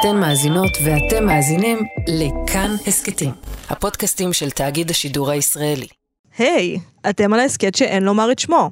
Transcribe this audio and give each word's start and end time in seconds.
אתן 0.00 0.16
מאזינות 0.16 0.70
ואתם 0.84 1.26
מאזינים 1.26 1.78
לכאן 2.08 2.76
הסכתים, 2.86 3.30
הפודקאסטים 3.68 4.32
של 4.32 4.50
תאגיד 4.50 4.90
השידור 4.90 5.30
הישראלי. 5.30 5.86
היי, 6.38 6.78
אתם 7.10 7.32
על 7.32 7.40
ההסכת 7.40 7.74
שאין 7.74 8.02
לומר 8.02 8.32
את 8.32 8.38
שמו. 8.38 8.70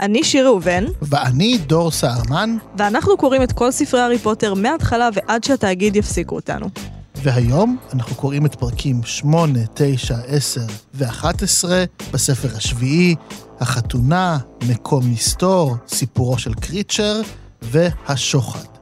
אני 0.00 0.24
שיר 0.24 0.46
ראובן, 0.46 0.84
ואני 1.02 1.58
דור 1.58 1.90
סהרמן, 1.90 2.56
ואנחנו 2.78 3.16
קוראים 3.16 3.42
את 3.42 3.52
כל 3.52 3.70
ספרי 3.70 4.00
הארי 4.00 4.18
פוטר 4.18 4.54
מההתחלה 4.54 5.08
ועד 5.14 5.44
שהתאגיד 5.44 5.96
יפסיקו 5.96 6.34
אותנו. 6.34 6.66
והיום 7.14 7.76
אנחנו 7.92 8.16
קוראים 8.16 8.46
את 8.46 8.54
פרקים 8.54 9.00
8, 9.04 9.58
9, 9.74 10.14
10 10.26 10.60
ו-11 10.94 11.64
בספר 12.12 12.56
השביעי, 12.56 13.14
החתונה, 13.60 14.38
מקום 14.68 15.10
מסתור, 15.12 15.76
סיפורו 15.88 16.38
של 16.38 16.54
קריצ'ר 16.54 17.22
והשוחד. 17.70 18.74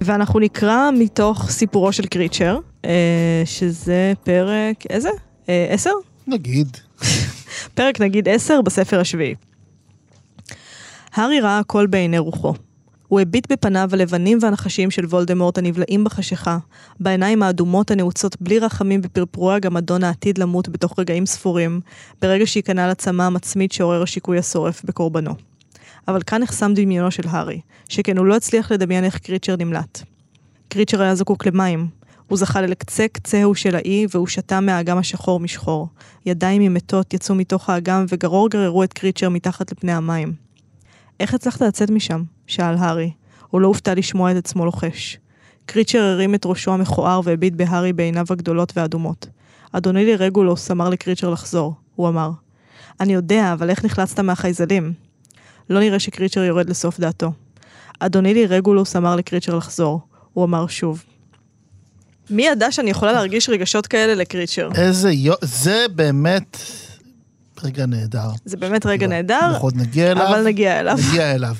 ואנחנו 0.00 0.40
נקרא 0.40 0.90
מתוך 0.98 1.50
סיפורו 1.50 1.92
של 1.92 2.06
קריצ'ר, 2.06 2.58
אה, 2.84 3.42
שזה 3.44 4.12
פרק, 4.24 4.84
איזה? 4.90 5.08
אה, 5.48 5.66
עשר? 5.70 5.90
נגיד. 6.26 6.76
פרק 7.74 8.00
נגיד 8.00 8.28
עשר 8.28 8.62
בספר 8.62 9.00
השביעי. 9.00 9.34
הארי 11.14 11.40
ראה 11.40 11.58
הכל 11.58 11.86
בעיני 11.86 12.18
רוחו. 12.18 12.54
הוא 13.08 13.20
הביט 13.20 13.52
בפניו 13.52 13.88
הלבנים 13.92 14.38
והנחשים 14.40 14.90
של 14.90 15.04
וולדמורט 15.04 15.58
הנבלעים 15.58 16.04
בחשיכה, 16.04 16.58
בעיניים 17.00 17.42
האדומות 17.42 17.90
הנעוצות 17.90 18.36
בלי 18.40 18.58
רחמים 18.58 19.00
בפרפורי 19.00 19.54
הגמדון 19.54 20.04
העתיד 20.04 20.38
למות 20.38 20.68
בתוך 20.68 20.98
רגעים 20.98 21.26
ספורים, 21.26 21.80
ברגע 22.22 22.46
שייכנע 22.46 22.88
לצמא 22.88 23.22
המצמית 23.22 23.72
שעורר 23.72 24.02
השיקוי 24.02 24.38
השורף 24.38 24.84
בקורבנו. 24.84 25.34
אבל 26.08 26.22
כאן 26.22 26.42
נחסם 26.42 26.74
דמיונו 26.74 27.10
של 27.10 27.28
הארי, 27.28 27.60
שכן 27.88 28.18
הוא 28.18 28.26
לא 28.26 28.36
הצליח 28.36 28.72
לדמיין 28.72 29.04
איך 29.04 29.18
קריצ'ר 29.18 29.56
נמלט. 29.56 30.02
קריצ'ר 30.68 31.02
היה 31.02 31.14
זקוק 31.14 31.46
למים. 31.46 31.88
הוא 32.28 32.38
זכה 32.38 32.60
לקצה 32.60 33.08
קצהו 33.08 33.54
של 33.54 33.76
האי, 33.76 34.06
והוא 34.10 34.26
שתה 34.26 34.60
מהאגם 34.60 34.98
השחור 34.98 35.40
משחור. 35.40 35.88
ידיים 36.26 36.62
ממתות 36.62 37.14
יצאו 37.14 37.34
מתוך 37.34 37.70
האגם 37.70 38.04
וגרור 38.08 38.50
גררו 38.50 38.84
את 38.84 38.92
קריצ'ר 38.92 39.28
מתחת 39.28 39.72
לפני 39.72 39.92
המים. 39.92 40.32
איך 41.20 41.34
הצלחת 41.34 41.60
לצאת 41.60 41.90
משם? 41.90 42.22
שאל 42.46 42.74
הארי. 42.78 43.10
הוא 43.50 43.60
לא 43.60 43.68
הופתע 43.68 43.94
לשמוע 43.94 44.30
את 44.32 44.36
עצמו 44.36 44.64
לוחש. 44.64 45.18
קריצ'ר 45.66 46.02
הרים 46.02 46.34
את 46.34 46.46
ראשו 46.46 46.72
המכוער 46.72 47.20
והביט 47.24 47.54
בהארי 47.54 47.92
בעיניו 47.92 48.26
הגדולות 48.30 48.72
והאדומות. 48.76 49.26
אדוני 49.72 50.04
לי 50.04 50.16
רגולוס 50.16 50.70
אמר 50.70 50.88
לקריצ'ר 50.88 51.30
לחזור, 51.30 51.74
הוא 51.94 52.08
אמר. 52.08 52.30
אני 53.00 53.14
יודע, 53.14 53.52
אבל 53.52 53.70
איך 53.70 53.84
נחלצת 53.84 54.20
מהחייזלים? 54.20 55.03
לא 55.70 55.80
נראה 55.80 55.98
שקריצ'ר 55.98 56.40
יורד 56.40 56.70
לסוף 56.70 57.00
דעתו. 57.00 57.32
אדוני 58.00 58.34
לי 58.34 58.46
רגולוס 58.46 58.96
אמר 58.96 59.16
לקריצ'ר 59.16 59.56
לחזור, 59.56 60.00
הוא 60.32 60.44
אמר 60.44 60.66
שוב. 60.66 61.04
מי 62.30 62.46
ידע 62.46 62.72
שאני 62.72 62.90
יכולה 62.90 63.12
להרגיש 63.12 63.48
רגשות 63.48 63.86
כאלה 63.86 64.14
לקריצ'ר? 64.14 64.70
איזה 64.74 65.10
יו... 65.10 65.34
זה 65.42 65.86
באמת 65.94 66.56
רגע 67.62 67.86
נהדר. 67.86 68.28
זה 68.44 68.56
באמת 68.56 68.86
רגע 68.86 69.06
לא, 69.06 69.12
נהדר, 69.12 69.40
אנחנו 69.42 69.66
עוד 69.66 69.76
נגיע 69.76 70.10
אליו. 70.10 70.28
אבל 70.28 70.42
נגיע 70.44 70.80
אליו. 70.80 70.96
נגיע 71.08 71.34
אליו. 71.34 71.54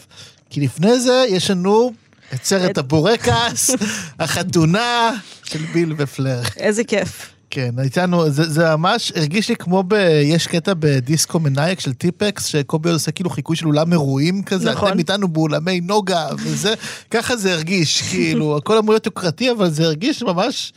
כי 0.50 0.60
לפני 0.60 1.00
זה 1.00 1.24
יש 1.28 1.50
לנו 1.50 1.92
את 2.34 2.44
סרט 2.44 2.78
הבורקס, 2.78 3.70
החתונה 4.18 5.10
של 5.44 5.64
ביל 5.72 5.94
ופלר. 5.98 6.42
איזה 6.56 6.84
כיף. 6.84 7.33
כן, 7.54 7.70
איתנו, 7.82 8.30
זה, 8.30 8.50
זה 8.50 8.76
ממש 8.76 9.12
הרגיש 9.16 9.48
לי 9.48 9.56
כמו 9.56 9.82
ב... 9.82 9.94
יש 10.24 10.46
קטע 10.46 10.72
בדיסקו 10.78 11.40
מנייק 11.40 11.80
של 11.80 11.92
טיפקס, 11.92 12.46
שקובי 12.46 12.90
עושה 12.90 13.10
כאילו 13.10 13.30
חיקוי 13.30 13.56
של 13.56 13.66
אולם 13.66 13.92
אירועים 13.92 14.42
כזה, 14.42 14.70
נכון. 14.70 14.88
אתם 14.88 14.98
איתנו 14.98 15.28
באולמי 15.28 15.80
נוגה, 15.80 16.26
וזה, 16.38 16.74
ככה 17.10 17.36
זה 17.36 17.52
הרגיש, 17.52 18.02
כאילו, 18.10 18.56
הכל 18.56 18.78
אמור 18.78 18.92
להיות 18.92 19.06
יוקרתי, 19.06 19.50
אבל 19.50 19.70
זה 19.70 19.84
הרגיש 19.84 20.22
ממש, 20.22 20.72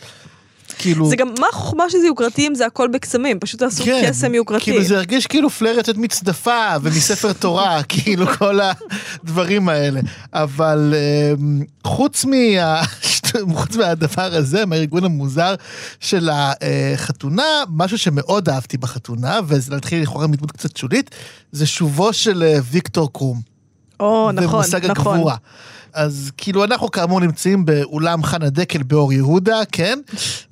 כאילו... 0.78 1.10
זה 1.10 1.16
גם, 1.16 1.28
מה 1.40 1.48
החוכמה 1.52 1.84
שזה 1.90 2.08
יוקרתי 2.08 2.48
אם 2.48 2.56
זה 2.56 2.66
הכל 2.66 2.88
בקסמים? 2.88 3.40
פשוט 3.40 3.60
תעשו 3.60 3.84
קסם 4.04 4.34
יוקרתי. 4.34 4.64
כאילו 4.64 4.84
זה 4.84 4.96
הרגיש 4.96 5.28
כאילו 5.28 5.50
פלר 5.50 5.78
יוצאת 5.78 5.98
מצדפה 5.98 6.68
ומספר 6.82 7.34
תורה, 7.34 7.84
כאילו 7.90 8.28
כל 8.28 8.60
הדברים 9.24 9.70
האלה. 9.70 10.00
אבל 10.34 10.94
אמ, 11.38 11.64
חוץ, 11.84 12.26
מה... 12.26 12.82
חוץ 13.58 13.76
מהדבר 13.76 14.36
הזה, 14.36 14.66
מהארגון 14.66 15.04
המוזר 15.04 15.56
של 16.00 16.30
החתונה, 16.32 17.44
משהו 17.70 17.98
שמאוד 17.98 18.50
אהבתי 18.50 18.78
בחתונה, 18.78 19.40
וזה 19.48 19.74
להתחיל 19.74 20.02
לכאורה 20.02 20.28
מדמות 20.28 20.52
קצת 20.52 20.78
שולית, 20.78 21.16
זה 21.52 21.66
שובו 21.66 22.14
של 22.14 22.44
אה, 22.44 22.60
ויקטור 22.72 23.14
קרום. 23.14 23.42
או, 24.00 24.32
נכון, 24.32 24.48
במושג 24.48 24.86
נכון. 24.86 25.14
הגבורה. 25.14 25.36
אז 25.98 26.32
כאילו 26.38 26.64
אנחנו 26.64 26.92
כאמור 26.92 27.20
נמצאים 27.20 27.66
באולם 27.66 28.24
חנה 28.24 28.50
דקל 28.50 28.84
באור 28.84 29.14
יהודה, 29.14 29.60
כן? 29.72 30.00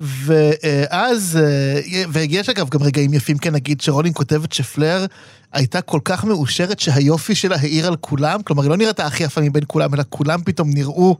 ואז, 0.00 1.38
אה, 1.42 2.02
ויש 2.12 2.48
אגב 2.48 2.68
גם 2.68 2.82
רגעים 2.82 3.14
יפים, 3.14 3.38
כן, 3.38 3.54
נגיד 3.54 3.80
שרולינג 3.80 4.16
כותבת 4.16 4.52
שפלר 4.52 5.06
הייתה 5.52 5.80
כל 5.80 6.00
כך 6.04 6.24
מאושרת 6.24 6.80
שהיופי 6.80 7.34
שלה 7.34 7.56
העיר 7.56 7.86
על 7.86 7.96
כולם, 7.96 8.42
כלומר 8.42 8.62
היא 8.62 8.70
לא 8.70 8.76
נראתה 8.76 9.06
הכי 9.06 9.24
יפה 9.24 9.40
מבין 9.40 9.62
כולם, 9.66 9.94
אלא 9.94 10.02
כולם 10.08 10.40
פתאום 10.44 10.70
נראו 10.74 11.16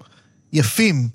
יפים. 0.52 1.08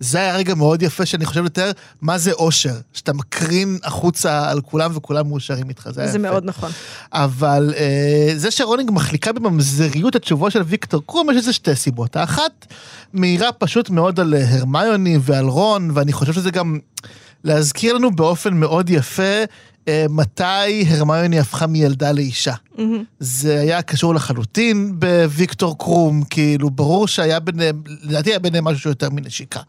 זה 0.00 0.18
היה 0.18 0.36
רגע 0.36 0.54
מאוד 0.54 0.82
יפה 0.82 1.06
שאני 1.06 1.26
חושב 1.26 1.44
לתאר 1.44 1.70
מה 2.02 2.18
זה 2.18 2.32
אושר, 2.32 2.74
שאתה 2.92 3.12
מקרין 3.12 3.78
החוצה 3.84 4.50
על 4.50 4.60
כולם 4.60 4.90
וכולם 4.94 5.28
מאושרים 5.28 5.68
איתך, 5.68 5.88
זה 5.90 6.00
היה 6.00 6.10
זה 6.10 6.18
יפה. 6.18 6.28
מאוד 6.30 6.44
נכון. 6.44 6.70
אבל 7.12 7.74
אה, 7.76 8.32
זה 8.36 8.50
שרולינג 8.50 8.90
מחליקה 8.90 9.32
בממזריות 9.32 10.16
את 10.16 10.24
שובו 10.24 10.50
של 10.50 10.62
ויקטור 10.66 11.02
קרום, 11.06 11.30
יש 11.30 11.36
לזה 11.36 11.52
שתי 11.52 11.74
סיבות. 11.74 12.16
האחת, 12.16 12.66
מאירה 13.14 13.52
פשוט 13.52 13.90
מאוד 13.90 14.20
על 14.20 14.34
אה, 14.34 14.54
הרמיוני 14.54 15.18
ועל 15.20 15.46
רון, 15.46 15.90
ואני 15.94 16.12
חושב 16.12 16.32
שזה 16.32 16.50
גם 16.50 16.78
להזכיר 17.44 17.94
לנו 17.94 18.10
באופן 18.10 18.54
מאוד 18.54 18.90
יפה 18.90 19.44
מתי 20.08 20.84
הרמיוני 20.88 21.38
הפכה 21.38 21.66
מילדה 21.66 22.12
לאישה. 22.12 22.54
זה 23.20 23.60
היה 23.60 23.82
קשור 23.82 24.14
לחלוטין 24.14 24.92
בוויקטור 24.98 25.78
קרום, 25.78 26.22
כאילו, 26.30 26.70
ברור 26.70 27.08
שהיה 27.08 27.40
ביניהם, 27.40 27.82
לדעתי 28.02 28.30
היה 28.30 28.38
ביניהם 28.38 28.64
משהו 28.64 28.90
יותר 28.90 29.10
מנשיקה. 29.10 29.60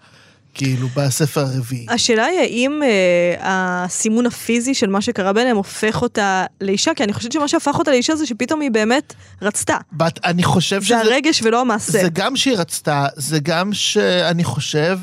כאילו, 0.53 0.87
בספר 0.95 1.41
הרביעי. 1.41 1.85
השאלה 1.89 2.25
היא 2.25 2.39
האם 2.39 2.81
אה, 2.83 3.35
הסימון 3.41 4.25
הפיזי 4.25 4.73
של 4.73 4.87
מה 4.87 5.01
שקרה 5.01 5.33
ביניהם 5.33 5.57
הופך 5.57 6.01
אותה 6.01 6.45
לאישה, 6.61 6.91
כי 6.93 7.03
אני 7.03 7.13
חושבת 7.13 7.31
שמה 7.31 7.47
שהפך 7.47 7.75
אותה 7.79 7.91
לאישה 7.91 8.15
זה 8.15 8.25
שפתאום 8.25 8.61
היא 8.61 8.71
באמת 8.71 9.13
רצתה. 9.41 9.77
בת, 9.93 10.19
אני 10.25 10.43
חושב 10.43 10.81
שזה... 10.81 10.95
זה 10.95 11.01
הרגש 11.01 11.41
ולא 11.43 11.61
המעשה. 11.61 11.91
זה 11.91 12.09
גם 12.13 12.35
שהיא 12.35 12.57
רצתה, 12.57 13.05
זה 13.15 13.39
גם 13.39 13.73
שאני 13.73 14.43
חושב, 14.43 14.99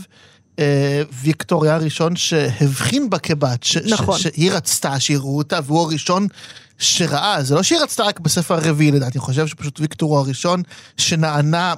אה, 0.59 1.03
ויקטור 1.23 1.65
היה 1.65 1.75
הראשון 1.75 2.17
שהבחין 2.17 3.11
בה 3.11 3.19
כבת, 3.19 3.63
ש, 3.63 3.77
נכון. 3.77 4.19
ש, 4.19 4.23
שהיא 4.23 4.53
רצתה, 4.53 5.01
שיראו 5.01 5.39
אותה, 5.39 5.59
והוא 5.65 5.81
הראשון 5.81 6.27
שראה, 6.79 7.43
זה 7.43 7.55
לא 7.55 7.63
שהיא 7.63 7.79
רצתה 7.79 8.03
רק 8.03 8.21
בספר 8.21 8.55
הרביעי 8.55 8.91
לדעתי, 8.91 9.19
אני 9.19 9.25
חושב 9.25 9.47
שפשוט 9.47 9.81
ויקטור 9.81 10.11
הוא 10.11 10.19
הראשון 10.19 10.63
שנענה 10.97 11.75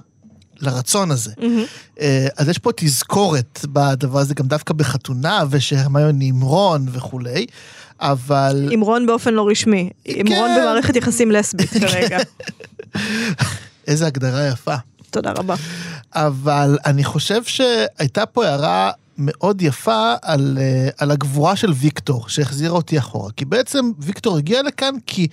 לרצון 0.60 1.10
הזה. 1.10 1.32
אה, 2.00 2.26
אז 2.36 2.48
יש 2.48 2.58
פה 2.58 2.70
תזכורת 2.76 3.60
בדבר 3.72 4.18
הזה, 4.18 4.34
גם 4.34 4.46
דווקא 4.46 4.74
בחתונה, 4.74 5.44
ושהרמיוני 5.50 6.28
עם 6.28 6.40
רון 6.40 6.86
וכולי, 6.92 7.46
אבל... 8.00 8.68
עם 8.70 8.80
רון 8.80 9.06
באופן 9.06 9.34
לא 9.34 9.48
רשמי. 9.50 9.90
עם 10.04 10.28
כן. 10.28 10.34
רון 10.34 10.50
במערכת 10.56 10.96
יחסים 10.96 11.30
לסבית 11.30 11.70
כרגע. 11.70 12.18
איזה 13.88 14.06
הגדרה 14.06 14.48
יפה. 14.48 14.74
תודה 15.10 15.32
רבה. 15.36 15.54
אבל 16.14 16.78
אני 16.86 17.04
חושב 17.04 17.44
שהייתה 17.44 18.26
פה 18.26 18.46
הערה 18.46 18.90
מאוד 19.18 19.62
יפה 19.62 20.14
על, 20.22 20.58
אה, 20.60 20.88
על 20.98 21.10
הגבורה 21.10 21.56
של 21.56 21.72
ויקטור, 21.72 22.28
שהחזירה 22.28 22.76
אותי 22.76 22.98
אחורה. 22.98 23.32
כי 23.32 23.44
בעצם 23.44 23.90
ויקטור 23.98 24.36
הגיע 24.36 24.62
לכאן 24.62 24.94
כי 25.06 25.26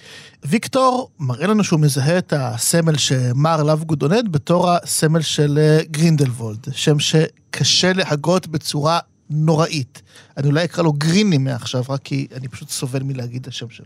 ויקטור 0.45 1.09
מראה 1.19 1.47
לנו 1.47 1.63
שהוא 1.63 1.79
מזהה 1.79 2.17
את 2.17 2.33
הסמל 2.37 2.97
שמר 2.97 3.63
לאבגוד 3.63 4.01
עונד 4.01 4.31
בתור 4.31 4.71
הסמל 4.71 5.21
של 5.21 5.59
אה, 5.61 5.79
גרינדלוולד, 5.91 6.67
שם 6.71 6.99
שקשה 6.99 7.93
להגות 7.93 8.47
בצורה 8.47 8.99
נוראית. 9.29 10.01
אני 10.37 10.47
אולי 10.47 10.63
אקרא 10.63 10.83
לו 10.83 10.93
גריני 10.93 11.37
מעכשיו, 11.37 11.83
רק 11.89 12.01
כי 12.03 12.27
אני 12.35 12.47
פשוט 12.47 12.69
סובל 12.69 13.03
מלהגיד 13.03 13.41
את 13.41 13.47
השם 13.47 13.69
שלו. 13.69 13.85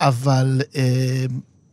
אבל 0.00 0.60
אה, 0.76 1.24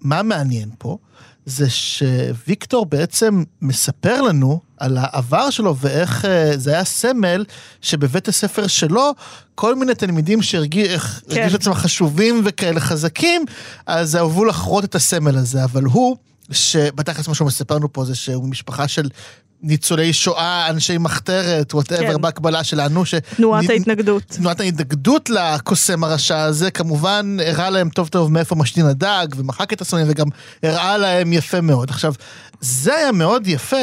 מה 0.01 0.23
מעניין 0.23 0.69
פה? 0.77 0.97
זה 1.47 1.69
שוויקטור 1.69 2.85
בעצם 2.85 3.43
מספר 3.61 4.21
לנו 4.21 4.59
על 4.77 4.97
העבר 5.01 5.49
שלו 5.49 5.75
ואיך 5.77 6.25
אה, 6.25 6.57
זה 6.57 6.73
היה 6.73 6.83
סמל 6.83 7.45
שבבית 7.81 8.27
הספר 8.27 8.67
שלו, 8.67 9.13
כל 9.55 9.75
מיני 9.75 9.95
תלמידים 9.95 10.41
שהרגישו 10.41 10.99
כן. 11.29 11.49
כן. 11.49 11.55
עצמם 11.55 11.73
חשובים 11.73 12.41
וכאלה 12.45 12.79
חזקים, 12.79 13.45
אז 13.85 14.15
אהבו 14.15 14.45
לחרות 14.45 14.83
את 14.83 14.95
הסמל 14.95 15.37
הזה, 15.37 15.63
אבל 15.63 15.83
הוא, 15.83 16.17
שבתכלס 16.51 17.27
מה 17.27 17.35
שהוא 17.35 17.47
מספר 17.47 17.75
לנו 17.75 17.93
פה 17.93 18.05
זה 18.05 18.15
שהוא 18.15 18.49
משפחה 18.49 18.87
של 18.87 19.09
ניצולי 19.61 20.13
שואה, 20.13 20.69
אנשי 20.69 20.97
מחתרת, 20.97 21.73
whatever, 21.73 22.13
כן. 22.13 22.21
בהקבלה 22.21 22.63
שלנו, 22.63 23.05
ש... 23.05 23.15
תנועת 23.35 23.63
נ- 23.63 23.71
ההתנגדות. 23.71 24.23
תנועת 24.23 24.59
ההתנגדות 24.59 25.29
לקוסם 25.29 26.03
הרשע 26.03 26.39
הזה, 26.39 26.71
כמובן 26.71 27.37
הראה 27.45 27.69
להם 27.69 27.89
טוב 27.89 28.07
טוב 28.07 28.31
מאיפה 28.31 28.55
משתין 28.55 28.85
הדג, 28.85 29.27
ומחק 29.35 29.73
את 29.73 29.81
הסמים, 29.81 30.05
וגם 30.09 30.27
הראה 30.63 30.97
להם 30.97 31.33
יפה 31.33 31.61
מאוד. 31.61 31.89
עכשיו, 31.89 32.13
זה 32.61 32.95
היה 32.95 33.11
מאוד 33.11 33.47
יפה, 33.47 33.77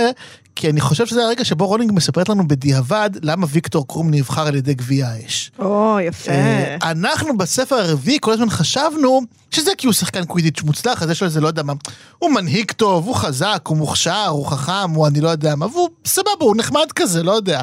כי 0.56 0.70
אני 0.70 0.80
חושב 0.80 1.06
שזה 1.06 1.24
הרגע 1.24 1.44
שבו 1.44 1.66
רולינג 1.66 1.92
מספרת 1.92 2.28
לנו 2.28 2.48
בדיעבד 2.48 3.10
למה 3.22 3.46
ויקטור 3.50 3.88
קרום 3.88 4.10
נבחר 4.10 4.46
על 4.46 4.54
ידי 4.54 4.74
גביע 4.74 5.06
האש. 5.06 5.50
או, 5.58 5.98
יפה. 6.00 6.30
אה, 6.32 6.76
אנחנו 6.82 7.38
בספר 7.38 7.76
הרביעי 7.76 8.18
כל 8.20 8.32
הזמן 8.32 8.50
חשבנו 8.50 9.20
שזה 9.50 9.70
כי 9.78 9.86
הוא 9.86 9.94
שחקן 9.94 10.24
קווידיץ' 10.24 10.62
מוצלח, 10.62 11.02
אז 11.02 11.10
יש 11.10 11.20
לו 11.20 11.26
איזה 11.26 11.40
לא 11.40 11.48
יודע 11.48 11.62
מה, 11.62 11.72
הוא 12.18 12.30
מנהיג 12.30 12.72
טוב, 12.72 13.06
הוא 13.06 13.14
חזק, 13.14 13.62
הוא 13.64 13.76
מוכשר, 13.76 14.26
הוא 14.26 14.46
חכם, 14.46 14.90
הוא 14.90 15.06
אני 15.06 15.20
לא 15.20 15.28
יודע 15.28 15.54
מה, 15.54 15.66
והוא 15.66 15.88
סבבה, 16.06 16.30
הוא 16.40 16.56
נחמד 16.56 16.86
כזה, 16.94 17.22
לא 17.22 17.32
יודע. 17.32 17.62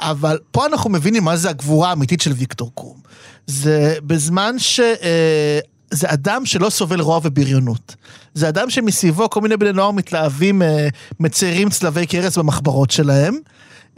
אבל 0.00 0.38
פה 0.50 0.66
אנחנו 0.66 0.90
מבינים 0.90 1.24
מה 1.24 1.36
זה 1.36 1.50
הגבורה 1.50 1.90
האמיתית 1.90 2.20
של 2.20 2.32
ויקטור 2.32 2.70
קרום. 2.74 2.96
זה 3.46 3.96
בזמן 4.06 4.58
ש... 4.58 4.80
זה 5.90 6.12
אדם 6.12 6.46
שלא 6.46 6.70
סובל 6.70 7.00
רוע 7.00 7.20
ובריונות. 7.24 7.94
זה 8.34 8.48
אדם 8.48 8.70
שמסביבו 8.70 9.30
כל 9.30 9.40
מיני 9.40 9.56
בני 9.56 9.72
נוער 9.72 9.90
מתלהבים, 9.90 10.62
אה, 10.62 10.88
מציירים 11.20 11.70
צלבי 11.70 12.06
קרס 12.06 12.38
במחברות 12.38 12.90
שלהם. 12.90 13.38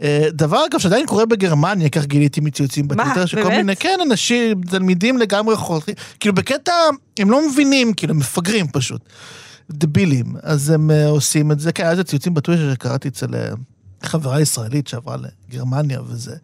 אה, 0.01 0.27
דבר 0.31 0.65
אגב 0.65 0.79
שעדיין 0.79 1.05
קורה 1.05 1.25
בגרמניה, 1.25 1.89
כך 1.89 2.05
גיליתי 2.05 2.41
מציוצים 2.41 2.87
בטוויטר, 2.87 3.25
שכל 3.25 3.43
באמת? 3.43 3.57
מיני, 3.57 3.75
כן, 3.75 3.99
אנשים, 4.01 4.61
תלמידים 4.61 5.17
לגמרי 5.17 5.55
חולכים, 5.55 5.95
כאילו 6.19 6.35
בקטע, 6.35 6.73
הם 7.19 7.31
לא 7.31 7.49
מבינים, 7.49 7.93
כאילו, 7.93 8.13
הם 8.13 8.19
מפגרים 8.19 8.67
פשוט. 8.67 9.01
דבילים, 9.71 10.25
אז 10.43 10.69
הם 10.69 10.91
אה, 10.91 11.07
עושים 11.07 11.51
את 11.51 11.59
זה, 11.59 11.71
כן, 11.71 11.83
היה 11.83 11.91
איזה 11.91 12.03
ציוצים 12.03 12.33
בטוויטר 12.33 12.73
שקראתי 12.73 13.07
אצל 13.07 13.27
חברה 14.05 14.41
ישראלית 14.41 14.87
שעברה 14.87 15.17
לגרמניה 15.49 16.01
וזה. 16.07 16.35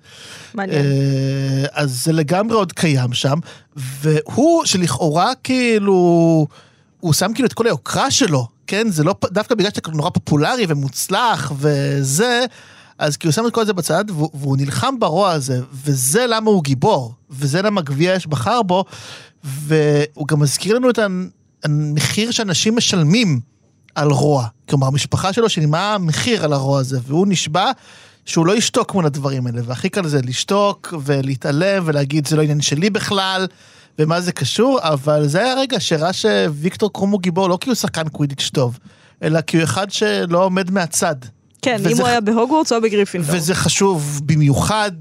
מעניין. 0.53 0.85
אה, 0.85 1.65
אז 1.71 2.03
זה 2.03 2.11
לגמרי 2.11 2.55
עוד 2.55 2.71
קיים 2.71 3.13
שם, 3.13 3.39
והוא 3.75 4.65
שלכאורה 4.65 5.31
כאילו, 5.43 6.47
הוא 6.99 7.13
שם 7.13 7.31
כאילו 7.33 7.47
את 7.47 7.53
כל 7.53 7.65
היוקרה 7.65 8.11
שלו, 8.11 8.47
כן? 8.67 8.89
זה 8.89 9.03
לא 9.03 9.15
דווקא 9.25 9.55
בגלל 9.55 9.71
שאתה 9.75 9.91
נורא 9.91 10.09
פופולרי 10.09 10.65
ומוצלח 10.67 11.51
וזה, 11.57 12.45
אז 12.97 13.17
כאילו 13.17 13.29
הוא 13.29 13.35
שם 13.35 13.47
את 13.47 13.53
כל 13.53 13.65
זה 13.65 13.73
בצד, 13.73 14.05
והוא, 14.07 14.29
והוא 14.33 14.57
נלחם 14.57 14.99
ברוע 14.99 15.31
הזה, 15.31 15.61
וזה 15.85 16.25
למה 16.27 16.49
הוא 16.49 16.63
גיבור, 16.63 17.13
וזה 17.29 17.61
למה 17.61 17.81
גביע 17.81 18.17
אש 18.17 18.25
בחר 18.25 18.61
בו, 18.61 18.85
והוא 19.43 20.27
גם 20.27 20.39
מזכיר 20.39 20.75
לנו 20.75 20.89
את 20.89 20.99
המחיר 21.63 22.31
שאנשים 22.31 22.75
משלמים 22.75 23.39
על 23.95 24.11
רוע. 24.11 24.45
כלומר, 24.69 24.87
המשפחה 24.87 25.33
שלו 25.33 25.49
שילמה 25.49 25.97
מחיר 25.99 26.43
על 26.43 26.53
הרוע 26.53 26.79
הזה, 26.79 26.99
והוא 27.07 27.27
נשבע 27.29 27.71
שהוא 28.25 28.45
לא 28.45 28.55
ישתוק 28.55 28.93
מול 28.93 29.05
הדברים 29.05 29.47
האלה, 29.47 29.61
והכי 29.65 29.89
קל 29.89 30.07
זה 30.07 30.19
לשתוק 30.23 30.93
ולהתעלם 31.03 31.83
ולהגיד 31.85 32.27
זה 32.27 32.35
לא 32.35 32.41
עניין 32.41 32.61
שלי 32.61 32.89
בכלל, 32.89 33.47
ומה 33.99 34.21
זה 34.21 34.31
קשור, 34.31 34.79
אבל 34.81 35.27
זה 35.27 35.39
היה 35.39 35.51
הרגע 35.51 35.79
שראה 35.79 36.13
שוויקטור 36.13 36.93
קרום 36.93 37.11
הוא 37.11 37.21
גיבור 37.21 37.49
לא 37.49 37.57
כי 37.61 37.69
הוא 37.69 37.75
שחקן 37.75 38.09
קווידיץ' 38.09 38.49
טוב, 38.53 38.79
אלא 39.23 39.41
כי 39.41 39.57
הוא 39.57 39.63
אחד 39.63 39.91
שלא 39.91 40.45
עומד 40.45 40.71
מהצד. 40.71 41.15
כן, 41.61 41.77
וזה 41.79 41.89
אם 41.89 41.97
הוא 41.97 42.07
היה 42.07 42.21
בהוגוורטס 42.21 42.71
או 42.71 42.81
בגריפינדור. 42.81 43.35
וזה 43.35 43.55
חשוב 43.55 44.21
במיוחד, 44.25 44.91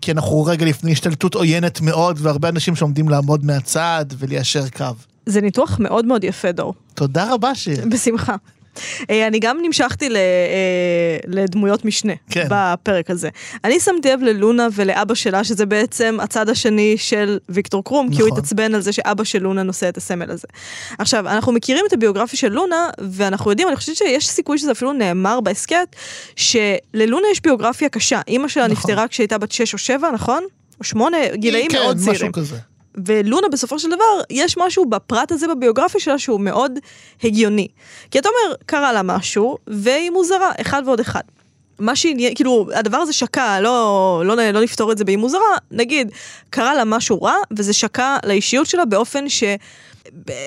כי 0.00 0.12
אנחנו 0.12 0.44
רגע 0.44 0.66
לפני 0.66 0.92
השתלטות 0.92 1.34
עוינת 1.34 1.80
מאוד, 1.80 2.18
והרבה 2.22 2.48
אנשים 2.48 2.76
שעומדים 2.76 3.08
לעמוד 3.08 3.44
מהצד 3.44 4.04
וליישר 4.18 4.68
קו. 4.68 4.84
זה 5.26 5.40
ניתוח 5.40 5.78
מאוד 5.80 6.04
מאוד 6.04 6.24
יפה, 6.24 6.52
דור. 6.52 6.74
תודה 6.94 7.32
רבה 7.32 7.54
שיר. 7.54 7.84
בשמחה. 7.90 8.36
אה, 9.10 9.26
אני 9.26 9.38
גם 9.38 9.58
נמשכתי 9.62 10.08
ל, 10.08 10.16
אה, 10.16 11.18
לדמויות 11.26 11.84
משנה 11.84 12.12
כן. 12.30 12.46
בפרק 12.50 13.10
הזה. 13.10 13.28
אני 13.64 13.80
שמתי 13.80 14.10
לב 14.12 14.22
ללונה 14.22 14.68
ולאבא 14.72 15.14
שלה, 15.14 15.44
שזה 15.44 15.66
בעצם 15.66 16.18
הצד 16.22 16.48
השני 16.48 16.94
של 16.98 17.38
ויקטור 17.48 17.84
קרום, 17.84 18.10
כי 18.14 18.22
הוא 18.22 18.28
נכון. 18.28 18.38
התעצבן 18.38 18.74
על 18.74 18.80
זה 18.80 18.92
שאבא 18.92 19.24
של 19.24 19.42
לונה 19.42 19.62
נושא 19.62 19.88
את 19.88 19.96
הסמל 19.96 20.30
הזה. 20.30 20.48
עכשיו, 20.98 21.28
אנחנו 21.28 21.52
מכירים 21.52 21.84
את 21.88 21.92
הביוגרפיה 21.92 22.38
של 22.38 22.52
לונה, 22.52 22.88
ואנחנו 23.10 23.50
יודעים, 23.50 23.68
אני 23.68 23.76
חושבת 23.76 23.96
שיש 23.96 24.28
סיכוי 24.28 24.58
שזה 24.58 24.72
אפילו 24.72 24.92
נאמר 24.92 25.40
בהסכת, 25.40 25.96
שללונה 26.36 27.26
יש 27.32 27.40
ביוגרפיה 27.42 27.88
קשה. 27.88 28.20
אימא 28.28 28.48
שלה 28.48 28.66
נכון. 28.66 28.76
נפטרה 28.76 29.08
כשהייתה 29.08 29.38
בת 29.38 29.52
6 29.52 29.72
או 29.72 29.78
7, 29.78 30.10
נכון? 30.10 30.44
או 30.78 30.84
8, 30.84 31.16
גילאים 31.34 31.70
כן, 31.70 31.78
מאוד 31.78 31.96
צעירים. 31.96 32.14
משהו 32.14 32.32
כזה. 32.32 32.56
ולונה 33.06 33.48
בסופו 33.52 33.78
של 33.78 33.88
דבר, 33.88 34.20
יש 34.30 34.58
משהו 34.58 34.84
בפרט 34.86 35.32
הזה 35.32 35.46
בביוגרפיה 35.48 36.00
שלה 36.00 36.18
שהוא 36.18 36.40
מאוד 36.40 36.78
הגיוני. 37.24 37.68
כי 38.10 38.18
אתה 38.18 38.28
אומר, 38.28 38.56
קרה 38.66 38.92
לה 38.92 39.02
משהו, 39.02 39.58
והיא 39.66 40.10
מוזרה, 40.10 40.50
אחד 40.60 40.82
ועוד 40.86 41.00
אחד. 41.00 41.20
מה 41.78 41.96
שעניין, 41.96 42.34
כאילו, 42.34 42.66
הדבר 42.74 42.96
הזה 42.96 43.12
שקע, 43.12 43.60
לא, 43.60 44.22
לא, 44.24 44.36
לא 44.36 44.62
נפתור 44.62 44.92
את 44.92 44.98
זה 44.98 45.04
באי 45.04 45.16
מוזרה, 45.16 45.40
נגיד, 45.70 46.10
קרה 46.50 46.74
לה 46.74 46.84
משהו 46.84 47.22
רע, 47.22 47.34
וזה 47.56 47.72
שקע 47.72 48.16
לאישיות 48.24 48.66
שלה 48.66 48.84
באופן 48.84 49.28
ש... 49.28 49.44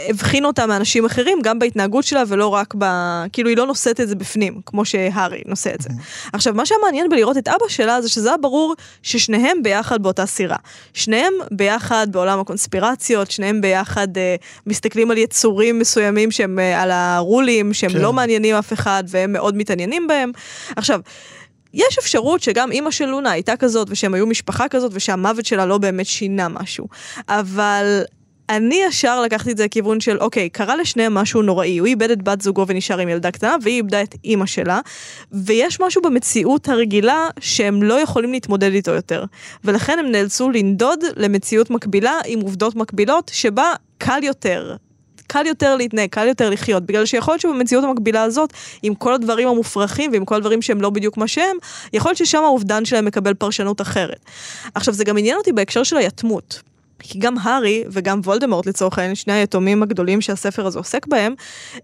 הבחין 0.10 0.46
אותה 0.46 0.66
מאנשים 0.66 1.06
אחרים, 1.06 1.40
גם 1.44 1.60
בהתנהגות 1.60 2.04
שלה 2.04 2.24
ולא 2.28 2.48
רק 2.48 2.74
ב... 2.78 2.86
כאילו 3.34 3.50
היא 3.50 3.58
לא 3.58 3.66
נושאת 3.66 4.02
את 4.02 4.08
זה 4.08 4.16
בפנים, 4.16 4.62
כמו 4.66 4.86
שהארי 4.86 5.42
נושא 5.46 5.74
את 5.74 5.82
זה. 5.82 5.90
עכשיו, 6.34 6.54
מה 6.54 6.66
שמעניין 6.66 7.10
בלראות 7.10 7.38
את 7.38 7.48
אבא 7.48 7.68
שלה 7.68 8.02
זה 8.02 8.10
שזה 8.10 8.30
היה 8.30 8.38
ברור 8.38 8.76
ששניהם 9.04 9.64
ביחד 9.64 10.04
באותה 10.04 10.26
סירה. 10.26 10.58
שניהם 10.94 11.34
ביחד 11.52 12.08
בעולם 12.12 12.40
הקונספירציות, 12.40 13.32
שניהם 13.32 13.62
ביחד 13.62 14.18
אה, 14.18 14.36
מסתכלים 14.68 15.12
על 15.12 15.18
יצורים 15.18 15.80
מסוימים 15.80 16.32
שהם 16.32 16.60
אה, 16.60 16.82
על 16.82 16.92
הרולים, 16.92 17.74
שהם 17.74 17.92
כן. 17.92 18.02
לא 18.02 18.14
מעניינים 18.14 18.56
אף 18.56 18.74
אחד 18.74 19.04
והם 19.08 19.34
מאוד 19.34 19.58
מתעניינים 19.58 20.08
בהם. 20.08 20.32
עכשיו, 20.76 21.00
יש 21.74 21.98
אפשרות 21.98 22.42
שגם 22.42 22.72
אימא 22.72 22.92
של 22.92 23.06
לונה 23.06 23.32
הייתה 23.32 23.56
כזאת, 23.56 23.88
ושהם 23.92 24.14
היו 24.14 24.28
משפחה 24.28 24.68
כזאת, 24.68 24.92
ושהמוות 24.96 25.46
שלה 25.46 25.66
לא 25.66 25.78
באמת 25.78 26.06
שינה 26.06 26.48
משהו. 26.48 26.88
אבל 27.30 28.02
אני 28.50 28.80
ישר 28.88 29.22
לקחתי 29.22 29.52
את 29.52 29.58
זה 29.58 29.66
לכיוון 29.66 30.00
של, 30.00 30.18
אוקיי, 30.18 30.50
קרה 30.50 30.76
לשניהם 30.76 31.14
משהו 31.14 31.42
נוראי, 31.42 31.78
הוא 31.78 31.88
איבד 31.88 32.12
את 32.12 32.24
בת 32.24 32.42
זוגו 32.42 32.66
ונשאר 32.68 33.00
עם 33.00 33.10
ילדה 33.10 33.32
קטנה, 33.32 33.56
והיא 33.62 33.76
איבדה 33.76 34.02
את 34.02 34.16
אימא 34.24 34.46
שלה, 34.46 34.80
ויש 35.32 35.80
משהו 35.82 36.02
במציאות 36.02 36.70
הרגילה 36.70 37.30
שהם 37.40 37.84
לא 37.84 37.94
יכולים 37.94 38.32
להתמודד 38.32 38.72
איתו 38.72 38.92
יותר. 38.92 39.24
ולכן 39.64 40.00
הם 40.00 40.12
נאלצו 40.12 40.50
לנדוד 40.50 41.00
למציאות 41.16 41.70
מקבילה 41.70 42.20
עם 42.26 42.40
עובדות 42.40 42.76
מקבילות, 42.76 43.32
שבה 43.34 43.74
קל 43.98 44.24
יותר. 44.24 44.76
קל 45.28 45.46
יותר 45.46 45.76
להתנהג, 45.76 46.10
קל 46.10 46.28
יותר 46.28 46.50
לחיות, 46.50 46.86
בגלל 46.86 47.06
שיכול 47.06 47.32
להיות 47.32 47.42
שבמציאות 47.42 47.84
המקבילה 47.84 48.24
הזאת, 48.24 48.54
עם 48.84 48.96
כל 48.96 49.14
הדברים 49.14 49.48
המופרכים 49.48 50.12
ועם 50.12 50.26
כל 50.26 50.36
הדברים 50.36 50.62
שהם 50.62 50.82
לא 50.82 50.90
בדיוק 50.90 51.18
מה 51.18 51.28
שהם, 51.28 51.58
יכול 51.94 52.10
להיות 52.10 52.18
ששם 52.18 52.44
האובדן 52.44 52.86
שלהם 52.86 53.06
מקבל 53.06 53.34
פרשנות 53.34 53.82
אחרת. 53.82 54.26
עכשיו, 54.76 54.94
זה 54.94 55.04
גם 55.04 55.18
עניין 55.18 55.38
אותי 55.38 55.52
בהקשר 55.52 55.84
של 55.84 55.98
היתמות. 55.98 56.62
כי 57.00 57.20
גם 57.20 57.36
הארי 57.42 57.84
וגם 57.92 58.20
וולדמורט 58.24 58.66
לצורך 58.66 58.98
העניין, 58.98 59.16
שני 59.16 59.34
היתומים 59.34 59.84
הגדולים 59.84 60.22
שהספר 60.22 60.66
הזה 60.66 60.80
עוסק 60.80 61.08
בהם, 61.08 61.34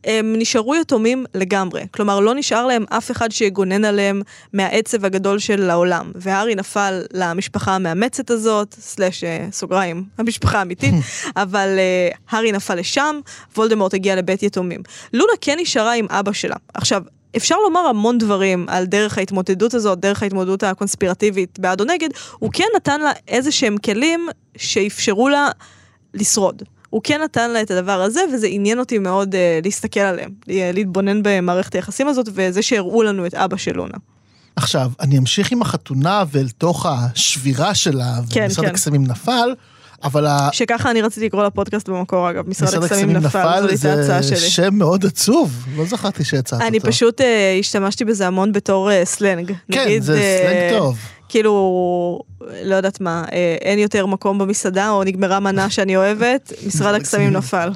הם 0.04 0.36
נשארו 0.38 0.76
יתומים 0.76 1.26
לגמרי. 1.34 1.82
כלומר, 1.92 2.20
לא 2.20 2.36
נשאר 2.36 2.66
להם 2.66 2.86
אף 2.90 3.12
אחד 3.12 3.32
שיגונן 3.32 3.86
עליהם 3.86 4.22
מהעצב 4.54 5.06
הגדול 5.06 5.40
של 5.40 5.70
העולם. 5.70 6.12
והארי 6.16 6.56
נפל 6.56 7.02
למשפחה 7.14 7.76
המאמצת 7.76 8.32
הזאת, 8.32 8.76
סלאש 8.80 9.24
אה, 9.24 9.48
סוגריים, 9.52 10.04
המשפחה 10.18 10.60
האמיתית, 10.60 10.94
אבל 11.36 11.76
אה, 11.78 12.10
הארי 12.30 12.52
נפל 12.52 12.76
לשם, 12.76 13.20
וולדמורט 13.58 13.94
הגיע 13.94 14.16
לבית 14.16 14.44
יתומים. 14.44 14.82
לונה 15.14 15.34
כן 15.42 15.58
נשארה 15.62 15.94
עם 15.94 16.06
אבא 16.10 16.32
שלה. 16.32 16.56
עכשיו, 16.74 17.04
אפשר 17.38 17.56
לומר 17.64 17.80
המון 17.80 18.18
דברים 18.18 18.66
על 18.70 18.86
דרך 18.86 19.18
ההתמודדות 19.18 19.74
הזאת, 19.74 20.00
דרך 20.00 20.24
ההתמודדות 20.24 20.64
הקונספירטיבית 20.64 21.60
בעד 21.60 21.82
או 21.82 21.86
נגד, 21.86 22.10
הוא 22.40 22.50
כן 22.54 22.68
נתן 22.76 23.02
לה 23.02 23.12
איזה 23.28 23.52
שהם 23.52 23.78
כלים 23.78 24.28
שאפשרו 24.58 25.30
לה 25.30 25.50
לשרוד. 26.14 26.64
הוא 26.90 27.02
כן 27.04 27.22
נתן 27.24 27.52
לה 27.52 27.62
את 27.62 27.72
הדבר 27.72 28.02
הזה, 28.02 28.22
וזה 28.34 28.48
עניין 28.48 28.80
אותי 28.80 29.00
מאוד 29.00 29.36
uh, 29.36 29.38
להסתכל 29.64 30.00
עליהם, 30.00 30.32
להתבונן 30.48 31.20
במערכת 31.24 31.76
היחסים 31.76 32.08
הזאת, 32.08 32.30
וזה 32.34 32.62
שהראו 32.62 33.04
לנו 33.04 33.26
את 33.26 33.34
אבא 33.34 33.58
של 33.58 33.76
לונה. 33.76 33.98
עכשיו, 34.56 34.92
אני 35.00 35.18
אמשיך 35.18 35.52
עם 35.52 35.62
החתונה 35.62 36.24
ואל 36.32 36.50
תוך 36.50 36.86
השבירה 36.86 37.76
שלה, 37.76 38.16
כן, 38.30 38.44
ומשרד 38.44 38.66
כן. 38.66 38.72
הקסמים 38.72 39.04
נפל, 39.08 39.56
אבל 40.04 40.28
שככה 40.52 40.92
אני 40.92 41.02
רציתי 41.02 41.26
לקרוא 41.26 41.44
לפודקאסט 41.44 41.90
במקור, 41.90 42.30
אגב, 42.30 42.50
משרד 42.50 42.84
הקסמים 42.84 43.12
נפל, 43.12 43.62
זאת 43.62 43.70
הייתה 43.70 43.94
הצעה 43.94 44.22
זה 44.22 44.36
שלי. 44.36 44.50
שם 44.50 44.76
מאוד 44.76 45.06
עצוב, 45.06 45.66
לא 45.78 45.86
זכרתי 45.86 46.24
שהצעת 46.24 46.54
אותו. 46.54 46.68
אני 46.68 46.80
פשוט 46.80 47.22
uh, 47.22 47.24
השתמשתי 47.60 48.06
בזה 48.06 48.28
המון 48.28 48.52
בתור 48.52 48.90
uh, 48.90 48.94
סלנג. 49.06 49.52
כן, 49.72 50.00
זה 50.00 50.14
אה, 50.14 50.40
סלנג 50.44 50.80
טוב. 50.80 50.98
כאילו, 51.30 52.22
לא 52.64 52.76
יודעת 52.76 53.02
מה, 53.02 53.24
אה, 53.32 53.56
אין 53.62 53.80
יותר 53.80 54.06
מקום 54.06 54.38
במסעדה, 54.38 54.90
או 54.90 55.04
נגמרה 55.04 55.40
מנה 55.40 55.70
שאני 55.70 55.98
אוהבת, 55.98 56.54
משרד 56.68 56.96
הקסמים 56.96 57.34
נפל. 57.34 57.72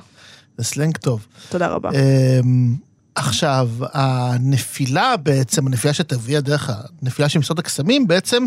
זה 0.58 0.64
סלנג 0.64 0.98
טוב. 0.98 1.28
תודה 1.50 1.68
רבה. 1.68 1.90
אמ, 1.90 2.76
עכשיו, 3.16 3.70
הנפילה 3.94 5.18
בעצם, 5.18 5.68
הנפילה 5.68 5.94
שתביא 5.94 6.40
דרך 6.40 6.70
הנפילה 7.02 7.30
של 7.30 7.40
משרד 7.40 7.60
הקסמים, 7.60 8.08
בעצם, 8.08 8.46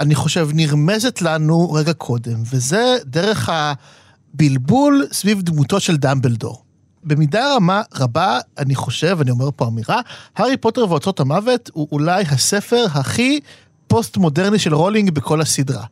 אני 0.00 0.14
חושב, 0.14 0.48
נרמזת 0.54 1.22
לנו 1.22 1.72
רגע 1.72 1.92
קודם, 1.92 2.42
וזה 2.52 2.96
דרך 3.04 3.50
הבלבול 3.52 5.06
סביב 5.12 5.42
דמותו 5.42 5.80
של 5.80 5.96
דמבלדור. 5.96 6.62
במידה 7.04 7.54
רמה 7.54 7.82
רבה, 7.94 8.38
אני 8.58 8.74
חושב, 8.74 9.18
אני 9.20 9.30
אומר 9.30 9.48
פה 9.56 9.66
אמירה, 9.66 10.00
הארי 10.36 10.56
פוטר 10.56 10.90
ואוצרות 10.90 11.20
המוות 11.20 11.70
הוא 11.72 11.88
אולי 11.92 12.22
הספר 12.30 12.86
הכי 12.94 13.40
פוסט-מודרני 13.86 14.58
של 14.58 14.74
רולינג 14.74 15.10
בכל 15.10 15.40
הסדרה. 15.40 15.84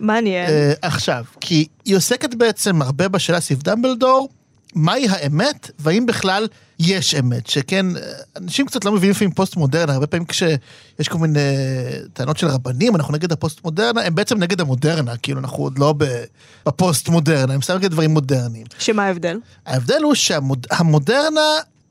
מעניין. 0.00 0.50
אה, 0.50 0.72
עכשיו, 0.82 1.24
כי 1.40 1.66
היא 1.84 1.96
עוסקת 1.96 2.34
בעצם 2.34 2.82
הרבה 2.82 3.08
בשאלה 3.08 3.40
סביב 3.40 3.62
דמבלדור, 3.62 4.28
מהי 4.76 5.08
האמת, 5.08 5.70
והאם 5.78 6.06
בכלל 6.06 6.46
יש 6.78 7.14
אמת. 7.14 7.46
שכן, 7.46 7.86
אנשים 8.36 8.66
קצת 8.66 8.84
לא 8.84 8.92
מבינים 8.92 9.10
לפעמים 9.10 9.34
פוסט-מודרנה, 9.34 9.92
הרבה 9.92 10.06
פעמים 10.06 10.26
כשיש 10.26 11.08
כל 11.08 11.18
מיני 11.18 11.40
טענות 12.12 12.36
של 12.36 12.46
רבנים, 12.46 12.96
אנחנו 12.96 13.14
נגד 13.14 13.32
הפוסט-מודרנה, 13.32 14.02
הם 14.02 14.14
בעצם 14.14 14.38
נגד 14.38 14.60
המודרנה, 14.60 15.16
כאילו 15.16 15.40
אנחנו 15.40 15.62
עוד 15.62 15.78
לא 15.78 15.94
בפוסט-מודרנה, 16.66 17.54
הם 17.54 17.62
סתם 17.62 17.74
נגד 17.76 17.90
דברים 17.90 18.10
מודרניים. 18.10 18.66
שמה 18.78 19.04
ההבדל? 19.04 19.38
ההבדל 19.66 20.02
הוא 20.02 20.14
שהמודרנה 20.14 21.40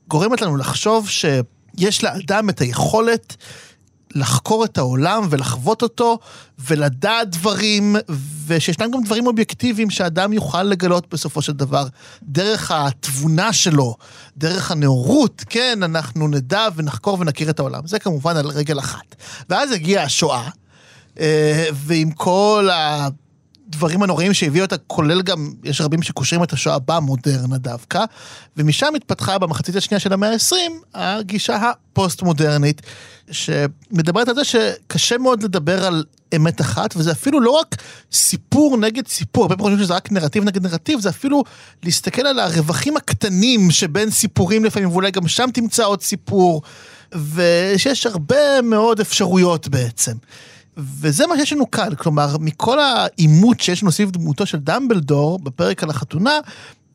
גורמת 0.08 0.42
לנו 0.42 0.56
לחשוב 0.56 1.08
שיש 1.08 2.04
לאדם 2.04 2.48
את 2.48 2.60
היכולת 2.60 3.36
לחקור 4.16 4.64
את 4.64 4.78
העולם 4.78 5.26
ולחוות 5.30 5.82
אותו 5.82 6.18
ולדעת 6.58 7.30
דברים, 7.30 7.96
ושישנם 8.46 8.90
גם 8.90 9.02
דברים 9.04 9.26
אובייקטיביים 9.26 9.90
שאדם 9.90 10.32
יוכל 10.32 10.62
לגלות 10.62 11.06
בסופו 11.10 11.42
של 11.42 11.52
דבר, 11.52 11.86
דרך 12.22 12.70
התבונה 12.70 13.52
שלו, 13.52 13.96
דרך 14.36 14.70
הנאורות, 14.70 15.44
כן, 15.48 15.82
אנחנו 15.82 16.28
נדע 16.28 16.68
ונחקור 16.76 17.20
ונכיר 17.20 17.50
את 17.50 17.58
העולם. 17.58 17.86
זה 17.86 17.98
כמובן 17.98 18.36
על 18.36 18.46
רגל 18.46 18.78
אחת. 18.78 19.16
ואז 19.50 19.72
הגיעה 19.72 20.04
השואה, 20.04 20.48
אה, 21.20 21.68
ועם 21.72 22.10
כל 22.10 22.68
ה... 22.72 23.08
הדברים 23.68 24.02
הנוראים 24.02 24.34
שהביאו 24.34 24.64
אותה, 24.64 24.76
כולל 24.76 25.22
גם, 25.22 25.52
יש 25.64 25.80
רבים 25.80 26.02
שקושרים 26.02 26.42
את 26.42 26.52
השואה 26.52 26.78
במודרנה 26.78 27.58
דווקא, 27.58 28.04
ומשם 28.56 28.92
התפתחה 28.96 29.38
במחצית 29.38 29.76
השנייה 29.76 30.00
של 30.00 30.12
המאה 30.12 30.32
ה-20 30.32 30.54
הגישה 30.94 31.56
הפוסט-מודרנית, 31.56 32.82
שמדברת 33.30 34.28
על 34.28 34.34
זה 34.34 34.44
שקשה 34.44 35.18
מאוד 35.18 35.42
לדבר 35.42 35.84
על 35.86 36.04
אמת 36.36 36.60
אחת, 36.60 36.96
וזה 36.96 37.12
אפילו 37.12 37.40
לא 37.40 37.50
רק 37.50 37.76
סיפור 38.12 38.76
נגד 38.76 39.08
סיפור, 39.08 39.44
הרבה 39.44 39.56
פעמים 39.56 39.72
חושבים 39.72 39.84
שזה 39.84 39.94
רק 39.94 40.12
נרטיב 40.12 40.44
נגד 40.44 40.66
נרטיב, 40.66 41.00
זה 41.00 41.08
אפילו 41.08 41.44
להסתכל 41.82 42.26
על 42.26 42.38
הרווחים 42.40 42.96
הקטנים 42.96 43.70
שבין 43.70 44.10
סיפורים 44.10 44.64
לפעמים, 44.64 44.90
ואולי 44.90 45.10
גם 45.10 45.28
שם 45.28 45.48
תמצא 45.54 45.84
עוד 45.84 46.02
סיפור, 46.02 46.62
ושיש 47.34 48.06
הרבה 48.06 48.62
מאוד 48.62 49.00
אפשרויות 49.00 49.68
בעצם. 49.68 50.12
וזה 50.76 51.26
מה 51.26 51.36
שיש 51.36 51.52
לנו 51.52 51.70
כאן, 51.70 51.94
כלומר, 51.94 52.36
מכל 52.40 52.78
העימות 52.80 53.60
שיש 53.60 53.82
לנו 53.82 53.92
סביב 53.92 54.10
דמותו 54.10 54.46
של 54.46 54.58
דמבלדור 54.58 55.38
בפרק 55.38 55.82
על 55.82 55.90
החתונה, 55.90 56.38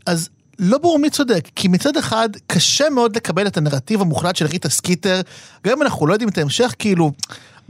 אז 0.06 0.30
לא 0.60 0.78
ברור 0.78 1.00
מי 1.00 1.10
צודק, 1.10 1.48
כי 1.56 1.68
מצד 1.68 1.98
אחד 1.98 2.30
קשה 2.48 2.90
מאוד 2.90 3.16
לקבל 3.16 3.48
את 3.48 3.58
הנרטיב 3.58 4.02
המוחלט 4.02 4.36
של 4.36 4.46
ריטה 4.46 4.70
סקיטר, 4.70 5.22
גם 5.68 5.78
אם 5.78 5.82
אנחנו 5.82 6.08
לא 6.08 6.14
יודעים 6.14 6.30
את 6.30 6.38
ההמשך, 6.38 6.76
כאילו, 6.80 7.12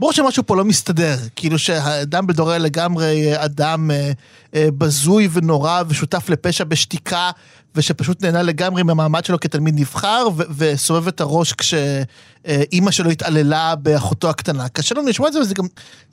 ברור 0.00 0.12
שמשהו 0.12 0.46
פה 0.46 0.56
לא 0.56 0.64
מסתדר, 0.64 1.16
כאילו 1.36 1.58
שדמבלדור 1.58 2.50
היה 2.50 2.58
לגמרי 2.58 3.32
אדם 3.44 3.90
אה, 3.90 4.12
אה, 4.54 4.68
בזוי 4.78 5.28
ונורא 5.32 5.82
ושותף 5.88 6.28
לפשע 6.28 6.64
בשתיקה, 6.64 7.30
ושפשוט 7.74 8.22
נהנה 8.22 8.42
לגמרי 8.42 8.82
מהמעמד 8.82 9.24
שלו 9.24 9.40
כתלמיד 9.40 9.80
נבחר, 9.80 10.28
ו- 10.36 10.42
וסובב 10.56 11.08
את 11.08 11.20
הראש 11.20 11.52
כשאימא 11.52 12.90
שלו 12.90 13.10
התעללה 13.10 13.74
באחותו 13.74 14.30
הקטנה. 14.30 14.68
קשה 14.68 14.94
לנו 14.94 15.08
לשמוע 15.08 15.28
את 15.28 15.32
זה, 15.32 15.40
וזה 15.40 15.54
גם 15.54 15.64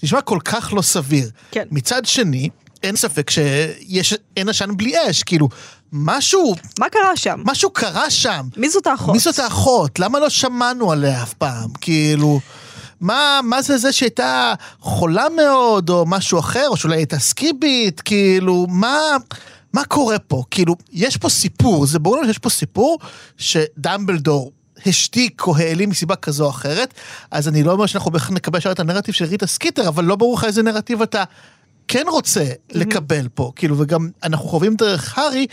נשמע 0.03 0.21
כל 0.21 0.39
כך 0.45 0.73
לא 0.73 0.81
סביר. 0.81 1.29
כן. 1.51 1.63
מצד 1.71 2.05
שני, 2.05 2.49
אין 2.83 2.95
ספק 2.95 3.29
שיש, 3.29 4.13
אין 4.37 4.49
עשן 4.49 4.69
בלי 4.77 4.93
אש, 5.09 5.23
כאילו, 5.23 5.49
משהו, 5.93 6.55
מה 6.79 6.89
קרה 6.89 7.15
שם? 7.17 7.41
משהו 7.45 7.69
קרה 7.69 8.09
שם. 8.09 8.47
מי 8.57 8.69
זאת 8.69 8.87
האחות? 8.87 9.13
מי 9.13 9.19
זאת 9.19 9.39
האחות? 9.39 9.99
למה 9.99 10.19
לא 10.19 10.29
שמענו 10.29 10.91
עליה 10.91 11.23
אף 11.23 11.33
פעם? 11.33 11.69
כאילו, 11.81 12.39
מה, 13.01 13.39
מה 13.43 13.61
זה 13.61 13.77
זה 13.77 13.91
שהייתה 13.91 14.53
חולה 14.79 15.25
מאוד, 15.35 15.89
או 15.89 16.05
משהו 16.05 16.39
אחר, 16.39 16.67
או 16.67 16.77
שאולי 16.77 16.97
הייתה 16.97 17.19
סקיבית, 17.19 18.01
כאילו, 18.01 18.65
מה... 18.69 18.97
מה 19.73 19.85
קורה 19.85 20.19
פה? 20.19 20.43
כאילו, 20.51 20.75
יש 20.91 21.17
פה 21.17 21.29
סיפור, 21.29 21.85
זה 21.85 21.99
ברור 21.99 22.17
לנו 22.17 22.27
שיש 22.27 22.37
פה 22.37 22.49
סיפור 22.49 22.99
שדמבלדור 23.37 24.51
השתיק 24.85 25.47
או 25.47 25.57
העלים 25.57 25.89
מסיבה 25.89 26.15
כזו 26.15 26.45
או 26.45 26.49
אחרת, 26.49 26.93
אז 27.31 27.47
אני 27.47 27.63
לא 27.63 27.71
אומר 27.71 27.85
שאנחנו 27.85 28.11
בהכרח 28.11 28.31
נקבל 28.31 28.57
עכשיו 28.57 28.71
את 28.71 28.79
הנרטיב 28.79 29.15
של 29.15 29.25
ריטה 29.25 29.47
סקיטר, 29.47 29.87
אבל 29.87 30.05
לא 30.05 30.15
ברור 30.15 30.35
לך 30.35 30.43
איזה 30.43 30.63
נרטיב 30.63 31.01
אתה 31.01 31.23
כן 31.91 32.05
רוצה 32.11 32.45
לקבל 32.71 33.27
פה, 33.33 33.51
כאילו, 33.55 33.75
וגם 33.79 34.09
אנחנו 34.23 34.49
חווים 34.49 34.75
דרך 34.75 35.17
הארי 35.17 35.47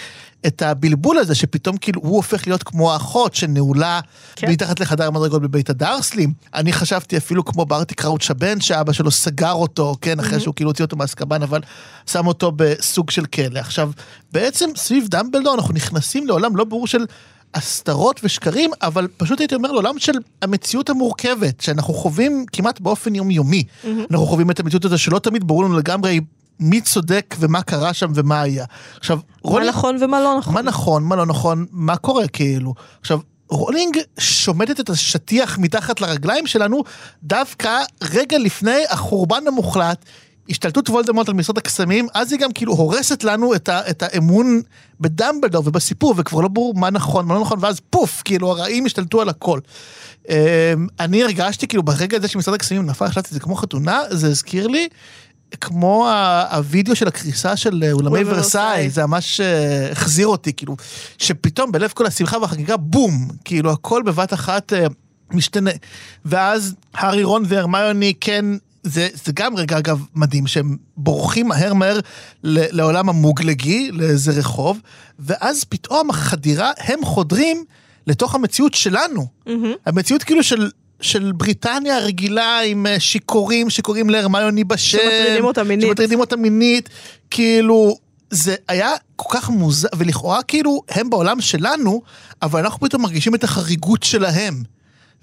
את 0.46 0.62
הבלבול 0.62 1.18
הזה, 1.18 1.34
שפתאום 1.34 1.76
כאילו 1.76 2.00
הוא 2.00 2.16
הופך 2.16 2.46
להיות 2.46 2.62
כמו 2.62 2.92
האחות 2.92 3.34
שנעולה 3.34 4.00
כן. 4.36 4.50
מתחת 4.50 4.80
לחדר 4.80 5.06
המדרגות 5.06 5.42
בבית 5.42 5.70
הדרסלים. 5.70 6.32
אני 6.54 6.72
חשבתי 6.72 7.16
אפילו 7.16 7.44
כמו 7.44 7.66
בארטי 7.66 7.94
קראוץ' 7.94 8.30
הבן, 8.30 8.60
שאבא 8.60 8.92
שלו 8.92 9.10
סגר 9.10 9.52
אותו, 9.52 9.96
כן, 10.00 10.20
אחרי 10.20 10.40
שהוא 10.40 10.54
כאילו 10.54 10.70
הוציא 10.70 10.84
אותו 10.84 10.96
מאסקבן, 10.96 11.42
אבל 11.42 11.60
שם 12.06 12.26
אותו 12.26 12.52
בסוג 12.56 13.10
של 13.10 13.24
כלא. 13.24 13.58
עכשיו, 13.58 13.90
בעצם 14.32 14.70
סביב 14.76 15.08
דמבלדור 15.08 15.54
אנחנו 15.54 15.74
נכנסים 15.74 16.26
לעולם 16.26 16.56
לא 16.56 16.64
ברור 16.64 16.86
של... 16.86 17.04
הסתרות 17.56 18.20
ושקרים, 18.24 18.70
אבל 18.82 19.08
פשוט 19.16 19.40
הייתי 19.40 19.54
אומר 19.54 19.72
לעולם 19.72 19.98
של 19.98 20.12
המציאות 20.42 20.90
המורכבת, 20.90 21.60
שאנחנו 21.60 21.94
חווים 21.94 22.44
כמעט 22.52 22.80
באופן 22.80 23.14
יומיומי. 23.14 23.64
Mm-hmm. 23.66 23.88
אנחנו 24.10 24.26
חווים 24.26 24.50
את 24.50 24.60
המציאות 24.60 24.84
הזו 24.84 24.98
שלא 24.98 25.18
תמיד 25.18 25.44
ברור 25.44 25.64
לנו 25.64 25.78
לגמרי 25.78 26.20
מי 26.60 26.80
צודק 26.80 27.34
ומה 27.38 27.62
קרה 27.62 27.92
שם 27.92 28.12
ומה 28.14 28.40
היה. 28.40 28.64
עכשיו, 28.98 29.16
מה 29.16 29.50
רולינג... 29.50 29.68
נכון 29.68 29.96
ומה 30.00 30.20
לא 30.20 30.38
נכון. 30.38 30.54
מה 30.54 30.62
נכון, 30.62 31.04
מה 31.04 31.16
לא 31.16 31.26
נכון, 31.26 31.66
מה 31.70 31.96
קורה 31.96 32.28
כאילו. 32.28 32.74
עכשיו, 33.00 33.20
רולינג 33.48 33.98
שומטת 34.18 34.80
את 34.80 34.90
השטיח 34.90 35.58
מתחת 35.58 36.00
לרגליים 36.00 36.46
שלנו 36.46 36.84
דווקא 37.22 37.78
רגע 38.02 38.38
לפני 38.38 38.84
החורבן 38.90 39.46
המוחלט. 39.46 40.04
השתלטות 40.50 40.90
וולדמורט 40.90 41.28
על 41.28 41.34
משרד 41.34 41.58
הקסמים, 41.58 42.06
אז 42.14 42.32
היא 42.32 42.40
גם 42.40 42.52
כאילו 42.52 42.72
הורסת 42.72 43.24
לנו 43.24 43.54
את, 43.54 43.68
ה, 43.68 43.90
את 43.90 44.02
האמון 44.02 44.62
בדמבלדור 45.00 45.62
ובסיפור, 45.66 46.14
וכבר 46.16 46.40
לא 46.40 46.48
ברור 46.48 46.74
מה 46.74 46.90
נכון, 46.90 47.26
מה 47.26 47.34
לא 47.34 47.40
נכון, 47.40 47.58
ואז 47.60 47.80
פוף, 47.90 48.22
כאילו 48.24 48.50
הרעים 48.50 48.86
השתלטו 48.86 49.20
על 49.20 49.28
הכל. 49.28 49.60
אמ, 50.28 50.34
אני 51.00 51.22
הרגשתי 51.22 51.66
כאילו 51.66 51.82
ברגע 51.82 52.16
הזה 52.16 52.28
שמשרד 52.28 52.54
הקסמים 52.54 52.86
נפל, 52.86 53.08
חשבתי 53.08 53.34
זה 53.34 53.40
כמו 53.40 53.54
חתונה, 53.54 54.00
זה 54.10 54.26
הזכיר 54.28 54.66
לי 54.66 54.88
כמו 55.60 56.10
הווידאו 56.50 56.96
של 56.96 57.08
הקריסה 57.08 57.56
של 57.56 57.84
אה, 57.86 57.92
אולמי 57.92 58.20
ורסאי. 58.26 58.90
זה 58.90 59.06
ממש 59.06 59.40
אה, 59.40 59.92
החזיר 59.92 60.26
אותי, 60.26 60.52
כאילו, 60.52 60.76
שפתאום 61.18 61.72
בלב 61.72 61.90
כל 61.94 62.06
השמחה 62.06 62.38
והחגיגה, 62.38 62.76
בום, 62.76 63.28
כאילו 63.44 63.72
הכל 63.72 64.02
בבת 64.06 64.32
אחת 64.32 64.72
אה, 64.72 64.86
משתנה. 65.32 65.70
ואז 66.24 66.74
הארי 66.94 67.24
רון 67.24 67.42
והרמיוני 67.46 68.12
כן 68.20 68.44
זה, 68.86 69.08
זה 69.24 69.32
גם 69.34 69.56
רגע, 69.56 69.78
אגב, 69.78 70.04
מדהים, 70.14 70.46
שהם 70.46 70.76
בורחים 70.96 71.48
מהר 71.48 71.74
מהר 71.74 72.00
לעולם 72.44 73.08
המוגלגי, 73.08 73.90
לאיזה 73.92 74.32
רחוב, 74.32 74.80
ואז 75.18 75.64
פתאום 75.64 76.10
החדירה, 76.10 76.72
הם 76.78 77.04
חודרים 77.04 77.64
לתוך 78.06 78.34
המציאות 78.34 78.74
שלנו. 78.74 79.26
מהמם. 79.46 79.72
המציאות 79.86 80.22
כאילו 80.22 80.42
של... 80.42 80.70
של 81.00 81.32
בריטניה 81.32 81.96
הרגילה 81.96 82.60
עם 82.60 82.86
אה, 82.86 83.00
שיכורים 83.00 83.70
שקוראים 83.70 84.10
להרמיוני 84.10 84.64
בשם. 84.64 84.98
שמטרידים 84.98 85.44
אותה 85.44 85.62
מינית. 85.64 85.88
שמטרידים 85.88 86.20
אותה 86.20 86.36
מינית. 86.36 86.88
כאילו, 87.30 87.98
זה 88.30 88.54
היה 88.68 88.90
כל 89.16 89.38
כך 89.38 89.50
מוזר, 89.50 89.88
ולכאורה 89.96 90.42
כאילו 90.42 90.82
הם 90.88 91.10
בעולם 91.10 91.40
שלנו, 91.40 92.02
אבל 92.42 92.60
אנחנו 92.60 92.80
פתאום 92.80 93.02
מרגישים 93.02 93.34
את 93.34 93.44
החריגות 93.44 94.02
שלהם. 94.02 94.62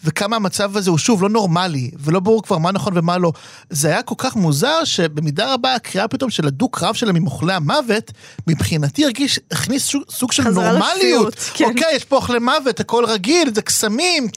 וכמה 0.04 0.36
המצב 0.36 0.78
הזה 0.78 0.90
הוא 0.90 0.98
שוב 0.98 1.24
לא 1.24 1.30
נורמלי, 1.30 1.92
ולא 2.00 2.20
ברור 2.20 2.44
כבר 2.44 2.58
מה 2.58 2.72
נכון 2.72 2.98
ומה 2.98 3.18
לא. 3.18 3.32
זה 3.70 3.88
היה 3.88 4.02
כל 4.02 4.16
כך 4.18 4.36
מוזר, 4.36 4.84
שבמידה 4.84 5.54
רבה 5.54 5.76
הקריאה 5.76 6.08
פתאום 6.08 6.30
של 6.30 6.48
הדו-קרב 6.48 6.96
שלהם 6.96 7.16
עם 7.16 7.26
אוכלי 7.26 7.54
המוות, 7.54 8.12
מבחינתי 8.48 9.06
הרגיש, 9.06 9.40
הכניס 9.52 9.84
סוג, 9.84 10.04
סוג 10.10 10.32
של 10.32 10.44
נורמליות. 10.44 10.84
לשפיות, 10.94 11.36
כן. 11.54 11.66
אוקיי, 11.66 11.96
יש 11.96 12.06
פה 12.06 12.16
אוכלי 12.16 12.40
מוות, 12.40 12.80
הכל 12.80 13.06
רגיל, 13.06 13.50
זה 13.56 13.62
קסמים. 13.62 14.28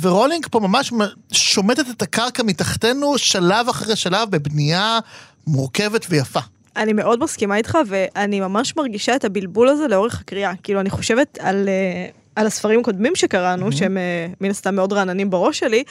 ורולינג 0.00 0.46
פה 0.50 0.60
ממש 0.60 0.92
שומטת 1.32 1.84
את 1.90 2.02
הקרקע 2.02 2.42
מתחתנו 2.42 3.18
שלב 3.18 3.68
אחרי 3.68 3.96
שלב 3.96 4.30
בבנייה 4.30 4.98
מורכבת 5.46 6.06
ויפה. 6.10 6.40
אני 6.76 6.92
מאוד 6.92 7.22
מסכימה 7.22 7.56
איתך, 7.56 7.78
ואני 7.86 8.40
ממש 8.40 8.76
מרגישה 8.76 9.16
את 9.16 9.24
הבלבול 9.24 9.68
הזה 9.68 9.88
לאורך 9.88 10.20
הקריאה. 10.20 10.52
כאילו, 10.62 10.80
אני 10.80 10.90
חושבת 10.90 11.38
על, 11.40 11.68
אה, 11.68 12.06
על 12.38 12.46
הספרים 12.46 12.80
הקודמים 12.80 13.16
שקראנו, 13.16 13.72
שהם 13.72 13.96
אה, 13.96 14.26
מן 14.40 14.50
הסתם 14.50 14.74
מאוד 14.74 14.92
רעננים 14.92 15.30
בראש 15.30 15.58
שלי, 15.58 15.84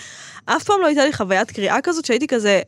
אף 0.45 0.63
פעם 0.63 0.81
לא 0.81 0.87
הייתה 0.87 1.05
לי 1.05 1.13
חוויית 1.13 1.51
קריאה 1.51 1.77
כזאת 1.83 2.05
שהייתי 2.05 2.27
כזה, 2.27 2.61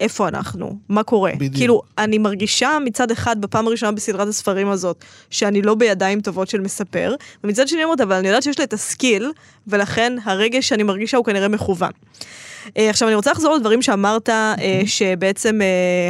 איפה 0.00 0.28
אנחנו? 0.28 0.78
מה 0.88 1.02
קורה? 1.02 1.32
בדיוק. 1.34 1.54
כאילו, 1.54 1.82
אני 1.98 2.18
מרגישה 2.18 2.78
מצד 2.84 3.10
אחד, 3.10 3.40
בפעם 3.40 3.66
הראשונה 3.66 3.92
בסדרת 3.92 4.28
הספרים 4.28 4.68
הזאת, 4.68 5.04
שאני 5.30 5.62
לא 5.62 5.74
בידיים 5.74 6.20
טובות 6.20 6.48
של 6.48 6.60
מספר, 6.60 7.14
ומצד 7.44 7.68
שני 7.68 7.84
אומרת, 7.84 8.00
אבל 8.00 8.16
אני 8.16 8.28
יודעת 8.28 8.42
שיש 8.42 8.58
לה 8.58 8.64
את 8.64 8.72
הסקיל, 8.72 9.32
ולכן 9.66 10.12
הרגש 10.24 10.68
שאני 10.68 10.82
מרגישה 10.82 11.16
הוא 11.16 11.24
כנראה 11.24 11.48
מכוון. 11.48 11.90
אה, 12.76 12.90
עכשיו 12.90 13.08
אני 13.08 13.14
רוצה 13.14 13.30
לחזור 13.30 13.54
לדברים 13.54 13.82
שאמרת, 13.82 14.28
אה, 14.28 14.82
שבעצם 14.86 15.60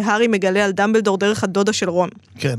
הארי 0.04 0.28
מגלה 0.28 0.64
על 0.64 0.72
דמבלדור 0.72 1.18
דרך 1.18 1.44
הדודה 1.44 1.72
של 1.72 1.88
רון. 1.88 2.08
כן. 2.38 2.58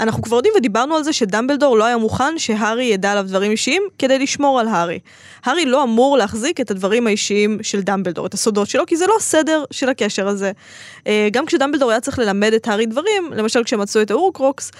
אנחנו 0.00 0.22
כבר 0.22 0.36
יודעים 0.36 0.54
ודיברנו 0.56 0.94
על 0.94 1.04
זה 1.04 1.12
שדמבלדור 1.12 1.78
לא 1.78 1.84
היה 1.84 1.96
מוכן 1.96 2.38
שהארי 2.38 2.84
ידע 2.84 3.12
עליו 3.12 3.24
דברים 3.28 3.50
אישיים 3.50 3.82
כדי 3.98 4.18
לשמור 4.18 4.60
על 4.60 4.68
הארי. 4.68 4.98
הארי 5.44 5.66
לא 5.66 5.82
אמור 5.82 6.18
להחזיק 6.18 6.60
את 6.60 6.70
הדברים 6.70 7.06
האישיים 7.06 7.58
של 7.62 7.80
דמבלדור, 7.80 8.26
את 8.26 8.34
הסודות 8.34 8.68
שלו, 8.68 8.86
כי 8.86 8.96
זה 8.96 9.06
לא 9.06 9.14
הסדר 9.16 9.64
של 9.70 9.88
הקשר 9.88 10.28
הזה. 10.28 10.52
אה, 11.06 11.28
גם 11.32 11.46
כשדמבלדור 11.46 11.90
היה 11.90 12.00
צריך 12.00 12.18
ללמד 12.18 12.52
את 12.52 12.68
הארי 12.68 12.86
דברים, 12.86 13.32
למשל 13.36 13.64
כשמצאו 13.64 14.02
את 14.02 14.10
ההורקרוקס, 14.10 14.70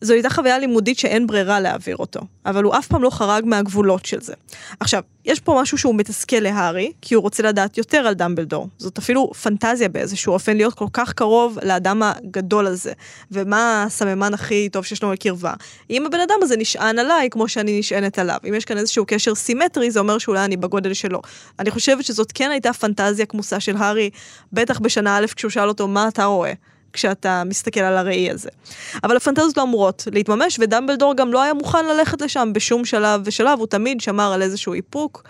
זו 0.00 0.12
הייתה 0.12 0.30
חוויה 0.30 0.58
לימודית 0.58 0.98
שאין 0.98 1.26
ברירה 1.26 1.60
להעביר 1.60 1.96
אותו, 1.96 2.20
אבל 2.46 2.64
הוא 2.64 2.74
אף 2.78 2.86
פעם 2.86 3.02
לא 3.02 3.10
חרג 3.10 3.44
מהגבולות 3.46 4.06
של 4.06 4.20
זה. 4.20 4.34
עכשיו, 4.80 5.02
יש 5.24 5.40
פה 5.40 5.58
משהו 5.62 5.78
שהוא 5.78 5.94
מתסכל 5.94 6.36
להארי, 6.36 6.92
כי 7.02 7.14
הוא 7.14 7.22
רוצה 7.22 7.42
לדעת 7.42 7.78
יותר 7.78 7.98
על 7.98 8.14
דמבלדור. 8.14 8.68
זאת 8.78 8.98
אפילו 8.98 9.30
פנטזיה 9.42 9.88
באיזשהו 9.88 10.32
אופן 10.32 10.56
להיות 10.56 10.74
כל 10.74 10.86
כך 10.92 11.12
קרוב 11.12 11.58
לאדם 11.62 12.02
הגדול 12.02 12.66
הזה, 12.66 12.92
ומה 13.30 13.84
הסממן 13.86 14.34
הכי 14.34 14.68
טוב 14.68 14.84
שיש 14.84 15.02
לו 15.02 15.10
בקרבה. 15.10 15.52
אם 15.90 16.06
הבן 16.06 16.20
אדם 16.20 16.38
הזה 16.42 16.56
נשען 16.56 16.98
עליי 16.98 17.30
כמו 17.30 17.48
שאני 17.48 17.78
נשענת 17.78 18.18
עליו, 18.18 18.38
אם 18.48 18.54
יש 18.54 18.64
כאן 18.64 18.78
איזשהו 18.78 19.04
קשר 19.06 19.34
סימטרי, 19.34 19.90
זה 19.90 20.00
אומר 20.00 20.18
שאולי 20.18 20.44
אני 20.44 20.56
בגודל 20.56 20.94
שלו. 20.94 21.20
אני 21.58 21.70
חושבת 21.70 22.04
שזאת 22.04 22.32
כן 22.34 22.50
הייתה 22.50 22.72
פנטזיה 22.72 23.26
כמוסה 23.26 23.60
של 23.60 23.76
הארי, 23.76 24.10
בטח 24.52 24.78
בשנה 24.78 25.18
א' 25.18 25.26
כשהוא 25.36 25.50
שאל 25.50 25.68
אותו, 25.68 25.88
מה 25.88 26.08
אתה 26.08 26.24
רואה? 26.24 26.52
כשאתה 26.92 27.42
מסתכל 27.46 27.80
על 27.80 27.96
הראי 27.96 28.30
הזה. 28.30 28.50
אבל 29.04 29.16
הפנטזיות 29.16 29.56
לא 29.56 29.62
אמורות 29.62 30.08
להתממש, 30.12 30.58
ודמבלדור 30.60 31.16
גם 31.16 31.32
לא 31.32 31.42
היה 31.42 31.54
מוכן 31.54 31.86
ללכת 31.86 32.22
לשם 32.22 32.52
בשום 32.54 32.84
שלב 32.84 33.20
ושלב, 33.24 33.58
הוא 33.58 33.66
תמיד 33.66 34.00
שמר 34.00 34.32
על 34.32 34.42
איזשהו 34.42 34.74
איפוק. 34.74 35.22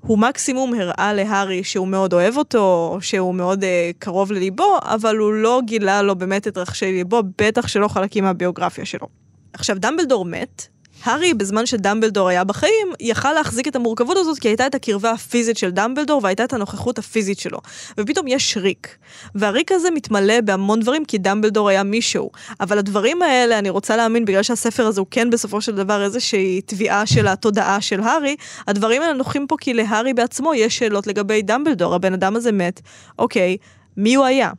הוא 0.00 0.18
מקסימום 0.18 0.74
הראה 0.74 1.12
להארי 1.12 1.64
שהוא 1.64 1.88
מאוד 1.88 2.12
אוהב 2.12 2.36
אותו, 2.36 2.98
שהוא 3.00 3.34
מאוד 3.34 3.62
uh, 3.62 3.66
קרוב 3.98 4.32
לליבו, 4.32 4.78
אבל 4.82 5.16
הוא 5.16 5.32
לא 5.32 5.60
גילה 5.64 6.02
לו 6.02 6.16
באמת 6.16 6.48
את 6.48 6.58
רחשי 6.58 6.92
ליבו, 6.92 7.22
בטח 7.38 7.68
שלא 7.68 7.88
חלקים 7.88 8.24
מהביוגרפיה 8.24 8.84
שלו. 8.84 9.06
עכשיו, 9.52 9.76
דמבלדור 9.78 10.24
מת, 10.24 10.68
הארי, 11.04 11.34
בזמן 11.34 11.66
שדמבלדור 11.66 12.28
היה 12.28 12.44
בחיים, 12.44 12.88
יכל 13.00 13.32
להחזיק 13.32 13.68
את 13.68 13.76
המורכבות 13.76 14.16
הזאת 14.16 14.38
כי 14.38 14.48
הייתה 14.48 14.66
את 14.66 14.74
הקרבה 14.74 15.10
הפיזית 15.10 15.56
של 15.56 15.70
דמבלדור 15.70 16.20
והייתה 16.22 16.44
את 16.44 16.52
הנוכחות 16.52 16.98
הפיזית 16.98 17.38
שלו. 17.38 17.58
ופתאום 18.00 18.26
יש 18.28 18.56
ריק. 18.56 18.96
והריק 19.34 19.72
הזה 19.72 19.90
מתמלא 19.90 20.40
בהמון 20.40 20.80
דברים 20.80 21.04
כי 21.04 21.18
דמבלדור 21.18 21.68
היה 21.68 21.82
מישהו. 21.82 22.30
אבל 22.60 22.78
הדברים 22.78 23.22
האלה, 23.22 23.58
אני 23.58 23.70
רוצה 23.70 23.96
להאמין, 23.96 24.24
בגלל 24.24 24.42
שהספר 24.42 24.86
הזה 24.86 25.00
הוא 25.00 25.06
כן 25.10 25.30
בסופו 25.30 25.60
של 25.60 25.74
דבר 25.74 26.04
איזושהי 26.04 26.60
תביעה 26.60 27.06
של 27.06 27.26
התודעה 27.26 27.80
של 27.80 28.00
הארי, 28.00 28.36
הדברים 28.68 29.02
האלה 29.02 29.12
נוחים 29.12 29.46
פה 29.46 29.56
כי 29.60 29.74
להארי 29.74 30.14
בעצמו 30.14 30.54
יש 30.54 30.78
שאלות 30.78 31.06
לגבי 31.06 31.42
דמבלדור, 31.42 31.94
הבן 31.94 32.12
אדם 32.12 32.36
הזה 32.36 32.52
מת, 32.52 32.80
אוקיי, 33.18 33.56
מי 33.96 34.14
הוא 34.14 34.24
היה? 34.24 34.50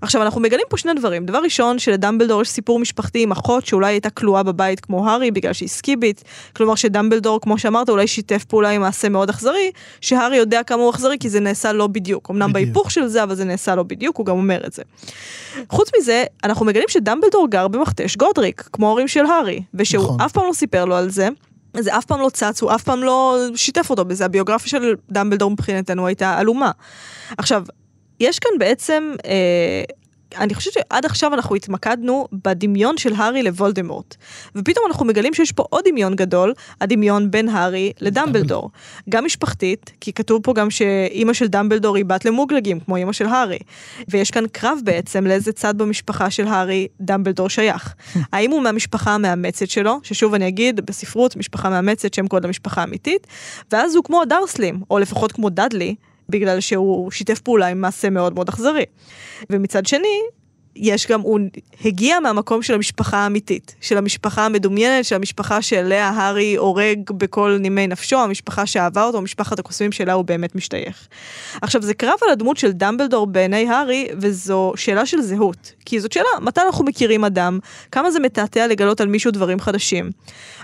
עכשיו, 0.00 0.22
אנחנו 0.22 0.40
מגלים 0.40 0.64
פה 0.68 0.76
שני 0.76 0.94
דברים. 0.94 1.26
דבר 1.26 1.38
ראשון, 1.38 1.78
שלדמבלדור 1.78 2.42
יש 2.42 2.48
סיפור 2.48 2.78
משפחתי 2.78 3.22
עם 3.22 3.32
אחות 3.32 3.66
שאולי 3.66 3.92
הייתה 3.92 4.10
כלואה 4.10 4.42
בבית 4.42 4.80
כמו 4.80 5.10
הארי 5.10 5.30
בגלל 5.30 5.52
שהיא 5.52 5.68
סקיבית. 5.68 6.24
כלומר 6.56 6.74
שדמבלדור, 6.74 7.40
כמו 7.40 7.58
שאמרת, 7.58 7.88
אולי 7.88 8.06
שיתף 8.06 8.44
פעולה 8.44 8.70
עם 8.70 8.80
מעשה 8.80 9.08
מאוד 9.08 9.30
אכזרי, 9.30 9.70
שהארי 10.00 10.36
יודע 10.36 10.62
כמה 10.62 10.82
הוא 10.82 10.90
אכזרי 10.90 11.16
כי 11.20 11.28
זה 11.28 11.40
נעשה 11.40 11.72
לא 11.72 11.86
בדיוק. 11.86 12.30
אמנם. 12.30 12.52
בהיפוך 12.52 12.90
של 12.90 13.06
זה, 13.06 13.22
אבל 13.22 13.34
זה 13.34 13.44
נעשה 13.44 13.74
לא 13.74 13.82
בדיוק, 13.82 14.16
הוא 14.16 14.26
גם 14.26 14.36
אומר 14.36 14.60
את 14.66 14.72
זה. 14.72 14.82
חוץ 15.68 15.90
מזה, 15.98 16.24
אנחנו 16.44 16.66
מגלים 16.66 16.88
שדמבלדור 16.88 17.48
גר 17.50 17.68
במכתש 17.68 18.16
גודריק, 18.16 18.68
כמו 18.72 18.86
ההורים 18.86 19.08
של 19.08 19.26
הארי, 19.26 19.62
ושהוא 19.74 20.04
נכון. 20.04 20.20
אף 20.20 20.32
פעם 20.32 20.46
לא 20.46 20.52
סיפר 20.52 20.84
לו 20.84 20.96
על 20.96 21.10
זה. 21.10 21.28
זה 21.76 21.98
אף 21.98 22.04
פעם 22.04 22.20
לא 22.20 22.30
צץ, 22.32 22.62
הוא 22.62 22.74
אף 22.74 22.82
פעם 22.82 23.02
לא 23.02 23.38
שיתף 23.54 23.90
אותו 23.90 24.04
בזה, 24.04 24.24
הביוגרפיה 24.24 24.68
של 24.68 24.94
דמבלדור 25.10 25.50
מבחינתנו 25.50 26.06
הייתה 26.06 26.38
עלומה. 26.38 26.70
עכשיו, 27.38 27.62
יש 28.20 28.38
כאן 28.38 28.50
בעצם, 28.58 29.14
אה, 29.24 29.82
אני 30.36 30.54
חושבת 30.54 30.74
שעד 30.74 31.04
עכשיו 31.04 31.34
אנחנו 31.34 31.56
התמקדנו 31.56 32.28
בדמיון 32.32 32.98
של 32.98 33.12
הארי 33.16 33.42
לוולדמורט. 33.42 34.16
ופתאום 34.54 34.86
אנחנו 34.88 35.04
מגלים 35.04 35.34
שיש 35.34 35.52
פה 35.52 35.64
עוד 35.70 35.84
דמיון 35.88 36.16
גדול, 36.16 36.54
הדמיון 36.80 37.30
בין 37.30 37.48
הארי 37.48 37.92
לדמבלדור. 38.00 38.70
גם 39.08 39.24
משפחתית, 39.24 39.92
כי 40.00 40.12
כתוב 40.12 40.42
פה 40.42 40.52
גם 40.52 40.70
שאימא 40.70 41.32
של 41.32 41.46
דמבלדור 41.46 41.96
היא 41.96 42.04
בת 42.04 42.24
למוגלגים, 42.24 42.80
כמו 42.80 42.96
אימא 42.96 43.12
של 43.12 43.26
הארי. 43.26 43.58
ויש 44.08 44.30
כאן 44.30 44.44
קרב 44.52 44.78
בעצם 44.84 45.26
לאיזה 45.26 45.52
צד 45.52 45.78
במשפחה 45.78 46.30
של 46.30 46.46
הארי 46.46 46.88
דמבלדור 47.00 47.48
שייך. 47.48 47.94
האם 48.32 48.50
הוא 48.50 48.62
מהמשפחה 48.62 49.14
המאמצת 49.14 49.70
שלו, 49.70 49.98
ששוב 50.02 50.34
אני 50.34 50.48
אגיד, 50.48 50.86
בספרות, 50.86 51.36
משפחה 51.36 51.70
מאמצת 51.70 52.14
שם 52.14 52.28
קוד 52.28 52.44
למשפחה 52.44 52.84
אמיתית, 52.84 53.26
ואז 53.72 53.94
הוא 53.94 54.04
כמו 54.04 54.22
הדרסלים, 54.22 54.80
או 54.90 54.98
לפחות 54.98 55.32
כמו 55.32 55.50
דאדלי, 55.50 55.94
בגלל 56.30 56.60
שהוא 56.60 57.10
שיתף 57.10 57.40
פעולה 57.40 57.66
עם 57.66 57.80
מעשה 57.80 58.10
מאוד 58.10 58.34
מאוד 58.34 58.48
אכזרי. 58.48 58.84
ומצד 59.50 59.86
שני, 59.86 60.20
יש 60.76 61.06
גם, 61.06 61.20
הוא 61.20 61.40
הגיע 61.84 62.20
מהמקום 62.20 62.62
של 62.62 62.74
המשפחה 62.74 63.16
האמיתית, 63.16 63.74
של 63.80 63.98
המשפחה 63.98 64.46
המדומיינת, 64.46 65.04
של 65.04 65.14
המשפחה 65.14 65.62
שאליה 65.62 66.08
הארי 66.08 66.56
הורג 66.56 67.10
בכל 67.10 67.56
נימי 67.60 67.86
נפשו, 67.86 68.18
המשפחה 68.18 68.66
שאהבה 68.66 69.04
אותו, 69.04 69.20
משפחת 69.20 69.58
הקוסמים 69.58 69.92
שלה 69.92 70.12
הוא 70.12 70.24
באמת 70.24 70.54
משתייך. 70.54 71.08
עכשיו, 71.62 71.82
זה 71.82 71.94
קרב 71.94 72.18
על 72.22 72.30
הדמות 72.30 72.56
של 72.56 72.72
דמבלדור 72.72 73.26
בעיני 73.26 73.68
הארי, 73.68 74.08
וזו 74.20 74.72
שאלה 74.76 75.06
של 75.06 75.20
זהות. 75.20 75.72
כי 75.84 76.00
זאת 76.00 76.12
שאלה, 76.12 76.28
מתי 76.40 76.60
אנחנו 76.66 76.84
מכירים 76.84 77.24
אדם? 77.24 77.58
כמה 77.92 78.10
זה 78.10 78.20
מתעתע 78.20 78.66
לגלות 78.66 79.00
על 79.00 79.08
מישהו 79.08 79.30
דברים 79.30 79.60
חדשים? 79.60 80.10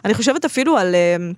אני 0.05 0.15
חושבת 0.15 0.45
אפילו 0.45 0.77
על... 0.79 0.95
Uh, 0.95 1.37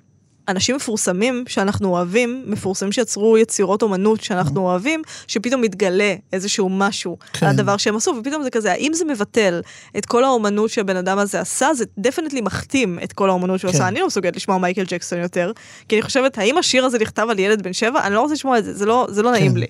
אנשים 0.49 0.77
מפורסמים 0.77 1.45
שאנחנו 1.49 1.89
אוהבים, 1.89 2.43
מפורסמים 2.47 2.93
שיצרו 2.93 3.39
יצירות 3.39 3.83
אומנות 3.83 4.21
שאנחנו 4.21 4.61
mm. 4.61 4.65
אוהבים, 4.65 5.03
שפתאום 5.27 5.63
מתגלה 5.63 6.15
איזשהו 6.33 6.69
משהו 6.69 7.17
כן. 7.33 7.47
על 7.47 7.53
הדבר 7.53 7.77
שהם 7.77 7.97
עשו, 7.97 8.15
ופתאום 8.21 8.43
זה 8.43 8.51
כזה, 8.51 8.73
האם 8.73 8.93
זה 8.95 9.05
מבטל 9.05 9.61
את 9.99 10.07
כל 10.07 10.25
האומנות 10.25 10.71
שהבן 10.71 10.97
אדם 10.97 11.19
הזה 11.19 11.41
עשה? 11.41 11.75
זה 11.75 11.85
definitely 11.99 12.41
מכתים 12.41 12.99
את 13.05 13.13
כל 13.13 13.29
האומנות 13.29 13.61
שהוא 13.61 13.71
כן. 13.71 13.77
עשה. 13.77 13.89
אני 13.89 14.01
לא 14.01 14.07
מסוגלת 14.07 14.37
לשמוע 14.37 14.59
מייקל 14.59 14.85
ג'קסון 14.89 15.19
יותר, 15.19 15.53
כי 15.89 15.97
אני 15.97 16.03
חושבת, 16.03 16.39
האם 16.39 16.59
השיר 16.59 16.85
הזה 16.85 16.99
נכתב 16.99 17.27
על 17.31 17.39
ילד 17.39 17.63
בן 17.63 17.73
שבע? 17.73 18.07
אני 18.07 18.15
לא 18.15 18.21
רוצה 18.21 18.35
לשמוע 18.35 18.59
את 18.59 18.65
זה, 18.65 18.75
זה 18.75 18.87
לא, 18.87 19.07
זה 19.11 19.23
לא 19.23 19.29
כן. 19.29 19.35
נעים 19.35 19.57
לי. 19.57 19.67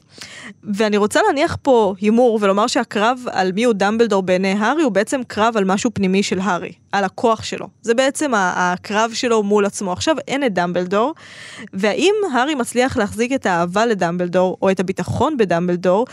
ואני 0.74 0.96
רוצה 0.96 1.20
להניח 1.26 1.56
פה 1.62 1.94
הימור 2.00 2.38
ולומר 2.42 2.66
שהקרב 2.66 3.20
על 3.30 3.52
מי 3.52 3.64
הוא 3.64 3.74
דמבלדור 3.74 4.22
בעיני 4.22 4.52
הארי 4.52 4.82
הוא 4.82 4.92
בעצם 4.92 5.20
קרב 5.26 5.56
על 5.56 5.64
משהו 5.64 5.90
פנימי 5.94 6.22
של 6.22 6.40
הארי, 6.40 6.72
על 6.96 7.04
הכוח 7.04 7.42
שלו. 7.42 7.66
זה 7.82 7.94
בעצם 7.94 8.32
הקרב 8.36 9.10
שלו 9.14 9.42
מול 9.42 9.66
עצמו. 9.66 9.92
עכשיו 9.92 10.16
אין 10.28 10.44
את 10.44 10.54
דמבלדור, 10.54 11.14
והאם 11.72 12.14
הארי 12.32 12.54
מצליח 12.54 12.96
להחזיק 12.96 13.32
את 13.32 13.46
האהבה 13.46 13.86
לדמבלדור, 13.86 14.56
או 14.62 14.70
את 14.70 14.80
הביטחון 14.80 15.36
בדמבלדור, 15.36 16.06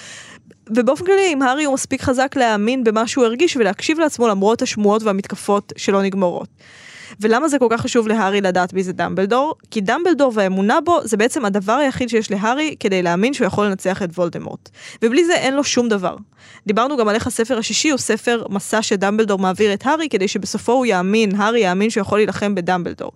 ובאופן 0.70 1.06
כללי, 1.06 1.34
אם 1.34 1.42
הארי 1.42 1.64
הוא 1.64 1.74
מספיק 1.74 2.02
חזק 2.02 2.36
להאמין 2.36 2.84
במה 2.84 3.08
שהוא 3.08 3.26
הרגיש 3.26 3.58
ולהקשיב 3.58 4.00
לעצמו 4.00 4.28
למרות 4.28 4.62
השמועות 4.62 5.04
והמתקפות 5.04 5.74
שלא 5.78 6.04
נגמרות. 6.04 6.48
ולמה 7.22 7.48
זה 7.48 7.60
כל 7.60 7.68
כך 7.70 7.82
חשוב 7.82 8.08
להארי 8.08 8.42
לדעת 8.42 8.74
מי 8.74 8.84
זה 8.84 8.94
דמבלדור? 8.94 9.56
כי 9.72 9.82
דמבלדור 9.82 10.32
והאמונה 10.36 10.82
בו 10.82 11.00
זה 11.04 11.18
בעצם 11.18 11.46
הדבר 11.46 11.74
היחיד 11.74 12.10
שיש 12.10 12.32
להארי 12.32 12.76
כדי 12.80 13.04
להאמין 13.04 13.34
שהוא 13.34 13.48
יכול 13.48 13.66
לנצח 13.66 14.04
את 14.04 14.10
וולדמורט. 14.18 14.70
ובלי 15.02 15.26
זה 15.26 15.34
אין 15.34 15.56
לו 15.56 15.64
שום 15.64 15.90
דבר. 15.90 16.16
דיברנו 16.68 16.98
גם 16.98 17.08
על 17.08 17.16
איך 17.16 17.28
הספר 17.28 17.58
השישי 17.58 17.90
הוא 17.90 17.98
ספר 17.98 18.44
מסע 18.50 18.82
שדמבלדור 18.82 19.40
מעביר 19.40 19.74
את 19.74 19.86
הארי 19.86 20.10
כדי 20.10 20.28
שבסופו 20.28 20.72
הוא 20.72 20.86
יאמין, 20.86 21.36
הארי 21.36 21.60
יאמין 21.60 21.90
שהוא 21.90 22.02
יכול 22.02 22.18
להילחם 22.18 22.56
בדמבלדור. 22.56 23.12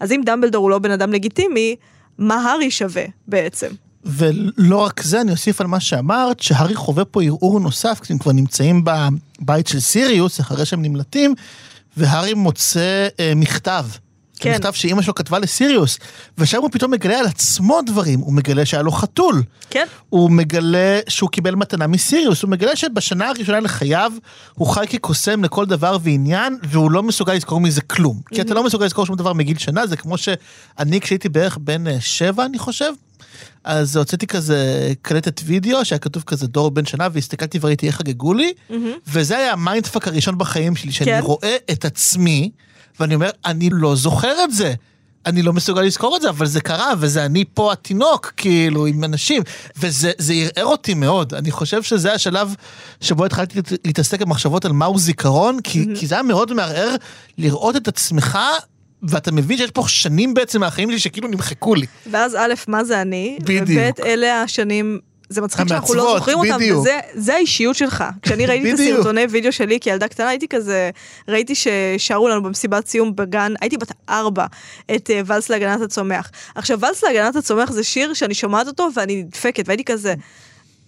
אז 0.00 0.12
אם 0.12 0.20
דמבלדור 0.24 0.62
הוא 0.62 0.70
לא 0.70 0.78
בן 0.78 0.90
אדם 0.90 1.12
לגיטימי, 1.12 1.76
מה 2.18 2.34
הארי 2.34 2.70
שווה 2.70 3.04
בעצם? 3.28 3.68
ולא 4.04 4.76
רק 4.76 5.02
זה, 5.02 5.20
אני 5.20 5.32
אוסיף 5.32 5.60
על 5.60 5.66
מה 5.66 5.80
שאמרת, 5.80 6.40
שהארי 6.40 6.74
חווה 6.74 7.04
פה 7.04 7.22
ערעור 7.22 7.60
נוסף, 7.60 8.00
כי 8.04 8.12
הם 8.12 8.18
כבר 8.18 8.32
נמצאים 8.32 8.84
בבית 8.84 9.66
של 9.66 9.80
סיריוס, 9.80 10.40
אחרי 10.40 10.66
שהם 10.66 10.82
נמלטים, 10.82 11.34
והארי 12.00 12.34
מוצא 12.34 13.08
אה, 13.20 13.32
מכתב. 13.36 13.84
כן. 14.40 14.50
מכתב 14.54 14.72
שאימא 14.72 15.02
שלו 15.02 15.14
כתבה 15.14 15.38
לסיריוס, 15.38 15.98
ושם 16.38 16.58
הוא 16.62 16.70
פתאום 16.72 16.90
מגלה 16.90 17.18
על 17.18 17.26
עצמו 17.26 17.80
דברים, 17.86 18.20
הוא 18.20 18.32
מגלה 18.32 18.66
שהיה 18.66 18.82
לו 18.82 18.92
חתול. 18.92 19.42
כן. 19.70 19.86
הוא 20.08 20.30
מגלה 20.30 21.00
שהוא 21.08 21.30
קיבל 21.30 21.54
מתנה 21.54 21.86
מסיריוס, 21.86 22.42
הוא 22.42 22.50
מגלה 22.50 22.76
שבשנה 22.76 23.28
הראשונה 23.28 23.60
לחייו 23.60 24.12
הוא 24.54 24.68
חי 24.68 24.86
כקוסם 24.88 25.44
לכל 25.44 25.66
דבר 25.66 25.96
ועניין, 26.02 26.56
והוא 26.62 26.90
לא 26.90 27.02
מסוגל 27.02 27.34
לזכור 27.34 27.60
מזה 27.60 27.80
כלום. 27.80 28.20
כי 28.34 28.40
אתה 28.40 28.54
לא 28.54 28.64
מסוגל 28.64 28.84
לזכור 28.84 29.06
שום 29.06 29.16
דבר 29.16 29.32
מגיל 29.32 29.58
שנה, 29.58 29.86
זה 29.86 29.96
כמו 29.96 30.18
שאני 30.18 31.00
כשהייתי 31.00 31.28
בערך 31.28 31.58
בן 31.60 31.86
אה, 31.86 31.96
שבע, 32.00 32.44
אני 32.44 32.58
חושב, 32.58 32.92
אז 33.64 33.96
הוצאתי 33.96 34.26
כזה 34.26 34.92
קלטת 35.02 35.40
וידאו 35.44 35.84
שהיה 35.84 35.98
כתוב 35.98 36.22
כזה 36.26 36.46
דור 36.46 36.70
בן 36.70 36.86
שנה 36.86 37.08
והסתכלתי 37.12 37.58
וראיתי 37.60 37.86
איך 37.86 37.96
חגגו 37.96 38.34
לי, 38.34 38.52
mm-hmm. 38.70 38.74
וזה 39.06 39.38
היה 39.38 39.52
ה 39.52 39.58
mindfuck 39.58 40.08
הראשון 40.08 40.38
בחיים 40.38 40.76
שלי, 40.76 40.92
שאני 40.92 41.10
כן. 41.10 41.20
רואה 41.22 41.56
את 41.70 41.84
עצמי, 41.84 42.50
ואני 43.00 43.14
אומר, 43.14 43.30
אני 43.44 43.68
לא 43.72 43.96
זוכר 43.96 44.44
את 44.44 44.54
זה. 44.54 44.74
אני 45.26 45.42
לא 45.42 45.52
מסוגל 45.52 45.82
לזכור 45.82 46.16
את 46.16 46.22
זה, 46.22 46.28
אבל 46.28 46.46
זה 46.46 46.60
קרה, 46.60 46.92
וזה 46.98 47.24
אני 47.24 47.44
פה 47.54 47.72
התינוק, 47.72 48.32
כאילו, 48.36 48.86
עם 48.86 49.04
אנשים, 49.04 49.42
וזה 49.76 50.12
ערער 50.28 50.70
אותי 50.70 50.94
מאוד. 50.94 51.34
אני 51.34 51.50
חושב 51.50 51.82
שזה 51.82 52.12
השלב 52.12 52.54
שבו 53.00 53.24
התחלתי 53.24 53.60
להתעסק 53.84 54.20
במחשבות 54.20 54.64
על 54.64 54.72
מהו 54.72 54.98
זיכרון, 54.98 55.58
כי, 55.64 55.82
mm-hmm. 55.82 55.98
כי 55.98 56.06
זה 56.06 56.14
היה 56.14 56.22
מאוד 56.22 56.52
מערער 56.52 56.94
לראות 57.38 57.76
את 57.76 57.88
עצמך 57.88 58.38
ואתה 59.02 59.32
מבין 59.32 59.58
שיש 59.58 59.70
פה 59.70 59.84
שנים 59.88 60.34
בעצם 60.34 60.60
מהחיים 60.60 60.90
שלי 60.90 60.98
שכאילו 60.98 61.28
נמחקו 61.28 61.74
לי. 61.74 61.86
ואז 62.10 62.34
א', 62.34 62.54
מה 62.68 62.84
זה 62.84 63.00
אני? 63.02 63.38
בדיוק. 63.40 63.68
וב', 63.68 64.04
אלה 64.06 64.42
השנים 64.42 64.98
זה 65.30 65.40
מצחיק 65.40 65.68
שאנחנו 65.68 65.94
לא 65.94 66.14
זוכרים 66.18 66.38
אותם, 66.38 66.58
וזה 67.14 67.34
האישיות 67.34 67.76
שלך. 67.76 68.04
כשאני 68.22 68.46
ראיתי 68.46 68.70
את 68.74 68.78
הסרטוני 68.78 69.24
וידאו 69.30 69.52
שלי 69.52 69.80
כילדה 69.80 70.08
קטנה, 70.08 70.28
הייתי 70.28 70.48
כזה, 70.48 70.90
ראיתי 71.28 71.54
ששרו 71.54 72.28
לנו 72.28 72.42
במסיבת 72.42 72.86
סיום 72.86 73.16
בגן, 73.16 73.52
הייתי 73.60 73.76
בת 73.76 73.92
ארבע, 74.08 74.46
את 74.94 75.10
uh, 75.10 75.12
ולס 75.26 75.48
להגנת 75.48 75.80
הצומח. 75.80 76.30
עכשיו, 76.54 76.80
ולס 76.80 77.04
להגנת 77.04 77.36
הצומח 77.36 77.70
זה 77.70 77.84
שיר 77.84 78.14
שאני 78.14 78.34
שומעת 78.34 78.66
אותו 78.66 78.88
ואני 78.96 79.22
נדפקת, 79.22 79.68
והייתי 79.68 79.84
כזה, 79.84 80.14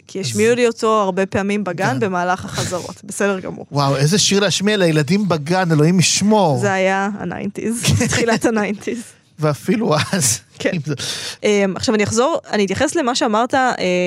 כי 0.07 0.21
השמיעו 0.21 0.55
לי 0.55 0.67
אותו 0.67 1.01
הרבה 1.01 1.27
פעמים 1.27 1.65
בגן 1.65 1.93
כן. 1.93 2.01
במהלך 2.01 2.45
החזרות. 2.45 3.01
בסדר 3.09 3.41
גמור. 3.41 3.67
וואו, 3.73 3.97
איזה 3.97 4.19
שיר 4.19 4.41
להשמיע 4.41 4.77
לילדים 4.77 5.29
בגן, 5.29 5.73
אלוהים 5.73 5.99
ישמור. 5.99 6.59
זה 6.59 6.73
היה 6.73 7.09
ה 7.19 7.25
nineties, 7.25 7.83
תחילת 8.09 8.45
ה 8.45 8.51
nineties. 8.51 9.03
ואפילו 9.39 9.95
אז. 10.13 10.41
כן. 10.59 10.71
Um, 10.71 11.45
עכשיו 11.77 11.95
אני 11.95 12.05
אחזור, 12.05 12.39
אני 12.51 12.65
אתייחס 12.65 12.95
למה 12.95 13.15
שאמרת 13.15 13.55
uh, 13.55 13.59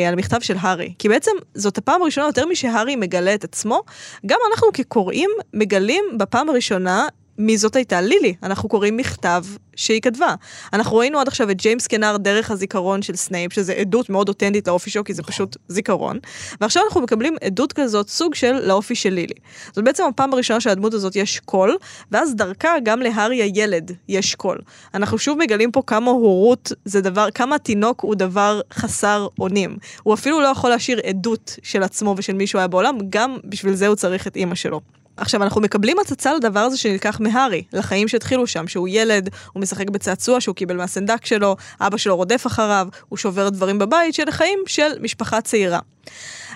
על 0.08 0.14
המכתב 0.14 0.38
של 0.42 0.56
הארי. 0.60 0.94
כי 1.00 1.10
בעצם 1.10 1.32
זאת 1.56 1.78
הפעם 1.78 2.02
הראשונה, 2.02 2.28
יותר 2.28 2.46
משהארי 2.46 2.96
מגלה 2.96 3.34
את 3.34 3.44
עצמו, 3.44 3.82
גם 4.26 4.40
אנחנו 4.52 4.68
כקוראים 4.74 5.30
מגלים 5.54 6.04
בפעם 6.18 6.50
הראשונה 6.50 7.08
מי 7.38 7.58
זאת 7.58 7.76
הייתה 7.76 8.02
לילי. 8.02 8.34
אנחנו 8.44 8.70
קוראים 8.70 8.98
מכתב 8.98 9.44
שהיא 9.76 10.02
כתבה. 10.02 10.36
אנחנו 10.74 10.98
ראינו 10.98 11.20
עד 11.20 11.28
עכשיו 11.28 11.52
את 11.52 11.58
ג'יימס 11.58 11.88
קנר 11.88 12.18
דרך 12.18 12.52
הזיכרון 12.52 13.02
של 13.02 13.16
סנייפ, 13.16 13.54
שזה 13.54 13.74
עדות 13.74 14.10
מאוד 14.10 14.30
אותנטית 14.30 14.68
לאופי 14.68 14.90
שלו, 14.90 15.04
כי 15.04 15.14
זה 15.14 15.24
פשוט 15.24 15.58
זיכרון. 15.68 16.20
ועכשיו 16.62 16.84
אנחנו 16.86 17.02
מקבלים 17.02 17.36
עדות 17.44 17.74
כזאת, 17.74 18.10
סוג 18.10 18.36
של 18.36 18.60
לאופי 18.68 18.96
של 18.96 19.10
לילי. 19.10 19.34
זאת 19.74 19.84
בעצם 19.84 20.04
הפעם 20.04 20.34
הראשונה 20.34 20.60
שלדמות 20.60 20.94
הזאת 20.94 21.16
יש 21.16 21.40
קול, 21.40 21.78
ואז 22.12 22.36
דרכה 22.36 22.74
גם 22.84 23.02
להארי 23.02 23.42
הילד 23.42 23.92
יש 24.08 24.36
קול. 24.36 24.58
אנחנו 24.94 25.18
שוב 25.18 25.38
מגלים 25.38 25.72
פה 25.72 25.82
כמה 25.88 26.12
הורות 26.12 26.72
זה 26.86 27.02
דבר, 27.02 27.28
כמה 27.32 27.60
תינוק 27.60 28.02
הוא 28.02 28.16
דבר 28.16 28.62
חסר 28.74 29.28
אונים. 29.40 29.78
הוא 30.04 30.14
אפילו 30.14 30.42
לא 30.42 30.48
יכול 30.48 30.70
להשאיר 30.70 31.00
עדות 31.06 31.56
של 31.64 31.84
עצמו 31.84 32.16
ושל 32.18 32.34
מישהו 32.34 32.60
היה 32.60 32.68
בעולם, 32.68 32.98
גם 33.10 33.38
בשביל 33.44 33.74
זה 33.74 33.88
הוא 33.88 33.96
צריך 33.96 34.28
את 34.28 34.36
אימא 34.36 34.56
שלו. 34.56 34.82
עכשיו, 35.18 35.44
אנחנו 35.44 35.62
מקבלים 35.62 36.00
הצצה 36.00 36.34
לדבר 36.34 36.60
הזה 36.60 36.78
שנלקח 36.78 37.20
מהארי, 37.20 37.64
לחיים 37.74 38.08
שהתחילו 38.08 38.48
שם, 38.48 38.68
שהוא 38.68 38.88
ילד, 38.92 39.30
הוא 39.54 39.62
משחק 39.62 39.90
בצעצוע 39.90 40.42
שהוא 40.42 40.56
קיבל 40.56 40.78
מהסנדק 40.78 41.26
שלו, 41.26 41.56
אבא 41.82 41.98
שלו 41.98 42.16
רודף 42.16 42.48
אחריו, 42.48 42.88
הוא 43.10 43.18
שובר 43.18 43.50
דברים 43.50 43.80
בבית, 43.80 44.14
של 44.14 44.32
חיים 44.32 44.60
של 44.68 44.92
משפחה 45.02 45.42
צעירה. 45.42 45.80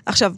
עכשיו, 0.05 0.33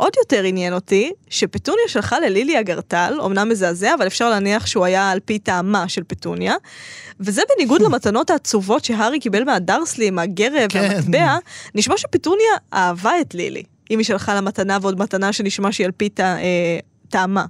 עוד 0.00 0.12
יותר 0.18 0.44
עניין 0.44 0.72
אותי, 0.72 1.12
שפטוניה 1.28 1.84
שלחה 1.88 2.20
ללילי 2.20 2.60
אגרטל, 2.60 3.18
אמנם 3.24 3.48
מזעזע, 3.48 3.94
אבל 3.94 4.06
אפשר 4.06 4.30
להניח 4.30 4.66
שהוא 4.66 4.84
היה 4.84 5.10
על 5.10 5.20
פי 5.24 5.38
טעמה 5.38 5.88
של 5.88 6.02
פטוניה, 6.06 6.54
וזה 7.20 7.42
בניגוד 7.56 7.82
למתנות 7.82 8.30
העצובות 8.30 8.84
שהארי 8.84 9.20
קיבל 9.20 9.44
מהדרסלי, 9.44 10.10
מהגרב 10.10 10.68
כן. 10.68 10.90
והמטבע, 10.92 11.36
נשמע 11.74 11.96
שפטוניה 11.96 12.52
אהבה 12.72 13.20
את 13.20 13.34
לילי. 13.34 13.62
אם 13.90 13.98
היא 13.98 14.06
שלחה 14.06 14.34
לה 14.34 14.40
מתנה 14.40 14.78
ועוד 14.80 14.98
מתנה 14.98 15.32
שנשמע 15.32 15.72
שהיא 15.72 15.84
על 15.84 15.92
פי 15.92 16.08
אה, 16.20 16.78
טעמה. 17.10 17.44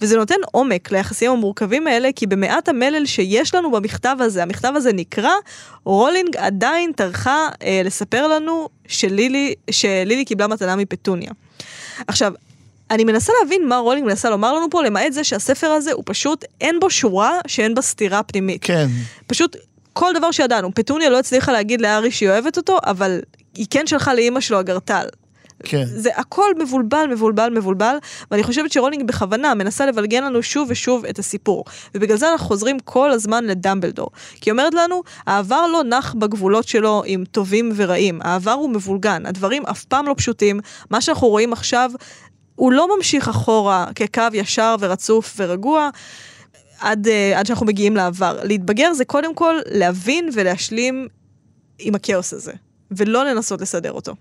וזה 0.00 0.16
נותן 0.16 0.34
עומק 0.52 0.92
ליחסים 0.92 1.30
המורכבים 1.30 1.86
האלה, 1.86 2.08
כי 2.16 2.26
במעט 2.26 2.68
המלל 2.68 3.06
שיש 3.06 3.54
לנו 3.54 3.70
במכתב 3.70 4.16
הזה, 4.20 4.42
המכתב 4.42 4.72
הזה 4.76 4.92
נקרא, 4.92 5.32
רולינג 5.84 6.36
עדיין 6.36 6.92
טרחה 6.92 7.48
אה, 7.62 7.82
לספר 7.84 8.26
לנו 8.28 8.68
שלילי, 8.88 9.54
שלילי 9.70 10.24
קיבלה 10.24 10.46
מתנה 10.46 10.76
מפטוניה. 10.76 11.30
עכשיו, 12.06 12.32
אני 12.90 13.04
מנסה 13.04 13.32
להבין 13.42 13.68
מה 13.68 13.76
רולינג 13.76 14.06
מנסה 14.06 14.30
לומר 14.30 14.52
לנו 14.52 14.70
פה, 14.70 14.82
למעט 14.82 15.12
זה 15.12 15.24
שהספר 15.24 15.66
הזה 15.66 15.92
הוא 15.92 16.02
פשוט, 16.06 16.44
אין 16.60 16.80
בו 16.80 16.90
שורה 16.90 17.38
שאין 17.46 17.74
בה 17.74 17.82
סתירה 17.82 18.22
פנימית. 18.22 18.64
כן. 18.64 18.86
פשוט 19.26 19.56
כל 19.92 20.12
דבר 20.14 20.30
שידענו, 20.30 20.74
פטוניה 20.74 21.10
לא 21.10 21.18
הצליחה 21.18 21.52
להגיד 21.52 21.80
לארי 21.80 22.10
שהיא 22.10 22.28
אוהבת 22.28 22.56
אותו, 22.56 22.78
אבל 22.84 23.20
היא 23.54 23.66
כן 23.70 23.86
שלחה 23.86 24.14
לאימא 24.14 24.40
שלו 24.40 24.60
אגרטל. 24.60 25.06
כן. 25.62 25.84
זה 25.86 26.10
הכל 26.16 26.54
מבולבל, 26.58 27.06
מבולבל, 27.10 27.50
מבולבל, 27.58 27.96
ואני 28.30 28.42
חושבת 28.42 28.72
שרולינג 28.72 29.08
בכוונה 29.08 29.54
מנסה 29.54 29.86
לבלגן 29.86 30.24
לנו 30.24 30.42
שוב 30.42 30.68
ושוב 30.70 31.04
את 31.04 31.18
הסיפור. 31.18 31.64
ובגלל 31.94 32.16
זה 32.16 32.32
אנחנו 32.32 32.46
חוזרים 32.46 32.78
כל 32.78 33.10
הזמן 33.10 33.44
לדמבלדור. 33.44 34.10
כי 34.40 34.50
היא 34.50 34.52
אומרת 34.52 34.74
לנו, 34.74 35.02
העבר 35.26 35.66
לא 35.66 35.82
נח 35.84 36.14
בגבולות 36.14 36.68
שלו 36.68 37.02
עם 37.06 37.24
טובים 37.24 37.72
ורעים. 37.76 38.20
העבר 38.22 38.52
הוא 38.52 38.70
מבולגן, 38.70 39.26
הדברים 39.26 39.66
אף 39.66 39.84
פעם 39.84 40.06
לא 40.06 40.14
פשוטים. 40.16 40.60
מה 40.90 41.00
שאנחנו 41.00 41.28
רואים 41.28 41.52
עכשיו, 41.52 41.90
הוא 42.54 42.72
לא 42.72 42.96
ממשיך 42.96 43.28
אחורה 43.28 43.86
כקו 43.94 44.22
ישר 44.32 44.76
ורצוף 44.80 45.34
ורגוע. 45.36 45.90
עד, 46.80 47.06
uh, 47.06 47.38
עד 47.38 47.46
שאנחנו 47.46 47.66
מגיעים 47.66 47.96
לעבר. 47.96 48.38
להתבגר 48.42 48.92
זה 48.92 49.04
קודם 49.04 49.34
כל 49.34 49.54
להבין 49.66 50.28
ולהשלים 50.32 51.08
עם 51.78 51.94
הכאוס 51.94 52.32
הזה, 52.32 52.52
ולא 52.90 53.24
לנסות 53.24 53.60
לסדר 53.60 53.92
אותו. 53.92 54.14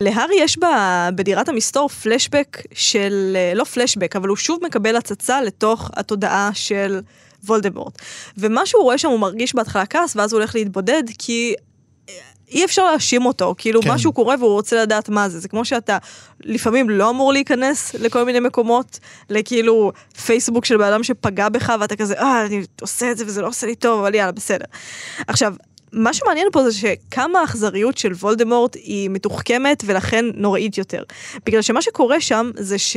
להארי 0.00 0.34
יש 0.38 0.58
בה, 0.58 1.08
בדירת 1.14 1.48
המסתור 1.48 1.88
פלשבק 1.88 2.62
של, 2.74 3.36
אה, 3.36 3.54
לא 3.54 3.64
פלשבק, 3.64 4.16
אבל 4.16 4.28
הוא 4.28 4.36
שוב 4.36 4.58
מקבל 4.64 4.96
הצצה 4.96 5.42
לתוך 5.42 5.90
התודעה 5.96 6.50
של 6.54 7.00
וולדמורט. 7.44 7.98
ומה 8.38 8.66
שהוא 8.66 8.82
רואה 8.82 8.98
שם 8.98 9.08
הוא 9.08 9.20
מרגיש 9.20 9.54
בהתחלה 9.54 9.86
כעס, 9.86 10.16
ואז 10.16 10.32
הוא 10.32 10.38
הולך 10.38 10.54
להתבודד, 10.54 11.02
כי 11.18 11.54
אה, 12.08 12.14
אי 12.50 12.64
אפשר 12.64 12.90
להאשים 12.90 13.26
אותו, 13.26 13.54
כאילו 13.58 13.82
כן. 13.82 13.88
כן. 13.88 13.94
משהו 13.94 14.12
קורה 14.12 14.34
והוא 14.38 14.52
רוצה 14.52 14.82
לדעת 14.82 15.08
מה 15.08 15.28
זה, 15.28 15.40
זה 15.40 15.48
כמו 15.48 15.64
שאתה 15.64 15.98
לפעמים 16.40 16.90
לא 16.90 17.10
אמור 17.10 17.32
להיכנס 17.32 17.94
לכל 17.94 18.24
מיני 18.24 18.40
מקומות, 18.40 18.98
לכאילו 19.30 19.92
פייסבוק 20.26 20.64
של 20.64 20.76
בן 20.76 20.84
אדם 20.84 21.02
שפגע 21.02 21.48
בך 21.48 21.72
ואתה 21.80 21.96
כזה, 21.96 22.14
אה, 22.14 22.46
אני 22.46 22.62
עושה 22.80 23.10
את 23.10 23.18
זה 23.18 23.26
וזה 23.26 23.42
לא 23.42 23.46
עושה 23.46 23.66
לי 23.66 23.74
טוב, 23.74 24.00
אבל 24.00 24.14
יאללה, 24.14 24.32
בסדר. 24.32 24.64
עכשיו, 25.26 25.54
מה 25.92 26.14
שמעניין 26.14 26.48
פה 26.52 26.70
זה 26.70 26.72
שכמה 26.72 27.40
האכזריות 27.40 27.98
של 27.98 28.12
וולדמורט 28.12 28.74
היא 28.74 29.10
מתוחכמת 29.10 29.82
ולכן 29.86 30.24
נוראית 30.34 30.78
יותר. 30.78 31.02
בגלל 31.46 31.62
שמה 31.62 31.82
שקורה 31.82 32.20
שם 32.20 32.50
זה 32.56 32.78
ש... 32.78 32.96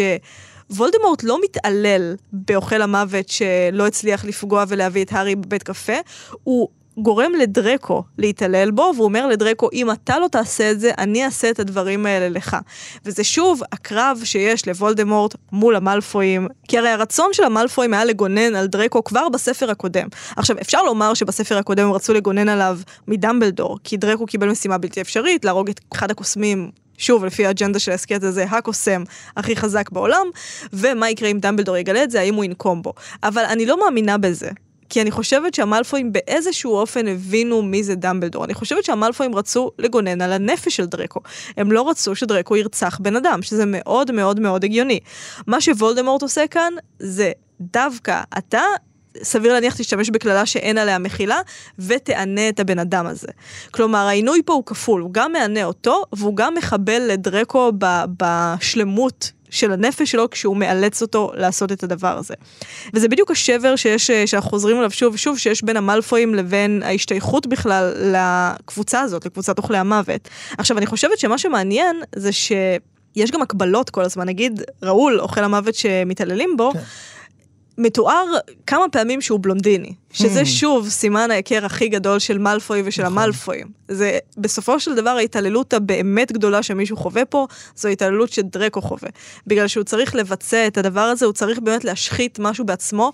וולדמורט 0.70 1.24
לא 1.24 1.40
מתעלל 1.44 2.16
באוכל 2.34 2.82
המוות 2.82 3.30
שלא 3.30 3.88
הצליח 3.88 4.26
לפגוע 4.26 4.64
ולהביא 4.68 5.04
את 5.04 5.14
הארי 5.14 5.36
בבית 5.36 5.64
קפה, 5.64 5.94
הוא 6.44 6.70
גורם 6.98 7.32
לדרקו 7.40 8.04
להתעלל 8.18 8.72
בו, 8.72 8.92
והוא 8.96 9.06
אומר 9.06 9.28
לדרקו, 9.28 9.70
אם 9.74 9.92
אתה 9.92 10.20
לא 10.20 10.28
תעשה 10.28 10.72
את 10.72 10.80
זה, 10.80 10.92
אני 10.98 11.26
אעשה 11.26 11.50
את 11.50 11.60
הדברים 11.60 12.06
האלה 12.06 12.30
לך. 12.30 12.58
וזה 13.06 13.24
שוב 13.24 13.62
הקרב 13.72 14.22
שיש 14.24 14.68
לוולדמורט 14.68 15.36
מול 15.52 15.76
המלפואים, 15.76 16.48
כי 16.68 16.78
הרי 16.78 16.90
הרצון 16.90 17.30
של 17.34 17.44
המלפואים 17.44 17.94
היה 17.94 18.06
לגונן 18.06 18.56
על 18.56 18.68
דרקו 18.68 19.04
כבר 19.04 19.30
בספר 19.30 19.72
הקודם. 19.72 20.08
עכשיו, 20.36 20.56
אפשר 20.62 20.84
לומר 20.84 21.14
שבספר 21.14 21.58
הקודם 21.58 21.86
הם 21.86 21.92
רצו 21.92 22.14
לגונן 22.14 22.50
עליו 22.50 22.80
מדמבלדור, 23.08 23.80
כי 23.84 23.98
דרקו 23.98 24.26
קיבל 24.26 24.50
משימה 24.50 24.78
בלתי 24.78 25.02
אפשרית, 25.02 25.46
להרוג 25.46 25.70
את 25.70 25.80
אחד 25.94 26.12
הקוסמים 26.12 26.72
שוב, 26.98 27.26
לפי 27.26 27.46
האג'נדה 27.46 27.80
של 27.80 27.92
ההסכת 27.92 28.24
הזה, 28.24 28.44
הקוסם 28.44 29.04
הכי 29.38 29.56
חזק 29.56 29.90
בעולם, 29.90 30.28
ומה 30.74 31.10
יקרה 31.10 31.30
אם 31.30 31.40
דמבלדור 31.40 31.78
יגלה 31.78 32.04
את 32.04 32.12
זה, 32.12 32.20
האם 32.20 32.36
הוא 32.36 32.44
ינקום 32.44 32.82
בו. 32.82 32.94
אבל 33.24 33.44
אני 33.44 33.66
לא 33.66 33.80
מאמינה 33.80 34.18
בזה. 34.18 34.50
כי 34.96 35.02
אני 35.02 35.12
חושבת 35.12 35.54
שהמלפואים 35.54 36.12
באיזשהו 36.12 36.76
אופן 36.76 37.08
הבינו 37.08 37.62
מי 37.62 37.84
זה 37.84 37.96
דמבלדור. 37.96 38.46
אני 38.46 38.54
חושבת 38.54 38.84
שהמלפואים 38.84 39.36
רצו 39.36 39.72
לגונן 39.80 40.22
על 40.22 40.32
הנפש 40.32 40.76
של 40.76 40.86
דרקו. 40.86 41.20
הם 41.58 41.72
לא 41.72 41.90
רצו 41.90 42.16
שדרקו 42.16 42.56
ירצח 42.56 43.00
בן 43.02 43.16
אדם, 43.16 43.42
שזה 43.42 43.64
מאוד 43.68 44.12
מאוד 44.12 44.40
מאוד 44.40 44.64
הגיוני. 44.64 45.00
מה 45.48 45.62
שוולדמורט 45.62 46.22
עושה 46.22 46.48
כאן, 46.48 46.74
זה 47.00 47.32
דווקא 47.62 48.22
אתה 48.38 48.62
סביר 49.24 49.54
להניח 49.54 49.76
תשתמש 49.78 50.10
בקללה 50.10 50.46
שאין 50.46 50.78
עליה 50.78 51.00
מחילה, 51.00 51.40
ותענה 51.80 52.50
את 52.50 52.60
הבן 52.60 52.80
אדם 52.80 53.06
הזה. 53.06 53.28
כלומר, 53.72 54.08
העינוי 54.08 54.42
פה 54.46 54.54
הוא 54.54 54.64
כפול, 54.66 55.02
הוא 55.02 55.14
גם 55.14 55.32
מענה 55.32 55.64
אותו, 55.64 56.04
והוא 56.14 56.36
גם 56.36 56.54
מחבל 56.54 57.02
לדרקו 57.02 57.72
בשלמות 58.18 59.32
של 59.56 59.72
הנפש 59.72 60.12
שלו 60.12 60.30
כשהוא 60.30 60.58
מאלץ 60.58 61.02
אותו 61.02 61.32
לעשות 61.36 61.72
את 61.72 61.84
הדבר 61.84 62.18
הזה. 62.18 62.34
וזה 62.94 63.08
בדיוק 63.08 63.32
השבר 63.32 63.76
שיש, 63.76 64.12
שאנחנו 64.12 64.50
חוזרים 64.50 64.78
אליו 64.78 64.92
שוב 64.92 65.14
ושוב, 65.14 65.38
שיש 65.38 65.64
בין 65.64 65.78
המלפואים 65.78 66.36
לבין 66.36 66.84
ההשתייכות 66.86 67.48
בכלל 67.48 67.94
לקבוצה 68.14 69.02
הזאת, 69.02 69.26
לקבוצת 69.26 69.58
אוכלי 69.58 69.78
המוות. 69.78 70.30
עכשיו, 70.58 70.78
אני 70.78 70.86
חושבת 70.86 71.20
שמה 71.20 71.38
שמעניין 71.38 72.02
זה 72.16 72.32
ש... 72.32 72.52
יש 73.16 73.32
גם 73.32 73.42
הקבלות 73.42 73.90
כל 73.90 74.02
הזמן, 74.02 74.28
נגיד 74.28 74.62
ראול, 74.84 75.20
אוכל 75.20 75.44
המוות 75.44 75.76
שמתעללים 75.76 76.58
בו, 76.58 76.72
כן. 76.74 76.80
מתואר 77.78 78.26
כמה 78.68 78.86
פעמים 78.92 79.22
שהוא 79.22 79.40
בלונדיני, 79.42 79.94
שזה 80.16 80.42
Hmm. 80.42 80.46
שוב 80.46 80.90
סימן 80.90 81.32
ההיכר 81.32 81.66
הכי 81.66 81.88
גדול 81.88 82.20
של 82.20 82.38
מאלפוי 82.38 82.82
ושל 82.86 83.04
נכון. 83.04 83.14
המאלפויים. 83.18 83.68
זה 83.88 84.18
בסופו 84.38 84.80
של 84.80 84.96
דבר 84.96 85.10
ההתעללות 85.10 85.74
הבאמת 85.74 86.32
גדולה 86.32 86.64
שמישהו 86.64 86.98
חווה 86.98 87.26
פה, 87.26 87.48
זו 87.76 87.88
התעללות 87.90 88.32
שדרקו 88.32 88.82
חווה. 88.82 89.10
בגלל 89.48 89.68
שהוא 89.68 89.84
צריך 89.84 90.16
לבצע 90.16 90.68
את 90.68 90.78
הדבר 90.78 91.02
הזה, 91.02 91.26
הוא 91.26 91.34
צריך 91.34 91.60
באמת 91.60 91.84
להשחית 91.84 92.40
משהו 92.40 92.66
בעצמו, 92.66 93.12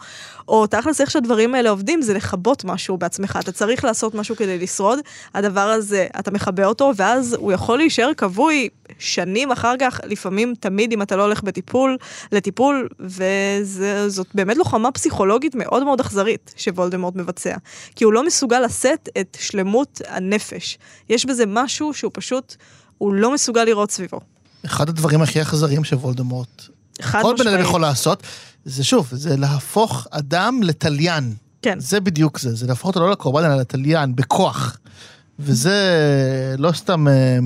או 0.47 0.67
תכלס 0.67 1.01
איך 1.01 1.11
שהדברים 1.11 1.55
האלה 1.55 1.69
עובדים, 1.69 2.01
זה 2.01 2.13
לכבות 2.13 2.65
משהו 2.65 2.97
בעצמך. 2.97 3.39
אתה 3.43 3.51
צריך 3.51 3.83
לעשות 3.85 4.15
משהו 4.15 4.35
כדי 4.35 4.57
לשרוד, 4.57 4.99
הדבר 5.35 5.59
הזה, 5.61 6.07
אתה 6.19 6.31
מכבה 6.31 6.65
אותו, 6.65 6.91
ואז 6.95 7.33
הוא 7.39 7.51
יכול 7.51 7.77
להישאר 7.77 8.13
כבוי 8.17 8.69
שנים 8.99 9.51
אחר 9.51 9.75
כך, 9.79 9.99
לפעמים 10.05 10.53
תמיד 10.59 10.93
אם 10.93 11.01
אתה 11.01 11.15
לא 11.15 11.23
הולך 11.23 11.43
בטיפול, 11.43 11.97
לטיפול, 12.31 12.87
וזאת 12.99 14.27
באמת 14.33 14.57
לוחמה 14.57 14.91
פסיכולוגית 14.91 15.55
מאוד 15.55 15.83
מאוד 15.83 15.99
אכזרית 15.99 16.53
שוולדמורט 16.91 17.15
מבצע. 17.15 17.55
כי 17.95 18.03
הוא 18.03 18.13
לא 18.13 18.25
מסוגל 18.25 18.59
לשאת 18.59 19.09
את 19.21 19.37
שלמות 19.41 20.01
הנפש. 20.07 20.77
יש 21.09 21.25
בזה 21.25 21.43
משהו 21.47 21.93
שהוא 21.93 22.11
פשוט, 22.13 22.55
הוא 22.97 23.13
לא 23.13 23.33
מסוגל 23.33 23.63
לראות 23.63 23.91
סביבו. 23.91 24.19
אחד 24.65 24.89
הדברים 24.89 25.21
הכי 25.21 25.41
אכזריים 25.41 25.83
שווולדמורט, 25.83 26.61
חד 27.01 27.21
כל 27.21 27.35
בן 27.39 27.47
אדם. 27.47 27.61
יכול 27.61 27.81
לעשות, 27.81 28.23
זה 28.65 28.83
שוב, 28.83 29.07
זה 29.11 29.37
להפוך 29.37 30.07
אדם 30.11 30.59
לתליין. 30.63 31.33
כן. 31.61 31.79
זה 31.79 31.99
בדיוק 31.99 32.39
זה, 32.39 32.55
זה 32.55 32.67
להפוך 32.67 32.87
אותו 32.87 32.99
לא 32.99 33.11
לקורבן, 33.11 33.43
אלא 33.45 33.55
לתליין, 33.55 34.15
בכוח. 34.15 34.77
וזה 35.39 35.75
לא 36.57 36.71
סתם 36.71 37.07
אה, 37.07 37.37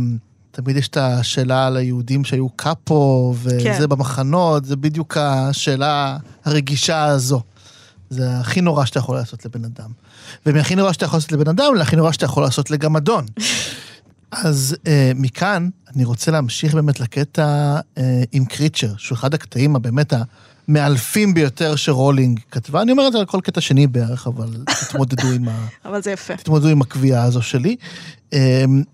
תמיד 0.51 0.77
יש 0.77 0.87
את 0.87 0.97
השאלה 0.97 1.67
על 1.67 1.77
היהודים 1.77 2.25
שהיו 2.25 2.49
קאפו, 2.49 3.33
וזה 3.37 3.59
כן. 3.63 3.89
במחנות, 3.89 4.65
זה 4.65 4.75
בדיוק 4.75 5.17
השאלה 5.17 6.17
הרגישה 6.45 7.03
הזו. 7.03 7.41
זה 8.09 8.39
הכי 8.39 8.61
נורא 8.61 8.85
שאתה 8.85 8.99
יכול 8.99 9.15
לעשות 9.15 9.45
לבן 9.45 9.65
אדם. 9.65 9.89
ומה 10.45 10.58
הכי 10.58 10.75
נורא 10.75 10.93
שאתה 10.93 11.05
יכול 11.05 11.17
לעשות 11.17 11.31
לבן 11.31 11.49
אדם, 11.49 11.75
לה 11.75 11.82
הכי 11.82 11.95
נורא 11.95 12.11
שאתה 12.11 12.25
יכול 12.25 12.43
לעשות 12.43 12.71
לגמדון. 12.71 13.25
אז 14.31 14.75
אה, 14.87 15.11
מכאן 15.15 15.69
אני 15.95 16.05
רוצה 16.05 16.31
להמשיך 16.31 16.73
באמת 16.73 16.99
לקטע 16.99 17.79
אה, 17.97 18.23
עם 18.31 18.45
קריצ'ר, 18.45 18.93
שהוא 18.97 19.15
אחד 19.15 19.33
הקטעים 19.33 19.75
הבאמת 19.75 20.13
המאלפים 20.67 21.33
ביותר 21.33 21.75
שרולינג 21.75 22.39
כתבה. 22.51 22.81
אני 22.81 22.91
אומר 22.91 23.07
את 23.07 23.11
זה 23.13 23.19
על 23.19 23.25
כל 23.25 23.39
קטע 23.43 23.61
שני 23.61 23.87
בערך, 23.87 24.27
אבל 24.27 24.47
תתמודדו 24.87 25.31
עם 25.31 25.47
ה... 25.47 25.67
אבל 25.85 26.01
זה 26.01 26.11
יפה. 26.11 26.35
תתמודדו 26.35 26.67
עם 26.67 26.81
הקביעה 26.81 27.23
הזו 27.23 27.41
שלי. 27.41 27.75
אמ, 28.33 28.39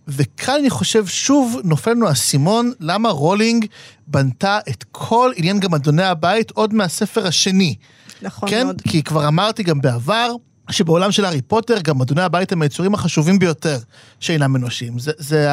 וכאן 0.07 0.55
אני 0.59 0.69
חושב 0.69 1.05
שוב 1.05 1.57
נופל 1.63 1.91
לנו 1.91 2.07
האסימון 2.07 2.71
למה 2.79 3.09
רולינג 3.09 3.65
בנתה 4.07 4.59
את 4.69 4.85
כל 4.91 5.31
עניין 5.35 5.59
גם 5.59 5.73
אדוני 5.73 6.03
הבית 6.03 6.51
עוד 6.51 6.73
מהספר 6.73 7.27
השני. 7.27 7.75
נכון 8.21 8.49
כן, 8.49 8.63
מאוד. 8.65 8.81
כי 8.81 9.03
כבר 9.03 9.27
אמרתי 9.27 9.63
גם 9.63 9.81
בעבר, 9.81 10.31
שבעולם 10.69 11.11
של 11.11 11.25
הארי 11.25 11.41
פוטר 11.41 11.77
גם 11.83 12.01
אדוני 12.01 12.21
הבית 12.21 12.51
הם 12.51 12.61
היצורים 12.61 12.93
החשובים 12.93 13.39
ביותר 13.39 13.77
שאינם 14.19 14.55
אנושיים. 14.55 14.99
זה, 14.99 15.11
זה 15.17 15.49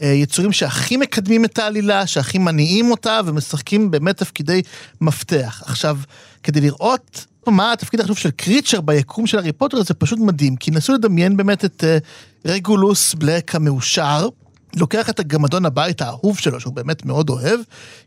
היצורים 0.00 0.52
שהכי 0.52 0.96
מקדמים 0.96 1.44
את 1.44 1.58
העלילה, 1.58 2.06
שהכי 2.06 2.38
מניעים 2.38 2.90
אותה 2.90 3.20
ומשחקים 3.26 3.90
באמת 3.90 4.16
תפקידי 4.16 4.62
מפתח. 5.00 5.62
עכשיו, 5.66 5.98
כדי 6.42 6.60
לראות 6.60 7.26
מה 7.46 7.72
התפקיד 7.72 8.00
החשוב 8.00 8.18
של 8.18 8.30
קריצ'ר 8.30 8.80
ביקום 8.80 9.26
של 9.26 9.38
הארי 9.38 9.52
פוטר 9.52 9.82
זה 9.82 9.94
פשוט 9.94 10.18
מדהים, 10.18 10.56
כי 10.56 10.70
נסו 10.70 10.92
לדמיין 10.92 11.36
באמת 11.36 11.64
את 11.64 11.84
אה, 11.84 11.98
רגולוס 12.44 13.14
בלק 13.14 13.54
המאושר. 13.54 14.28
לוקח 14.76 15.10
את 15.10 15.20
הגמדון 15.20 15.66
הבית 15.66 16.02
האהוב 16.02 16.38
שלו, 16.38 16.60
שהוא 16.60 16.72
באמת 16.74 17.04
מאוד 17.04 17.30
אוהב, 17.30 17.60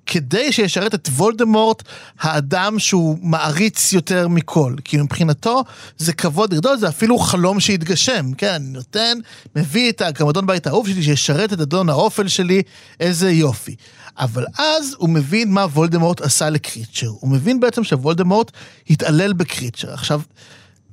כדי 0.05 0.51
שישרת 0.51 0.95
את 0.95 1.07
וולדמורט, 1.07 1.83
האדם 2.19 2.79
שהוא 2.79 3.17
מעריץ 3.21 3.93
יותר 3.93 4.27
מכל. 4.27 4.75
כי 4.83 4.97
מבחינתו 4.97 5.63
זה 5.97 6.13
כבוד 6.13 6.53
גדול, 6.53 6.77
זה 6.77 6.87
אפילו 6.89 7.17
חלום 7.17 7.59
שהתגשם. 7.59 8.33
כן, 8.37 8.53
אני 8.53 8.67
נותן, 8.67 9.17
מביא 9.55 9.91
את 9.91 10.01
הגמדון 10.01 10.45
בית 10.45 10.67
האהוב 10.67 10.87
שלי, 10.87 11.03
שישרת 11.03 11.53
את 11.53 11.61
אדון 11.61 11.89
האופל 11.89 12.27
שלי, 12.27 12.61
איזה 12.99 13.31
יופי. 13.31 13.75
אבל 14.17 14.45
אז 14.57 14.95
הוא 14.97 15.09
מבין 15.09 15.51
מה 15.51 15.65
וולדמורט 15.65 16.21
עשה 16.21 16.49
לקריצ'ר. 16.49 17.07
הוא 17.07 17.29
מבין 17.29 17.59
בעצם 17.59 17.83
שוולדמורט 17.83 18.51
התעלל 18.89 19.33
בקריצ'ר. 19.33 19.93
עכשיו, 19.93 20.21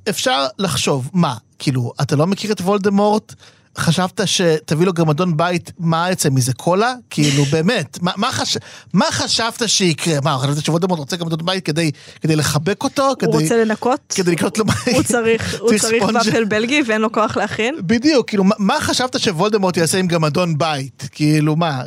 אפשר 0.09 0.45
לחשוב, 0.59 1.09
מה, 1.13 1.35
כאילו, 1.59 1.93
אתה 2.01 2.15
לא 2.15 2.27
מכיר 2.27 2.51
את 2.51 2.61
וולדמורט? 2.61 3.35
חשבת 3.77 4.21
שתביא 4.25 4.85
לו 4.85 4.93
גמדון 4.93 5.37
בית, 5.37 5.71
מה 5.79 6.11
יצא 6.11 6.29
מזה? 6.29 6.53
קולה? 6.53 6.93
כאילו, 7.09 7.45
באמת, 7.53 7.97
מה, 8.01 8.11
מה, 8.15 8.31
חש... 8.31 8.57
מה 8.93 9.05
חשבת 9.11 9.69
שיקרה? 9.69 10.21
מה, 10.23 10.37
חשבת 10.37 10.65
שוולדמורט 10.65 10.99
רוצה 10.99 11.17
גמדון 11.17 11.39
בית 11.45 11.65
כדי, 11.65 11.91
כדי 12.21 12.35
לחבק 12.35 12.83
אותו? 12.83 13.13
כדי, 13.19 13.31
הוא 13.31 13.41
רוצה 13.41 13.63
לנקות, 13.63 14.13
כדי 14.17 14.31
לקנות 14.31 14.57
לו 14.57 14.65
בית? 14.65 14.95
הוא 14.95 15.03
צריך, 15.03 15.55
הוא 15.59 15.77
צריך. 15.77 16.03
ופל 16.27 16.45
בלגי 16.45 16.81
ואין 16.87 17.01
לו 17.01 17.11
כוח 17.11 17.37
להכין. 17.37 17.75
בדיוק, 17.81 18.27
כאילו, 18.27 18.43
מה, 18.43 18.55
מה 18.59 18.77
חשבת 18.81 19.19
שוולדמורט 19.19 19.77
יעשה 19.77 19.97
עם 19.97 20.07
גמדון 20.07 20.57
בית? 20.57 21.09
כאילו, 21.11 21.55
מה? 21.55 21.81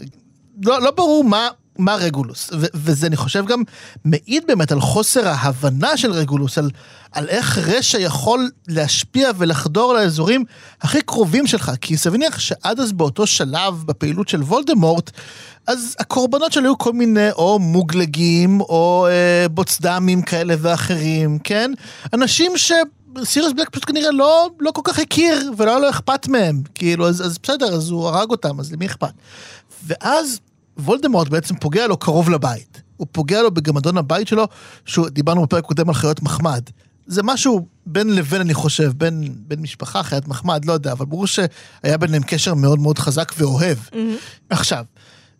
לא, 0.62 0.82
לא 0.82 0.90
ברור 0.90 1.24
מה, 1.24 1.48
מה 1.78 1.94
רגולוס. 1.94 2.50
ו- 2.52 2.66
וזה, 2.74 3.06
אני 3.06 3.16
חושב, 3.16 3.46
גם 3.46 3.62
מעיד 4.04 4.42
באמת 4.46 4.72
על 4.72 4.80
חוסר 4.80 5.28
ההבנה 5.28 5.96
של 5.96 6.12
רגולוס, 6.12 6.58
על, 6.58 6.70
על 7.12 7.28
איך 7.28 7.58
רשע 7.58 7.98
יכול 7.98 8.50
להשפיע 8.68 9.30
ולחדור 9.38 9.94
לאזורים 9.94 10.44
הכי 10.80 11.02
קרובים 11.02 11.46
שלך. 11.46 11.72
כי 11.80 11.96
סביר 11.96 12.20
להניח 12.20 12.38
שעד 12.38 12.80
אז 12.80 12.92
באותו 12.92 13.26
שלב 13.26 13.82
בפעילות 13.86 14.28
של 14.28 14.42
וולדמורט, 14.42 15.10
אז 15.66 15.96
הקורבנות 15.98 16.52
שלו 16.52 16.64
היו 16.64 16.78
כל 16.78 16.92
מיני 16.92 17.30
או 17.30 17.58
מוגלגים 17.58 18.60
או 18.60 19.06
אה, 19.10 19.48
בוצדמים 19.48 20.22
כאלה 20.22 20.54
ואחרים, 20.58 21.38
כן? 21.38 21.72
אנשים 22.12 22.52
ש... 22.56 22.72
סיריוס 23.24 23.52
בלק 23.52 23.70
פשוט 23.70 23.84
כנראה 23.84 24.10
לא, 24.10 24.50
לא 24.60 24.70
כל 24.70 24.80
כך 24.84 24.98
הכיר 24.98 25.52
ולא 25.56 25.70
היה 25.70 25.78
לו 25.78 25.90
אכפת 25.90 26.28
מהם. 26.28 26.62
כאילו, 26.74 27.08
אז, 27.08 27.26
אז 27.26 27.38
בסדר, 27.42 27.74
אז 27.74 27.90
הוא 27.90 28.08
הרג 28.08 28.30
אותם, 28.30 28.60
אז 28.60 28.72
למי 28.72 28.86
אכפת? 28.86 29.12
ואז 29.86 30.40
וולדמורט 30.78 31.28
בעצם 31.28 31.56
פוגע 31.56 31.86
לו 31.86 31.96
קרוב 31.96 32.30
לבית. 32.30 32.82
הוא 32.96 33.06
פוגע 33.12 33.42
לו 33.42 33.50
בגמדון 33.50 33.96
הבית 33.96 34.28
שלו, 34.28 34.48
שדיברנו 34.84 35.42
בפרק 35.42 35.64
קודם 35.64 35.88
על 35.88 35.94
חיות 35.94 36.22
מחמד. 36.22 36.62
זה 37.06 37.22
משהו 37.22 37.66
בין 37.86 38.14
לבין, 38.14 38.40
אני 38.40 38.54
חושב, 38.54 38.92
בין, 38.96 39.34
בין 39.36 39.60
משפחה, 39.60 40.02
חיית 40.02 40.28
מחמד, 40.28 40.64
לא 40.64 40.72
יודע, 40.72 40.92
אבל 40.92 41.06
ברור 41.06 41.26
שהיה 41.26 41.98
ביניהם 42.00 42.22
קשר 42.22 42.54
מאוד 42.54 42.78
מאוד 42.78 42.98
חזק 42.98 43.32
ואוהב. 43.38 43.78
עכשיו, 44.50 44.84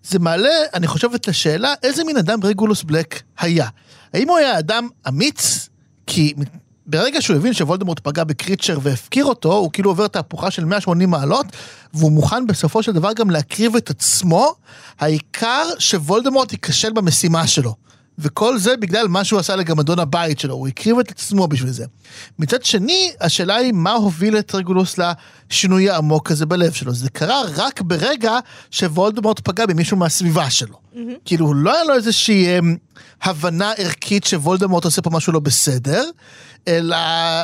זה 0.02 0.18
מעלה, 0.18 0.48
אני 0.74 0.86
חושב, 0.86 1.08
את 1.14 1.28
השאלה, 1.28 1.74
איזה 1.82 2.04
מין 2.04 2.16
אדם 2.16 2.38
רגולוס 2.44 2.82
בלק 2.82 3.22
היה? 3.38 3.68
האם 4.14 4.28
הוא 4.28 4.36
היה 4.36 4.58
אדם 4.58 4.88
אמיץ? 5.08 5.68
כי 6.06 6.34
ברגע 6.86 7.22
שהוא 7.22 7.36
הבין 7.36 7.52
שוולדמורט 7.52 8.00
פגע 8.00 8.24
בקריצ'ר 8.24 8.78
והפקיר 8.82 9.24
אותו, 9.24 9.52
הוא 9.52 9.70
כאילו 9.72 9.90
עובר 9.90 10.06
תהפוכה 10.06 10.50
של 10.50 10.64
180 10.64 11.10
מעלות, 11.10 11.46
והוא 11.94 12.12
מוכן 12.12 12.46
בסופו 12.46 12.82
של 12.82 12.92
דבר 12.92 13.12
גם 13.12 13.30
להקריב 13.30 13.76
את 13.76 13.90
עצמו, 13.90 14.54
העיקר 15.00 15.62
שוולדמורט 15.78 16.52
ייכשל 16.52 16.92
במשימה 16.92 17.46
שלו. 17.46 17.74
וכל 18.18 18.58
זה 18.58 18.76
בגלל 18.76 19.08
מה 19.08 19.24
שהוא 19.24 19.40
עשה 19.40 19.56
לגמדון 19.56 19.98
הבית 19.98 20.38
שלו, 20.38 20.54
הוא 20.54 20.68
הקריב 20.68 20.98
את 20.98 21.10
עצמו 21.10 21.48
בשביל 21.48 21.70
זה. 21.70 21.84
מצד 22.38 22.64
שני, 22.64 23.12
השאלה 23.20 23.56
היא 23.56 23.72
מה 23.72 23.92
הוביל 23.92 24.38
את 24.38 24.54
רגולוס 24.54 24.98
לשינוי 25.50 25.90
העמוק 25.90 26.30
הזה 26.30 26.46
בלב 26.46 26.72
שלו. 26.72 26.94
זה 26.94 27.10
קרה 27.10 27.42
רק 27.56 27.80
ברגע 27.80 28.38
שוולדמורט 28.70 29.40
פגע 29.40 29.66
במישהו 29.66 29.96
מהסביבה 29.96 30.50
שלו. 30.50 30.76
כאילו, 31.24 31.54
לא 31.54 31.74
היה 31.74 31.84
לו 31.84 31.94
איזושהי 31.94 32.58
אמ, 32.58 32.76
הבנה 33.22 33.72
ערכית 33.76 34.24
שוולדמורט 34.24 34.84
עושה 34.84 35.02
פה 35.02 35.10
משהו 35.10 35.32
לא 35.32 35.40
בסדר, 35.40 36.04
אלא 36.68 36.96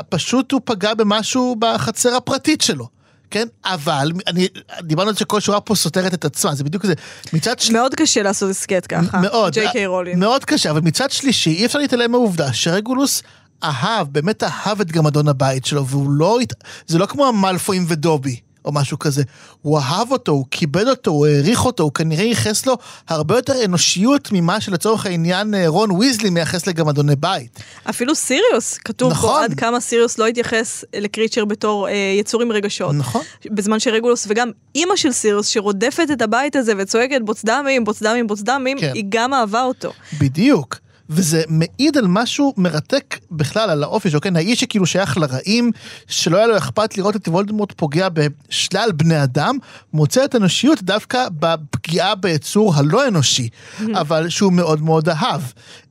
פשוט 0.08 0.52
הוא 0.52 0.60
פגע 0.64 0.94
במשהו 0.94 1.56
בחצר 1.58 2.14
הפרטית 2.14 2.60
שלו. 2.60 2.99
כן, 3.30 3.48
אבל, 3.64 4.12
אני, 4.26 4.48
דיברנו 4.82 5.08
על 5.08 5.14
זה 5.14 5.20
שכל 5.20 5.40
שורה 5.40 5.60
פה 5.60 5.74
סותרת 5.74 6.14
את 6.14 6.24
עצמה, 6.24 6.54
זה 6.54 6.64
בדיוק 6.64 6.86
זה. 6.86 6.94
מצד 7.32 7.58
שני... 7.58 7.78
מאוד 7.78 7.94
קשה 7.94 8.22
לעשות 8.22 8.50
הסכת 8.50 8.86
ככה. 8.86 9.20
מאוד. 9.20 9.52
ג'יי 9.52 9.72
קיי 9.72 9.86
רולינג. 9.86 10.18
מאוד 10.18 10.44
קשה, 10.44 10.70
אבל 10.70 10.80
מצד 10.80 11.10
שלישי, 11.10 11.50
אי 11.50 11.66
אפשר 11.66 11.78
להתעלם 11.78 12.10
מהעובדה 12.10 12.52
שרגולוס 12.52 13.22
אהב, 13.64 14.08
באמת 14.12 14.42
אהב 14.42 14.80
את 14.80 14.92
גמדון 14.92 15.28
הבית 15.28 15.64
שלו, 15.64 15.86
והוא 15.86 16.10
לא... 16.10 16.38
זה 16.86 16.98
לא 16.98 17.06
כמו 17.06 17.26
המלפואים 17.26 17.84
ודובי. 17.88 18.40
או 18.70 18.74
משהו 18.74 18.98
כזה. 18.98 19.22
הוא 19.62 19.78
אהב 19.78 20.12
אותו, 20.12 20.32
הוא 20.32 20.44
כיבד 20.50 20.86
אותו, 20.88 21.10
הוא 21.10 21.26
העריך 21.26 21.64
אותו, 21.64 21.82
הוא 21.82 21.92
כנראה 21.92 22.24
ייחס 22.24 22.66
לו 22.66 22.76
הרבה 23.08 23.36
יותר 23.36 23.64
אנושיות 23.64 24.28
ממה 24.32 24.60
שלצורך 24.60 25.06
העניין 25.06 25.54
אה, 25.54 25.68
רון 25.68 25.90
ויזלי 25.90 26.30
מייחס 26.30 26.66
לגמדוני 26.66 27.16
בית. 27.16 27.62
אפילו 27.90 28.14
סיריוס, 28.14 28.78
כתוב 28.78 29.12
נכון. 29.12 29.30
פה 29.30 29.44
עד 29.44 29.54
כמה 29.54 29.80
סיריוס 29.80 30.18
לא 30.18 30.26
התייחס 30.26 30.84
לקריצ'ר 30.96 31.44
בתור 31.44 31.88
אה, 31.88 31.94
יצור 32.18 32.42
עם 32.42 32.52
רגשות. 32.52 32.94
נכון. 32.94 33.22
בזמן 33.50 33.80
שרגולוס 33.80 34.26
וגם 34.28 34.50
אימא 34.74 34.96
של 34.96 35.12
סיריוס 35.12 35.46
שרודפת 35.46 36.06
את 36.12 36.22
הבית 36.22 36.56
הזה 36.56 36.72
וצועקת 36.78 37.20
בוצדמים, 37.24 37.84
בוצדמים, 37.84 38.26
בוצדמים, 38.26 38.80
כן. 38.80 38.92
היא 38.94 39.04
גם 39.08 39.34
אהבה 39.34 39.62
אותו. 39.62 39.92
בדיוק. 40.20 40.76
וזה 41.10 41.42
מעיד 41.48 41.98
על 41.98 42.06
משהו 42.06 42.54
מרתק 42.56 43.18
בכלל, 43.30 43.70
על 43.70 43.82
האופי 43.82 44.10
שלו, 44.10 44.20
כן? 44.20 44.36
האיש 44.36 44.60
שכאילו 44.60 44.86
שייך 44.86 45.18
לרעים, 45.18 45.70
שלא 46.06 46.36
היה 46.36 46.46
לו 46.46 46.56
אכפת 46.56 46.98
לראות 46.98 47.16
את 47.16 47.28
וולדמורט 47.28 47.72
פוגע 47.76 48.08
בשלל 48.08 48.92
בני 48.92 49.22
אדם, 49.22 49.58
מוצא 49.92 50.24
את 50.24 50.34
האנושיות 50.34 50.82
דווקא 50.82 51.26
בפגיעה 51.38 52.14
ביצור 52.14 52.74
הלא 52.74 53.08
אנושי, 53.08 53.48
אבל 54.00 54.28
שהוא 54.28 54.52
מאוד 54.52 54.82
מאוד 54.82 55.08
אהב. 55.08 55.40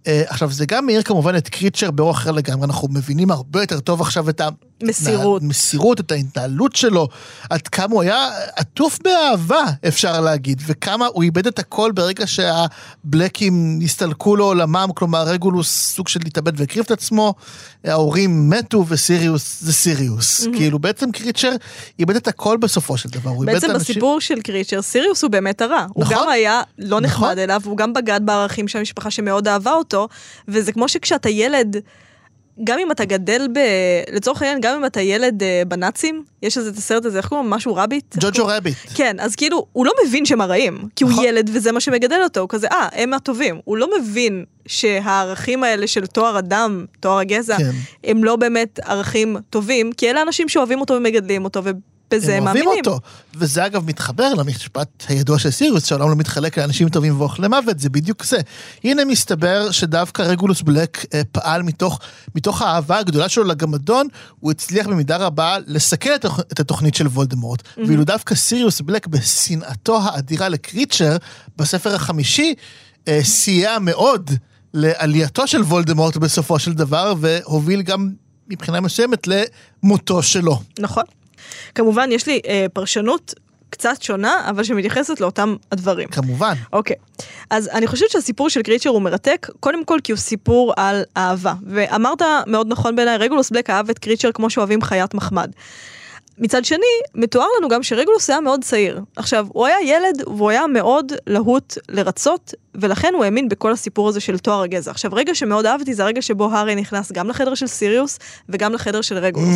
אה, 0.07 0.23
עכשיו, 0.27 0.51
זה 0.51 0.65
גם 0.65 0.85
מאיר 0.85 1.01
כמובן 1.01 1.35
את 1.35 1.49
קריצ'ר 1.49 1.91
באורח 1.91 2.17
אחר 2.17 2.31
לגמרי, 2.31 2.65
אנחנו 2.65 2.87
מבינים 2.91 3.31
הרבה 3.31 3.61
יותר 3.61 3.79
טוב 3.79 4.01
עכשיו 4.01 4.29
את 4.29 4.41
ה... 4.41 4.49
מסירות. 4.83 5.99
את 5.99 6.11
ההתנהלות 6.11 6.75
שלו, 6.75 7.07
עד 7.49 7.67
כמה 7.67 7.93
הוא 7.93 8.01
היה 8.01 8.29
עטוף 8.55 8.99
באהבה, 9.03 9.63
אפשר 9.87 10.21
להגיד, 10.21 10.61
וכמה 10.67 11.05
הוא 11.13 11.23
איבד 11.23 11.47
את 11.47 11.59
הכל 11.59 11.91
ברגע 11.91 12.25
שהבלקים 12.27 13.79
הסתלקו 13.83 14.35
לעולמם, 14.35 14.89
כלומר 14.95 15.23
רגולוס 15.23 15.93
סוג 15.95 16.07
של 16.07 16.19
התאבד 16.25 16.59
והקריב 16.59 16.85
את 16.85 16.91
עצמו, 16.91 17.33
ההורים 17.83 18.49
מתו 18.49 18.85
וסיריוס 18.87 19.61
זה 19.61 19.73
סיריוס. 19.73 20.47
כאילו 20.53 20.79
בעצם 20.79 21.11
קריצ'ר 21.11 21.51
איבד 21.99 22.15
את 22.15 22.27
הכל 22.27 22.57
בסופו 22.57 22.97
של 22.97 23.09
דבר, 23.09 23.29
הוא 23.29 23.43
איבד 23.43 23.55
את 23.55 23.61
בעצם. 23.61 23.73
בסיפור 23.73 24.21
של 24.21 24.41
קריצ'ר, 24.41 24.81
סיריוס 24.81 25.23
הוא 25.23 25.31
באמת 25.31 25.61
הרע. 25.61 25.85
הוא 25.93 26.03
נכון. 26.03 26.17
גם 26.17 26.29
היה 26.29 26.61
לא 26.77 27.01
נחמד 27.01 27.27
נכון. 27.27 27.39
אליו, 27.39 27.61
הוא 27.65 27.77
גם 27.77 27.93
בגד 27.93 28.21
בערכים 28.23 28.67
של 28.67 28.79
המשפחה 28.79 29.11
שמאוד 29.11 29.47
אהבה 29.47 29.71
אותו, 29.71 29.88
וזה 30.47 30.71
כמו 30.71 30.87
שכשאתה 30.87 31.29
ילד... 31.29 31.77
גם 32.63 32.79
אם 32.79 32.91
אתה 32.91 33.05
גדל 33.05 33.47
ב... 33.53 33.59
לצורך 34.11 34.41
העניין, 34.41 34.61
גם 34.61 34.75
אם 34.75 34.85
אתה 34.85 35.01
ילד 35.01 35.43
אה, 35.43 35.61
בנאצים, 35.67 36.23
יש 36.43 36.57
איזה 36.57 36.69
את 36.69 36.77
הסרט 36.77 37.05
הזה, 37.05 37.17
איך 37.17 37.27
קוראים 37.27 37.49
לו? 37.49 37.55
משהו 37.55 37.75
רביט? 37.75 38.15
ג'וג'ו 38.19 38.47
רביט. 38.47 38.77
כן, 38.95 39.19
אז 39.19 39.35
כאילו, 39.35 39.65
הוא 39.71 39.85
לא 39.85 39.91
מבין 40.05 40.25
שהם 40.25 40.41
הרעים, 40.41 40.87
כי 40.95 41.03
הוא 41.03 41.11
נכון. 41.11 41.25
ילד 41.25 41.49
וזה 41.53 41.71
מה 41.71 41.79
שמגדל 41.79 42.19
אותו, 42.23 42.39
הוא 42.39 42.49
כזה, 42.49 42.67
אה, 42.67 42.87
הם 42.91 43.13
הטובים. 43.13 43.59
הוא 43.65 43.77
לא 43.77 43.89
מבין 43.99 44.45
שהערכים 44.67 45.63
האלה 45.63 45.87
של 45.87 46.05
טוהר 46.05 46.37
הדם, 46.37 46.85
טוהר 46.99 47.19
הגזע, 47.19 47.57
כן. 47.57 47.71
הם 48.03 48.23
לא 48.23 48.35
באמת 48.35 48.79
ערכים 48.83 49.37
טובים, 49.49 49.91
כי 49.91 50.09
אלה 50.09 50.21
אנשים 50.21 50.49
שאוהבים 50.49 50.81
אותו 50.81 50.93
ומגדלים 50.93 51.43
אותו, 51.43 51.61
בזה 52.11 52.35
הם 52.35 52.43
מאמינים. 52.43 52.67
אוהבים 52.67 52.85
אותו. 52.85 52.99
וזה 53.35 53.65
אגב 53.65 53.85
מתחבר 53.87 54.33
למשפט 54.33 55.03
הידוע 55.07 55.39
של 55.39 55.51
סיריוס, 55.51 55.85
שהעולם 55.85 56.09
לא 56.09 56.15
מתחלק 56.15 56.57
לאנשים 56.57 56.89
טובים 56.89 57.21
ואוכלי 57.21 57.47
מוות, 57.47 57.79
זה 57.79 57.89
בדיוק 57.89 58.25
זה. 58.25 58.37
הנה 58.83 59.05
מסתבר 59.05 59.71
שדווקא 59.71 60.21
רגולוס 60.21 60.61
בלק 60.61 61.05
אה, 61.13 61.21
פעל 61.31 61.63
מתוך, 61.63 61.99
מתוך 62.35 62.61
האהבה 62.61 62.97
הגדולה 62.97 63.29
שלו 63.29 63.43
לגמדון, 63.43 64.07
הוא 64.39 64.51
הצליח 64.51 64.87
במידה 64.87 65.17
רבה 65.17 65.57
לסכל 65.67 66.15
את, 66.15 66.25
את 66.51 66.59
התוכנית 66.59 66.95
של 66.95 67.07
וולדמורט. 67.07 67.61
Mm-hmm. 67.61 67.81
ואילו 67.87 68.03
דווקא 68.03 68.35
סיריוס 68.35 68.81
בלק 68.81 69.07
בשנאתו 69.07 69.99
האדירה 70.01 70.49
לקריצ'ר, 70.49 71.17
בספר 71.57 71.95
החמישי, 71.95 72.53
אה, 73.07 73.19
סייע 73.23 73.79
מאוד 73.79 74.31
לעלייתו 74.73 75.47
של 75.47 75.61
וולדמורט 75.61 76.17
בסופו 76.17 76.59
של 76.59 76.73
דבר, 76.73 77.13
והוביל 77.19 77.81
גם 77.81 78.09
מבחינה 78.47 78.81
מסוימת 78.81 79.27
למותו 79.27 80.23
שלו. 80.23 80.59
נכון. 80.79 81.03
כמובן, 81.75 82.09
יש 82.11 82.27
לי 82.27 82.41
אה, 82.47 82.65
פרשנות 82.73 83.33
קצת 83.69 84.01
שונה, 84.01 84.49
אבל 84.49 84.63
שמתייחסת 84.63 85.21
לאותם 85.21 85.55
הדברים. 85.71 86.07
כמובן. 86.07 86.53
אוקיי, 86.73 86.95
אז 87.49 87.67
אני 87.67 87.87
חושבת 87.87 88.09
שהסיפור 88.09 88.49
של 88.49 88.61
קריצ'ר 88.61 88.89
הוא 88.89 89.01
מרתק, 89.01 89.47
קודם 89.59 89.85
כל 89.85 89.99
כי 90.03 90.11
הוא 90.11 90.19
סיפור 90.19 90.73
על 90.77 91.03
אהבה. 91.17 91.53
ואמרת 91.67 92.21
מאוד 92.47 92.67
נכון 92.69 92.95
בעיניי, 92.95 93.17
רגולוס 93.17 93.49
בלק 93.49 93.69
אהב 93.69 93.89
את 93.89 93.99
קריצ'ר 93.99 94.31
כמו 94.31 94.49
שאוהבים 94.49 94.81
חיית 94.81 95.13
מחמד. 95.13 95.51
מצד 96.37 96.65
שני, 96.65 96.85
מתואר 97.15 97.47
לנו 97.57 97.69
גם 97.69 97.83
שרגולוס 97.83 98.29
היה 98.29 98.39
מאוד 98.39 98.63
צעיר. 98.63 99.01
עכשיו, 99.15 99.47
הוא 99.49 99.65
היה 99.65 99.77
ילד 99.83 100.21
והוא 100.27 100.49
היה 100.49 100.67
מאוד 100.67 101.11
להוט 101.27 101.77
לרצות, 101.89 102.53
ולכן 102.81 103.13
הוא 103.15 103.25
האמין 103.25 103.49
בכל 103.49 103.71
הסיפור 103.71 104.09
הזה 104.09 104.19
של 104.19 104.37
תואר 104.37 104.61
הגזע. 104.61 104.91
עכשיו, 104.91 105.11
רגע 105.13 105.35
שמאוד 105.35 105.65
אהבתי 105.65 105.93
זה 105.93 106.03
הרגע 106.03 106.21
שבו 106.21 106.51
הארי 106.51 106.75
נכנס 106.75 107.11
גם 107.11 107.29
לחדר 107.29 107.55
של 107.55 107.67
סיריוס 107.67 108.19
וגם 108.49 108.73
לחדר 108.73 109.01
של 109.01 109.17
רגולוס. 109.17 109.49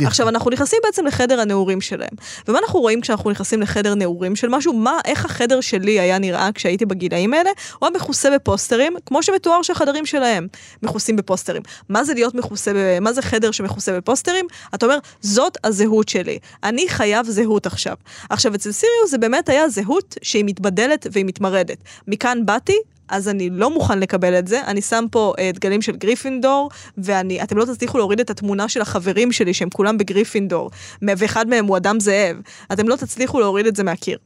Mm. 0.00 0.06
עכשיו, 0.06 0.28
אנחנו 0.28 0.50
נכנסים 0.50 0.78
בעצם 0.84 1.06
לחדר 1.06 1.40
הנעורים 1.40 1.80
שלהם. 1.80 2.10
ומה 2.48 2.58
אנחנו 2.58 2.80
רואים 2.80 3.00
כשאנחנו 3.00 3.30
נכנסים 3.30 3.62
לחדר 3.62 3.94
נעורים 3.94 4.36
של 4.36 4.48
משהו? 4.48 4.72
מה, 4.72 4.98
איך 5.04 5.24
החדר 5.24 5.60
שלי 5.60 6.00
היה 6.00 6.18
נראה 6.18 6.48
כשהייתי 6.54 6.86
בגילאים 6.86 7.34
האלה? 7.34 7.50
הוא 7.78 7.88
היה 7.88 7.96
מכוסה 7.96 8.30
בפוסטרים, 8.30 8.92
כמו 9.06 9.22
שמתואר 9.22 9.62
שהחדרים 9.62 10.06
שלהם 10.06 10.46
מכוסים 10.82 11.16
בפוסטרים. 11.16 11.62
מה 11.88 12.04
זה 12.04 12.14
להיות 12.14 12.34
מכוסה, 12.34 12.72
ב... 12.72 12.98
מה 13.00 13.12
זה 13.12 13.22
חדר 13.22 13.50
שמכוסה 13.50 13.96
בפוסטרים? 13.96 14.46
אתה 14.74 14.86
אומר, 14.86 14.98
זאת 15.20 15.58
הזהות 15.64 16.08
שלי. 16.08 16.38
אני 16.64 16.88
חייב 16.88 17.26
זהות 17.26 17.66
עכשיו. 17.66 17.96
עכשיו, 18.30 18.54
אצל 18.54 18.72
סיריוס 18.72 19.10
זה 19.10 19.18
באמת 19.18 19.48
היה 19.48 19.68
זהות 19.68 20.16
שהיא 20.22 20.44
מתבדלת 20.44 21.06
והיא 21.12 21.24
מתמרדת. 21.24 21.78
מכאן 22.08 22.46
באתי, 22.62 22.78
אז 23.08 23.28
אני 23.28 23.50
לא 23.50 23.70
מוכן 23.70 23.98
לקבל 23.98 24.38
את 24.38 24.48
זה, 24.48 24.60
אני 24.66 24.82
שם 24.82 25.04
פה 25.10 25.34
אה, 25.38 25.50
דגלים 25.54 25.82
של 25.82 25.96
גריפינדור, 25.96 26.70
ואתם 26.98 27.58
לא 27.58 27.64
תצליחו 27.64 27.98
להוריד 27.98 28.20
את 28.20 28.30
התמונה 28.30 28.68
של 28.68 28.80
החברים 28.80 29.32
שלי, 29.32 29.54
שהם 29.54 29.70
כולם 29.70 29.98
בגריפינדור, 29.98 30.70
ואחד 31.02 31.48
מהם 31.48 31.66
הוא 31.66 31.76
אדם 31.76 32.00
זאב, 32.00 32.36
אתם 32.72 32.88
לא 32.88 32.96
תצליחו 32.96 33.40
להוריד 33.40 33.66
את 33.66 33.76
זה 33.76 33.82
מהקיר. 33.82 34.18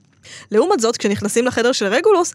לעומת 0.51 0.81
זאת, 0.81 0.97
כשנכנסים 0.97 1.47
לחדר 1.47 1.73
של 1.73 1.87
רגולוס, 1.87 2.35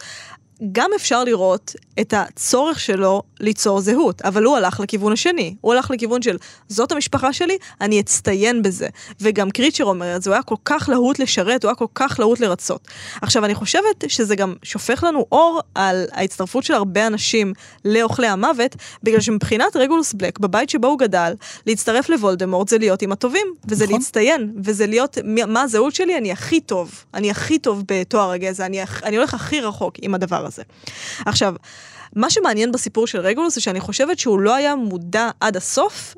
גם 0.71 0.89
אפשר 0.95 1.23
לראות 1.23 1.75
את 1.99 2.13
הצורך 2.17 2.79
שלו 2.79 3.21
ליצור 3.39 3.81
זהות, 3.81 4.21
אבל 4.21 4.43
הוא 4.43 4.57
הלך 4.57 4.79
לכיוון 4.79 5.13
השני. 5.13 5.55
הוא 5.61 5.73
הלך 5.73 5.91
לכיוון 5.91 6.21
של, 6.21 6.37
זאת 6.67 6.91
המשפחה 6.91 7.33
שלי, 7.33 7.57
אני 7.81 7.99
אצטיין 7.99 8.61
בזה. 8.61 8.87
וגם 9.21 9.51
קריצ'ר 9.51 9.85
אומר 9.85 10.15
את 10.15 10.21
זה, 10.21 10.29
הוא 10.29 10.33
היה 10.33 10.43
כל 10.43 10.55
כך 10.65 10.89
להוט 10.89 11.19
לשרת, 11.19 11.63
הוא 11.63 11.69
היה 11.69 11.75
כל 11.75 11.85
כך 11.95 12.19
להוט 12.19 12.39
לרצות. 12.39 12.87
עכשיו, 13.21 13.45
אני 13.45 13.55
חושבת 13.55 14.03
שזה 14.07 14.35
גם 14.35 14.55
שופך 14.63 15.03
לנו 15.03 15.25
אור 15.31 15.59
על 15.75 16.05
ההצטרפות 16.11 16.63
של 16.63 16.73
הרבה 16.73 17.07
אנשים 17.07 17.53
לאוכלי 17.85 18.27
המוות, 18.27 18.75
בגלל 19.03 19.19
שמבחינת 19.21 19.75
רגולוס 19.75 20.13
בלק, 20.13 20.39
בבית 20.39 20.69
שבו 20.69 20.87
הוא 20.87 20.99
גדל, 20.99 21.33
להצטרף 21.67 22.09
לוולדמורט 22.09 22.67
זה 22.67 22.77
להיות 22.77 23.01
עם 23.01 23.11
הטובים, 23.11 23.47
וזה 23.65 23.83
נכון. 23.83 23.95
להצטיין, 23.95 24.53
וזה 24.63 24.87
להיות, 24.87 25.17
מה 25.47 25.61
הזהות 25.61 25.95
שלי? 25.95 26.17
אני 26.17 26.31
הכי 26.31 26.61
טוב. 26.61 27.03
אני 27.13 27.31
הכי 27.31 27.59
טוב 27.59 27.83
בתואר 27.87 28.31
הגזע, 28.31 28.65
אני, 28.65 28.79
אני 29.03 29.17
הולך 29.17 29.33
הכי 29.33 29.61
רחוק 29.61 29.93
עם 30.01 30.15
הדבר 30.15 30.45
הזה. 30.45 30.50
עכשיו, 31.25 31.55
מה 32.15 32.29
שמעניין 32.29 32.71
בסיפור 32.71 33.07
של 33.07 33.19
רגולוס 33.19 33.55
זה 33.55 33.61
שאני 33.61 33.79
חושבת 33.79 34.19
שהוא 34.19 34.39
לא 34.39 34.55
היה 34.55 34.75
מודע 34.75 35.29
עד 35.39 35.57
הסוף 35.57 36.15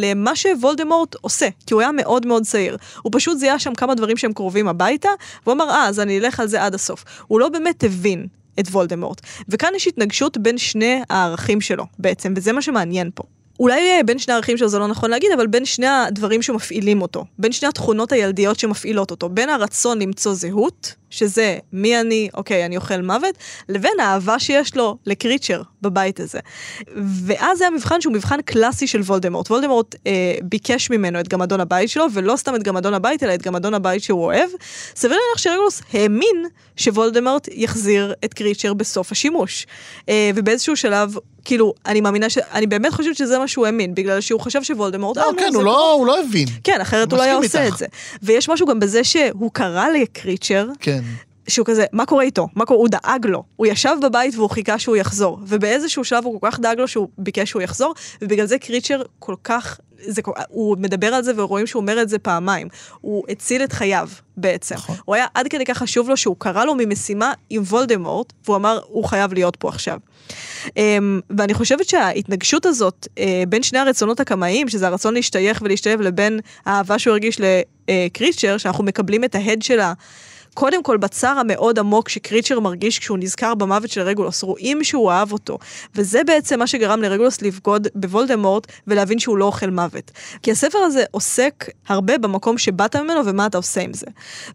למה 0.00 0.36
שוולדמורט 0.36 1.14
עושה, 1.20 1.48
כי 1.66 1.74
הוא 1.74 1.80
היה 1.80 1.92
מאוד 1.92 2.26
מאוד 2.26 2.42
צעיר. 2.42 2.76
הוא 3.02 3.12
פשוט 3.14 3.38
זיהה 3.38 3.58
שם 3.58 3.74
כמה 3.74 3.94
דברים 3.94 4.16
שהם 4.16 4.32
קרובים 4.32 4.68
הביתה, 4.68 5.08
והוא 5.46 5.54
אמר, 5.54 5.70
אה, 5.70 5.88
אז 5.88 6.00
אני 6.00 6.18
אלך 6.18 6.40
על 6.40 6.46
זה 6.46 6.64
עד 6.64 6.74
הסוף. 6.74 7.04
הוא 7.26 7.40
לא 7.40 7.48
באמת 7.48 7.84
הבין 7.84 8.26
את 8.60 8.68
וולדמורט. 8.68 9.20
וכאן 9.48 9.72
יש 9.76 9.86
התנגשות 9.86 10.38
בין 10.38 10.58
שני 10.58 11.00
הערכים 11.10 11.60
שלו, 11.60 11.84
בעצם, 11.98 12.34
וזה 12.36 12.52
מה 12.52 12.62
שמעניין 12.62 13.10
פה. 13.14 13.22
אולי 13.62 13.90
אה, 13.90 14.02
בין 14.02 14.18
שני 14.18 14.34
הערכים 14.34 14.56
שלו 14.56 14.68
זה 14.68 14.78
לא 14.78 14.86
נכון 14.86 15.10
להגיד, 15.10 15.32
אבל 15.32 15.46
בין 15.46 15.64
שני 15.64 15.86
הדברים 15.86 16.42
שמפעילים 16.42 17.02
אותו, 17.02 17.24
בין 17.38 17.52
שני 17.52 17.68
התכונות 17.68 18.12
הילדיות 18.12 18.58
שמפעילות 18.58 19.10
אותו, 19.10 19.28
בין 19.28 19.48
הרצון 19.48 20.02
למצוא 20.02 20.34
זהות, 20.34 20.94
שזה 21.10 21.58
מי 21.72 22.00
אני, 22.00 22.28
אוקיי, 22.34 22.66
אני 22.66 22.76
אוכל 22.76 23.00
מוות, 23.02 23.34
לבין 23.68 24.00
האהבה 24.00 24.38
שיש 24.38 24.76
לו 24.76 24.96
לקריצ'ר 25.06 25.62
בבית 25.82 26.20
הזה. 26.20 26.38
ואז 27.26 27.58
זה 27.58 27.66
המבחן 27.66 28.00
שהוא 28.00 28.14
מבחן 28.14 28.42
קלאסי 28.42 28.86
של 28.86 29.00
וולדמורט. 29.00 29.50
וולדמורט 29.50 29.94
אה, 30.06 30.34
ביקש 30.42 30.90
ממנו 30.90 31.20
את 31.20 31.28
גמדון 31.28 31.60
הבית 31.60 31.90
שלו, 31.90 32.06
ולא 32.12 32.36
סתם 32.36 32.54
את 32.54 32.62
גמדון 32.62 32.94
הבית, 32.94 33.22
אלא 33.22 33.34
את 33.34 33.42
גמדון 33.42 33.74
הבית 33.74 34.02
שהוא 34.02 34.24
אוהב. 34.24 34.50
סביר 34.96 35.16
להניח 35.16 35.38
שרגולוס 35.38 35.82
האמין 35.92 36.46
שוולדמורט 36.76 37.48
יחזיר 37.52 38.14
את 38.24 38.34
קריצ'ר 38.34 38.74
בסוף 38.74 39.12
השימוש. 39.12 39.66
אה, 40.08 40.30
ובאיזשהו 40.34 40.76
שלב, 40.76 41.14
כאילו, 41.44 41.74
אני 41.86 42.00
מאמינה 42.00 42.30
ש... 42.30 42.38
אני 42.38 42.66
באמת 42.66 42.92
חושבת 42.92 43.16
שזה 43.16 43.38
מה 43.38 43.48
שהוא 43.48 43.66
האמין, 43.66 43.94
בגלל 43.94 44.20
שהוא 44.20 44.40
חשב 44.40 44.62
שוולדמורט... 44.62 45.16
לא, 45.16 45.22
אה, 45.22 45.32
נו, 45.32 45.38
כן, 45.38 45.50
הוא 45.54 45.62
לא, 45.62 45.92
הוא 45.92 46.06
לא 46.06 46.20
הבין. 46.20 46.48
כן, 46.64 46.80
אחרת 46.80 47.12
הוא 47.12 47.18
לא 47.18 47.22
היה 47.22 47.34
עושה. 47.34 47.68
את 47.68 47.76
זה. 47.76 47.86
ויש 48.22 48.48
משהו 48.48 48.66
גם 48.66 48.80
בזה 48.80 49.04
שהוא 49.04 49.50
קרא 49.52 49.88
לקריצ'ר, 49.88 50.68
כן. 50.80 51.02
שהוא 51.48 51.66
כזה, 51.66 51.84
מה 51.92 52.06
קורה 52.06 52.24
איתו? 52.24 52.48
מה 52.54 52.64
קורה? 52.64 52.80
הוא 52.80 52.88
דאג 52.88 53.26
לו. 53.26 53.42
הוא 53.56 53.66
ישב 53.66 53.96
בבית 54.02 54.34
והוא 54.34 54.50
חיכה 54.50 54.78
שהוא 54.78 54.96
יחזור. 54.96 55.38
ובאיזשהו 55.46 56.04
שלב 56.04 56.24
הוא 56.24 56.40
כל 56.40 56.50
כך 56.50 56.60
דאג 56.60 56.78
לו 56.78 56.88
שהוא 56.88 57.08
ביקש 57.18 57.50
שהוא 57.50 57.62
יחזור, 57.62 57.94
ובגלל 58.22 58.46
זה 58.46 58.58
קריצ'ר 58.58 59.02
כל 59.18 59.34
כך... 59.44 59.80
זה, 60.06 60.22
הוא 60.48 60.76
מדבר 60.78 61.14
על 61.14 61.22
זה 61.22 61.32
ורואים 61.36 61.66
שהוא 61.66 61.80
אומר 61.80 62.02
את 62.02 62.08
זה 62.08 62.18
פעמיים. 62.18 62.68
הוא 63.00 63.24
הציל 63.28 63.64
את 63.64 63.72
חייו 63.72 64.08
בעצם. 64.36 64.74
נכון. 64.74 64.96
הוא 65.04 65.14
היה 65.14 65.26
עד 65.34 65.48
כדי 65.48 65.64
כך 65.64 65.78
חשוב 65.78 66.08
לו 66.08 66.16
שהוא 66.16 66.36
קרא 66.38 66.64
לו 66.64 66.74
ממשימה 66.78 67.32
עם 67.50 67.62
וולדמורט, 67.62 68.32
והוא 68.44 68.56
אמר, 68.56 68.80
הוא 68.86 69.04
חייב 69.04 69.32
להיות 69.32 69.56
פה 69.56 69.68
עכשיו. 69.68 69.98
Um, 70.66 70.72
ואני 71.38 71.54
חושבת 71.54 71.88
שההתנגשות 71.88 72.66
הזאת 72.66 73.06
uh, 73.06 73.20
בין 73.48 73.62
שני 73.62 73.78
הרצונות 73.78 74.20
הקמאיים, 74.20 74.68
שזה 74.68 74.86
הרצון 74.86 75.14
להשתייך 75.14 75.62
ולהשתלב, 75.62 76.00
לבין 76.00 76.40
האהבה 76.66 76.98
שהוא 76.98 77.12
הרגיש 77.12 77.40
לקריצ'ר, 77.88 78.58
שאנחנו 78.58 78.84
מקבלים 78.84 79.24
את 79.24 79.34
ההד 79.34 79.62
שלה. 79.62 79.92
קודם 80.54 80.82
כל 80.82 80.96
בצער 80.96 81.38
המאוד 81.38 81.78
עמוק 81.78 82.08
שקריצ'ר 82.08 82.60
מרגיש 82.60 82.98
כשהוא 82.98 83.18
נזכר 83.18 83.54
במוות 83.54 83.90
של 83.90 84.00
רגולוס, 84.00 84.42
רואים 84.42 84.84
שהוא 84.84 85.10
אהב 85.10 85.32
אותו. 85.32 85.58
וזה 85.94 86.24
בעצם 86.24 86.58
מה 86.58 86.66
שגרם 86.66 87.02
לרגולוס 87.02 87.42
לבגוד 87.42 87.88
בוולדמורט 87.94 88.66
ולהבין 88.86 89.18
שהוא 89.18 89.38
לא 89.38 89.44
אוכל 89.44 89.70
מוות. 89.70 90.10
כי 90.42 90.52
הספר 90.52 90.78
הזה 90.78 91.04
עוסק 91.10 91.70
הרבה 91.88 92.18
במקום 92.18 92.58
שבאת 92.58 92.96
ממנו 92.96 93.26
ומה 93.26 93.46
אתה 93.46 93.56
עושה 93.56 93.80
עם 93.80 93.92
זה. 93.92 94.06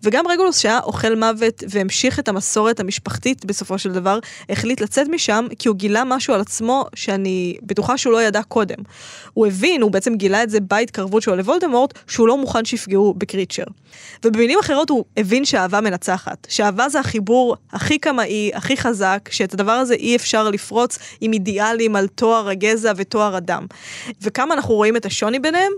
וגם 0.03 0.27
רגולוס 0.27 0.57
שהיה 0.57 0.79
אוכל 0.79 1.15
מוות 1.15 1.63
והמשיך 1.69 2.19
את 2.19 2.27
המסורת 2.27 2.79
המשפחתית 2.79 3.45
בסופו 3.45 3.77
של 3.77 3.91
דבר, 3.91 4.19
החליט 4.49 4.81
לצאת 4.81 5.07
משם 5.07 5.45
כי 5.59 5.67
הוא 5.67 5.77
גילה 5.77 6.03
משהו 6.03 6.33
על 6.33 6.41
עצמו 6.41 6.85
שאני 6.95 7.57
בטוחה 7.63 7.97
שהוא 7.97 8.13
לא 8.13 8.23
ידע 8.23 8.43
קודם. 8.43 8.77
הוא 9.33 9.47
הבין, 9.47 9.81
הוא 9.81 9.91
בעצם 9.91 10.15
גילה 10.15 10.43
את 10.43 10.49
זה 10.49 10.59
בהתקרבות 10.59 11.23
שלו 11.23 11.35
לוולדמורט, 11.35 11.93
שהוא 12.07 12.27
לא 12.27 12.37
מוכן 12.37 12.65
שיפגעו 12.65 13.13
בקריצ'ר. 13.17 13.63
ובמילים 14.25 14.59
אחרות 14.59 14.89
הוא 14.89 15.05
הבין 15.17 15.45
שאהבה 15.45 15.81
מנצחת. 15.87 16.47
שאהבה 16.49 16.89
זה 16.89 16.99
החיבור 16.99 17.55
הכי 17.71 17.99
קמאי, 17.99 18.51
הכי 18.53 18.77
חזק, 18.77 19.29
שאת 19.31 19.53
הדבר 19.53 19.71
הזה 19.71 19.93
אי 19.93 20.15
אפשר 20.15 20.49
לפרוץ 20.49 20.99
עם 21.21 21.33
אידיאלים 21.33 21.95
על 21.95 22.07
תואר 22.07 22.49
הגזע 22.49 22.91
ותואר 22.95 23.35
הדם. 23.35 23.65
וכמה 24.21 24.53
אנחנו 24.53 24.73
רואים 24.73 24.95
את 24.97 25.05
השוני 25.05 25.39
ביניהם, 25.39 25.71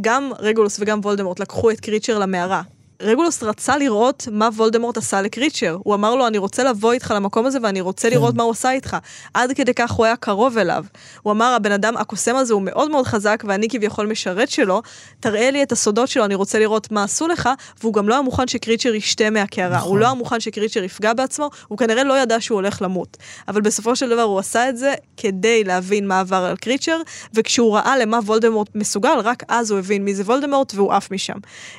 גם 0.00 0.30
רגולוס 0.38 0.80
וגם 0.80 1.00
וולדמורט 1.02 1.40
לקחו 1.40 1.70
את 1.70 1.80
קריצ'ר 1.80 2.18
למערה. 2.18 2.62
רגולוס 3.00 3.42
רצה 3.42 3.76
לראות 3.76 4.28
מה 4.32 4.48
וולדמורט 4.56 4.96
עשה 4.96 5.22
לקריצ'ר. 5.22 5.78
הוא 5.84 5.94
אמר 5.94 6.14
לו, 6.14 6.26
אני 6.26 6.38
רוצה 6.38 6.64
לבוא 6.64 6.92
איתך 6.92 7.14
למקום 7.16 7.46
הזה 7.46 7.58
ואני 7.62 7.80
רוצה 7.80 8.10
לראות 8.10 8.34
מה 8.34 8.42
הוא 8.42 8.50
עשה 8.50 8.70
איתך. 8.70 8.96
עד 9.34 9.52
כדי 9.52 9.74
כך 9.74 9.90
הוא 9.90 10.06
היה 10.06 10.16
קרוב 10.16 10.58
אליו. 10.58 10.84
הוא 11.22 11.32
אמר, 11.32 11.52
הבן 11.56 11.72
אדם, 11.72 11.96
הקוסם 11.96 12.36
הזה 12.36 12.54
הוא 12.54 12.62
מאוד 12.62 12.90
מאוד 12.90 13.06
חזק 13.06 13.44
ואני 13.48 13.68
כביכול 13.68 14.06
משרת 14.06 14.50
שלו, 14.50 14.82
תראה 15.20 15.50
לי 15.50 15.62
את 15.62 15.72
הסודות 15.72 16.08
שלו, 16.08 16.24
אני 16.24 16.34
רוצה 16.34 16.58
לראות 16.58 16.92
מה 16.92 17.04
עשו 17.04 17.28
לך, 17.28 17.48
והוא 17.80 17.92
גם 17.92 18.08
לא 18.08 18.14
היה 18.14 18.22
מוכן 18.22 18.48
שקריצ'ר 18.48 18.94
ישתה 18.94 19.30
מהקערה. 19.30 19.76
נכון. 19.76 19.88
הוא 19.88 19.98
לא 19.98 20.04
היה 20.04 20.14
מוכן 20.14 20.40
שקריצ'ר 20.40 20.82
יפגע 20.82 21.12
בעצמו, 21.12 21.50
הוא 21.68 21.78
כנראה 21.78 22.04
לא 22.04 22.18
ידע 22.18 22.40
שהוא 22.40 22.56
הולך 22.56 22.82
למות. 22.82 23.16
אבל 23.48 23.60
בסופו 23.60 23.96
של 23.96 24.08
דבר 24.08 24.22
הוא 24.22 24.38
עשה 24.38 24.68
את 24.68 24.76
זה 24.76 24.94
כדי 25.16 25.64
להבין 25.64 26.08
מה 26.08 26.20
עבר 26.20 26.44
על 26.44 26.56
קריצ'ר, 26.56 27.00
וכשהוא 27.34 27.76
ראה 27.76 27.98
למה 27.98 28.18
וולדמורט 28.18 28.68
מסוגל, 28.74 29.18
רק 29.24 29.42
אז 29.48 29.70
הוא 29.70 29.78
הבין 29.78 30.04
מי 30.04 30.14
זה 30.14 30.22
וולדמורט 30.22 30.74
והוא 30.74 30.92
עף 30.92 31.10
משם. 31.10 31.36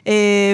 אה, 0.08 0.54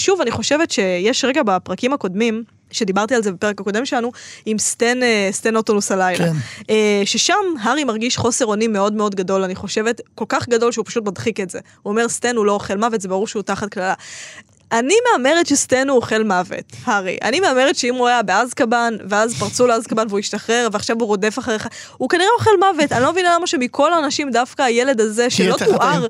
ושוב, 0.00 0.20
אני 0.20 0.30
חושבת 0.30 0.70
שיש 0.70 1.24
רגע 1.24 1.42
בפרקים 1.42 1.92
הקודמים, 1.92 2.44
שדיברתי 2.70 3.14
על 3.14 3.22
זה 3.22 3.32
בפרק 3.32 3.60
הקודם 3.60 3.84
שלנו, 3.86 4.12
עם 4.46 4.58
סטן, 4.58 5.02
אה, 5.02 5.28
סטן 5.32 5.56
אוטונוס 5.56 5.92
הלילה. 5.92 6.18
כן. 6.18 6.32
אה, 6.70 7.02
ששם 7.04 7.34
הארי 7.62 7.84
מרגיש 7.84 8.16
חוסר 8.16 8.46
אונים 8.46 8.72
מאוד 8.72 8.92
מאוד 8.92 9.14
גדול, 9.14 9.42
אני 9.42 9.54
חושבת, 9.54 10.00
כל 10.14 10.24
כך 10.28 10.48
גדול 10.48 10.72
שהוא 10.72 10.84
פשוט 10.84 11.04
מדחיק 11.04 11.40
את 11.40 11.50
זה. 11.50 11.58
הוא 11.82 11.90
אומר, 11.90 12.08
סטן 12.08 12.36
הוא 12.36 12.46
לא 12.46 12.52
אוכל 12.52 12.76
מוות, 12.76 13.00
זה 13.00 13.08
ברור 13.08 13.26
שהוא 13.26 13.42
תחת 13.42 13.68
קללה. 13.68 13.94
אני 14.72 14.94
מהמרת 15.12 15.46
שסטן 15.46 15.88
הוא 15.88 15.96
אוכל 15.96 16.22
מוות, 16.22 16.72
הארי. 16.84 17.18
אני 17.22 17.40
מהמרת 17.40 17.76
שאם 17.76 17.94
הוא 17.94 18.08
היה 18.08 18.22
באזקבאן, 18.22 18.96
ואז 19.08 19.34
פרצו 19.38 19.66
לאזקבאן 19.66 20.06
והוא 20.08 20.18
השתחרר, 20.18 20.68
ועכשיו 20.72 20.96
הוא 21.00 21.06
רודף 21.06 21.38
אחריך, 21.38 21.68
הוא 21.96 22.08
כנראה 22.08 22.28
אוכל 22.38 22.50
מוות. 22.58 22.92
אני 22.92 23.02
לא 23.02 23.12
מבינה 23.12 23.34
למה 23.34 23.46
שמכל 23.46 23.92
האנשים 23.92 24.30
דווקא 24.30 24.62
הילד 24.62 25.00
הזה, 25.00 25.30
שלא 25.30 25.56
תואר. 25.64 26.06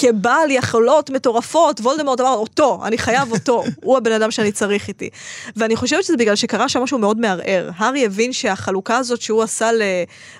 כבעל 0.00 0.50
יכולות 0.50 1.10
מטורפות, 1.10 1.80
וולדמורט 1.80 2.20
אמר, 2.20 2.28
אותו, 2.28 2.80
אני 2.84 2.98
חייב 2.98 3.32
אותו, 3.32 3.64
הוא 3.82 3.96
הבן 3.96 4.12
אדם 4.12 4.30
שאני 4.30 4.52
צריך 4.52 4.88
איתי. 4.88 5.10
ואני 5.56 5.76
חושבת 5.76 6.04
שזה 6.04 6.16
בגלל 6.16 6.36
שקרה 6.36 6.68
שם 6.68 6.80
משהו 6.80 6.98
מאוד 6.98 7.20
מערער. 7.20 7.70
הארי 7.76 8.04
הבין 8.04 8.32
שהחלוקה 8.32 8.96
הזאת 8.96 9.20
שהוא 9.20 9.42
עשה 9.42 9.72
ל... 9.72 9.82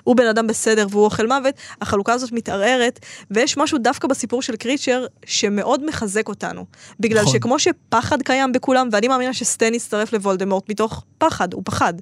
הוא 0.03 0.15
בן 0.15 0.27
אדם 0.27 0.47
בסדר 0.47 0.87
והוא 0.89 1.05
אוכל 1.05 1.27
מוות, 1.27 1.53
החלוקה 1.81 2.13
הזאת 2.13 2.31
מתערערת, 2.31 2.99
ויש 3.31 3.57
משהו 3.57 3.77
דווקא 3.77 4.07
בסיפור 4.07 4.41
של 4.41 4.55
קריצ'ר 4.55 5.05
שמאוד 5.25 5.85
מחזק 5.85 6.27
אותנו. 6.27 6.65
בגלל 6.99 7.21
נכון. 7.21 7.33
שכמו 7.59 7.73
שפחד 7.89 8.21
קיים 8.21 8.51
בכולם, 8.51 8.89
ואני 8.91 9.07
מאמינה 9.07 9.33
שסטן 9.33 9.73
יצטרף 9.73 10.13
לוולדמורט 10.13 10.69
מתוך 10.69 11.03
פחד, 11.17 11.53
הוא 11.53 11.61
פחד. 11.65 11.93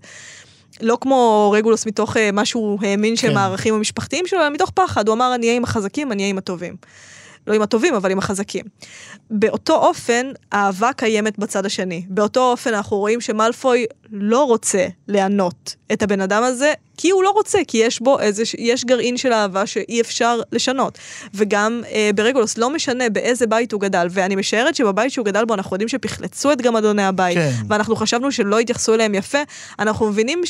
לא 0.81 0.97
כמו 1.01 1.51
רגולוס 1.57 1.85
מתוך 1.85 2.17
אה, 2.17 2.31
מה 2.31 2.45
שהוא 2.45 2.79
האמין 2.81 3.15
שהם 3.15 3.31
כן. 3.31 3.37
הערכים 3.37 3.73
המשפחתיים 3.73 4.27
שלו, 4.27 4.39
אלא 4.39 4.49
מתוך 4.49 4.69
פחד. 4.69 5.07
הוא 5.07 5.15
אמר, 5.15 5.35
אני 5.35 5.45
אהיה 5.45 5.57
עם 5.57 5.63
החזקים, 5.63 6.11
אני 6.11 6.23
אהיה 6.23 6.29
עם 6.29 6.37
הטובים. 6.37 6.75
לא 7.47 7.53
עם 7.53 7.61
הטובים, 7.61 7.95
אבל 7.95 8.11
עם 8.11 8.17
החזקים. 8.17 8.65
באותו 9.29 9.75
אופן, 9.75 10.31
האהבה 10.51 10.89
קיימת 10.97 11.39
בצד 11.39 11.65
השני. 11.65 12.05
באותו 12.09 12.51
אופן 12.51 12.73
אנחנו 12.73 12.97
רואים 12.97 13.21
שמלפוי 13.21 13.85
לא 14.11 14.43
רוצה 14.43 14.87
לענות 15.07 15.75
את 15.93 16.03
הבן 16.03 16.21
אדם 16.21 16.43
הזה, 16.43 16.73
כי 16.97 17.09
הוא 17.09 17.23
לא 17.23 17.29
רוצה, 17.29 17.59
כי 17.67 17.77
יש 17.77 18.01
בו 18.01 18.19
איזה, 18.19 18.43
יש 18.57 18.85
גרעין 18.85 19.17
של 19.17 19.33
אהבה 19.33 19.65
שאי 19.65 20.01
אפשר 20.01 20.41
לשנות. 20.51 20.97
וגם 21.33 21.81
אה, 21.91 22.09
ברגולוס, 22.15 22.57
לא 22.57 22.69
משנה 22.69 23.09
באיזה 23.09 23.47
בית 23.47 23.71
הוא 23.71 23.81
גדל, 23.81 24.07
ואני 24.11 24.35
משערת 24.35 24.75
שבבית 24.75 25.11
שהוא 25.11 25.25
גדל 25.25 25.45
בו, 25.45 25.53
אנחנו 25.53 25.75
יודעים 25.75 25.89
שפחלצו 25.89 26.51
את 26.51 26.61
גמדוני 26.61 27.03
הבית, 27.03 27.37
כן. 27.37 27.51
ואנחנו 27.69 27.95
חשבנו 27.95 28.31
שלא 28.31 28.59
התייחסו 28.59 28.93
אליהם 28.93 29.15
יפה, 29.15 29.39
אנחנו 29.79 30.09
מבינים 30.09 30.41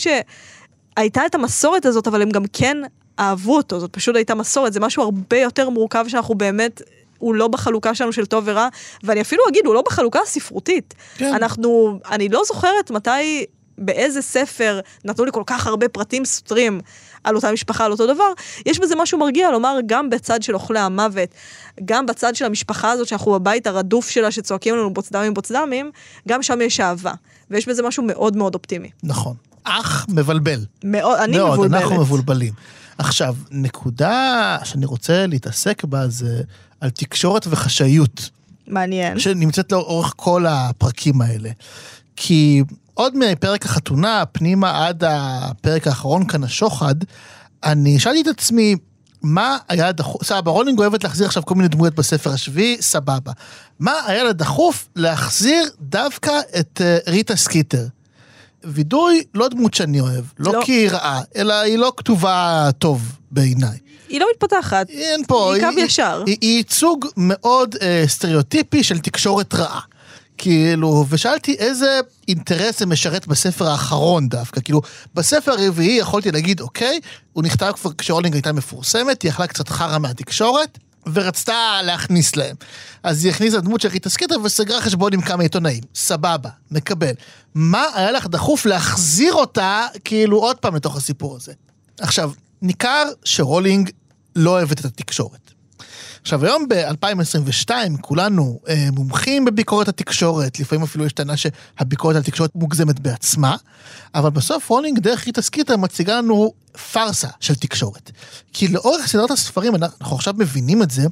שהייתה 0.96 1.26
את 1.26 1.36
המסורת 1.36 1.86
הזאת, 1.86 2.08
אבל 2.08 2.22
הם 2.22 2.30
גם 2.30 2.44
כן 2.54 2.78
אהבו 3.20 3.58
אותו, 3.58 3.80
זאת 3.80 3.94
פשוט 3.94 4.16
הייתה 4.16 4.36
מסורת, 4.36 4.74
זה 4.74 4.80
משהו 4.80 5.04
הרבה 5.04 5.38
יותר 5.38 5.70
מורכב 5.70 6.06
שאנחנו 6.08 6.36
באמת... 6.36 6.82
הוא 7.20 7.36
לא 7.36 7.48
בחלוקה 7.48 7.96
שלנו 7.96 8.14
של 8.14 8.26
טוב 8.26 8.44
ורע, 8.48 8.68
ואני 9.04 9.22
אפילו 9.22 9.44
אגיד, 9.50 9.66
הוא 9.66 9.74
לא 9.74 9.82
בחלוקה 9.82 10.20
הספרותית. 10.24 10.94
כן. 11.16 11.34
אנחנו, 11.34 12.00
אני 12.12 12.30
לא 12.30 12.42
זוכרת 12.46 12.92
מתי, 12.92 13.46
באיזה 13.78 14.22
ספר 14.22 14.80
נתנו 15.06 15.26
לי 15.26 15.32
כל 15.32 15.44
כך 15.46 15.68
הרבה 15.68 15.90
פרטים 15.90 16.26
סותרים 16.26 16.82
על 17.24 17.36
אותה 17.36 17.52
משפחה, 17.52 17.86
על 17.86 17.92
אותו 17.92 18.08
דבר. 18.08 18.34
יש 18.66 18.80
בזה 18.80 18.96
משהו 18.96 19.20
מרגיע 19.20 19.52
לומר, 19.52 19.78
גם 19.86 20.10
בצד 20.10 20.44
של 20.44 20.54
אוכלי 20.54 20.80
המוות, 20.80 21.30
גם 21.86 22.06
בצד 22.06 22.36
של 22.36 22.46
המשפחה 22.46 22.92
הזאת, 22.92 23.08
שאנחנו 23.08 23.32
בבית 23.32 23.68
הרדוף 23.68 24.10
שלה, 24.10 24.32
שצועקים 24.32 24.76
לנו 24.76 24.94
בוצדמים 24.94 25.34
בוצדמים, 25.34 25.92
גם 26.28 26.44
שם 26.44 26.62
יש 26.62 26.80
אהבה. 26.80 27.14
ויש 27.52 27.68
בזה 27.68 27.84
משהו 27.84 28.04
מאוד 28.04 28.38
מאוד 28.38 28.54
אופטימי. 28.54 28.90
נכון. 29.04 29.36
אך 29.64 30.06
מבלבל. 30.10 30.66
מאוד, 30.84 31.20
אני 31.20 31.38
מאוד, 31.38 31.54
מבולבלת. 31.54 31.82
אנחנו 31.82 32.02
מבולבלים. 32.02 32.54
עכשיו, 32.98 33.36
נקודה 33.52 34.58
שאני 34.64 34.86
רוצה 34.86 35.28
להתעסק 35.28 35.84
בה 35.84 36.08
זה 36.08 36.42
על 36.82 36.90
תקשורת 36.90 37.48
וחשאיות, 37.50 38.30
מעניין. 38.68 39.20
שנמצאת 39.20 39.72
לאורך 39.72 40.14
כל 40.16 40.46
הפרקים 40.46 41.22
האלה. 41.22 41.50
כי 42.16 42.64
עוד 42.94 43.18
מפרק 43.18 43.66
החתונה, 43.66 44.24
פנימה 44.32 44.88
עד 44.88 45.04
הפרק 45.08 45.88
האחרון 45.88 46.28
כאן, 46.28 46.44
השוחד, 46.44 46.96
אני 47.64 48.00
שאלתי 48.00 48.22
את 48.22 48.28
עצמי, 48.28 48.76
מה 49.22 49.58
היה 49.70 49.92
דחוף, 49.92 50.24
סבבה, 50.24 50.52
רולינג 50.52 50.80
אוהבת 50.80 51.04
להחזיר 51.04 51.28
עכשיו 51.28 51.46
כל 51.46 51.56
מיני 51.56 51.68
דמויות 51.68 51.96
בספר 51.96 52.30
השביעי, 52.34 52.78
סבבה. 52.82 53.32
מה 53.80 53.94
היה 54.06 54.24
לה 54.24 54.34
דחוף 54.34 54.90
להחזיר 54.96 55.70
דווקא 55.82 56.32
את 56.60 56.82
אה, 56.84 56.98
ריטה 57.08 57.36
סקיטר? 57.36 57.86
וידוי 58.64 59.24
לא 59.34 59.48
דמות 59.48 59.74
שאני 59.74 60.00
אוהב, 60.00 60.26
לא, 60.40 60.54
לא. 60.54 60.62
כי 60.66 60.72
היא 60.72 60.90
רעה, 60.90 61.22
אלא 61.36 61.54
היא 61.54 61.78
לא 61.78 61.94
כתובה 61.98 62.70
טוב 62.80 63.02
בעיניי. 63.32 63.78
היא 64.10 64.20
לא 64.20 64.28
מתפתחת. 64.34 64.90
אין 64.90 65.26
פה... 65.28 65.56
היא 65.56 65.64
קו 65.64 65.80
ישר. 65.80 66.24
היא, 66.26 66.38
היא 66.42 66.58
ייצוג 66.58 67.06
מאוד 67.18 67.76
אה, 67.82 68.04
סטריאוטיפי 68.08 68.84
של 68.84 69.00
תקשורת 69.00 69.54
רעה. 69.54 69.80
כאילו, 70.38 71.06
ושאלתי 71.10 71.56
איזה 71.60 72.00
אינטרס 72.28 72.80
זה 72.80 72.86
משרת 72.86 73.28
בספר 73.28 73.68
האחרון 73.68 74.30
דווקא. 74.30 74.62
כאילו, 74.62 74.82
בספר 75.14 75.52
הרביעי 75.52 75.98
יכולתי 75.98 76.32
להגיד, 76.32 76.62
אוקיי, 76.62 77.00
הוא 77.34 77.44
נכתב 77.44 77.72
כבר 77.82 77.92
כשרולינג 77.98 78.34
הייתה 78.34 78.52
מפורסמת, 78.52 79.22
היא 79.22 79.32
אכלה 79.32 79.48
קצת 79.48 79.70
חרא 79.70 79.98
מהתקשורת, 79.98 80.78
ורצתה 81.14 81.82
להכניס 81.84 82.36
להם. 82.36 82.56
אז 83.04 83.24
היא 83.24 83.32
הכניסה 83.32 83.62
דמות 83.62 83.82
של 83.82 83.90
סקיטר 84.08 84.36
וסגרה 84.44 84.82
חשבון 84.82 85.14
עם 85.14 85.22
כמה 85.22 85.44
עיתונאים. 85.44 85.84
סבבה, 85.96 86.50
מקבל. 86.72 87.14
מה 87.56 87.86
היה 87.94 88.12
לך 88.12 88.28
דחוף 88.28 88.66
להחזיר 88.66 89.34
אותה, 89.34 89.88
כאילו, 90.06 90.38
עוד 90.38 90.58
פעם 90.58 90.76
לתוך 90.76 90.98
הסיפור 90.98 91.36
הזה? 91.36 91.54
עכשיו, 92.00 92.32
ניכר 92.62 93.04
שרולינג 93.24 93.90
לא 94.36 94.50
אוהבת 94.50 94.80
את 94.80 94.86
התקשורת. 94.86 95.52
עכשיו, 96.22 96.46
היום 96.46 96.68
ב-2022 96.70 97.72
כולנו 98.02 98.60
אה, 98.68 98.88
מומחים 98.92 99.46
בביקורת 99.46 99.88
התקשורת, 99.88 100.60
לפעמים 100.60 100.84
אפילו 100.84 101.06
יש 101.06 101.14
טענה 101.14 101.34
שהביקורת 101.38 102.16
על 102.16 102.22
התקשורת 102.22 102.56
מוגזמת 102.56 103.00
בעצמה, 103.00 103.56
אבל 104.16 104.30
בסוף 104.30 104.70
רולינג 104.70 105.00
דרך 105.00 105.26
ריטה 105.26 105.42
סקיטר 105.42 105.78
מציגה 105.78 106.18
לנו 106.18 106.54
פארסה 106.92 107.28
של 107.40 107.56
תקשורת. 107.56 108.12
כי 108.54 108.68
לאורך 108.68 109.08
סדרת 109.08 109.32
הספרים, 109.32 109.76
אנחנו 109.76 110.16
עכשיו 110.16 110.34
מבינים 110.38 110.84
את 110.84 110.92
זה, 110.92 111.04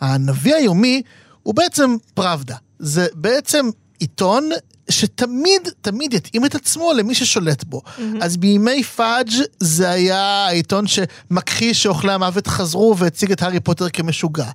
הנביא 0.00 0.54
היומי 0.54 1.02
הוא 1.42 1.54
בעצם 1.54 1.96
פראבדה. 2.14 2.56
זה 2.78 3.06
בעצם 3.14 3.70
עיתון 3.98 4.50
שתמיד, 4.88 5.68
תמיד 5.80 6.14
יתאים 6.14 6.44
את 6.44 6.54
עצמו 6.54 6.92
למי 6.92 7.14
ששולט 7.14 7.64
בו. 7.64 7.82
Mm-hmm. 7.84 8.00
אז 8.20 8.36
בימי 8.36 8.84
פאג' 8.84 9.30
זה 9.60 9.90
היה 9.90 10.46
העיתון 10.46 10.84
שמכחיש 10.86 11.82
שאוכלי 11.82 12.12
המוות 12.12 12.46
חזרו 12.46 12.96
והציג 12.98 13.32
את 13.32 13.42
הארי 13.42 13.60
פוטר 13.60 13.88
כמשוגע. 13.88 14.50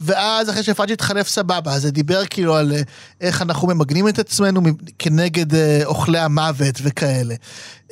ואז 0.00 0.50
אחרי 0.50 0.62
שפאג' 0.62 0.92
התחלף 0.92 1.28
סבבה, 1.28 1.72
אז 1.72 1.82
זה 1.82 1.90
דיבר 1.90 2.26
כאילו 2.30 2.56
על 2.56 2.72
אה, 2.72 2.80
איך 3.20 3.42
אנחנו 3.42 3.68
ממגנים 3.68 4.08
את 4.08 4.18
עצמנו 4.18 4.60
כנגד 4.98 5.54
אה, 5.54 5.80
אוכלי 5.84 6.18
המוות 6.18 6.74
וכאלה. 6.82 7.34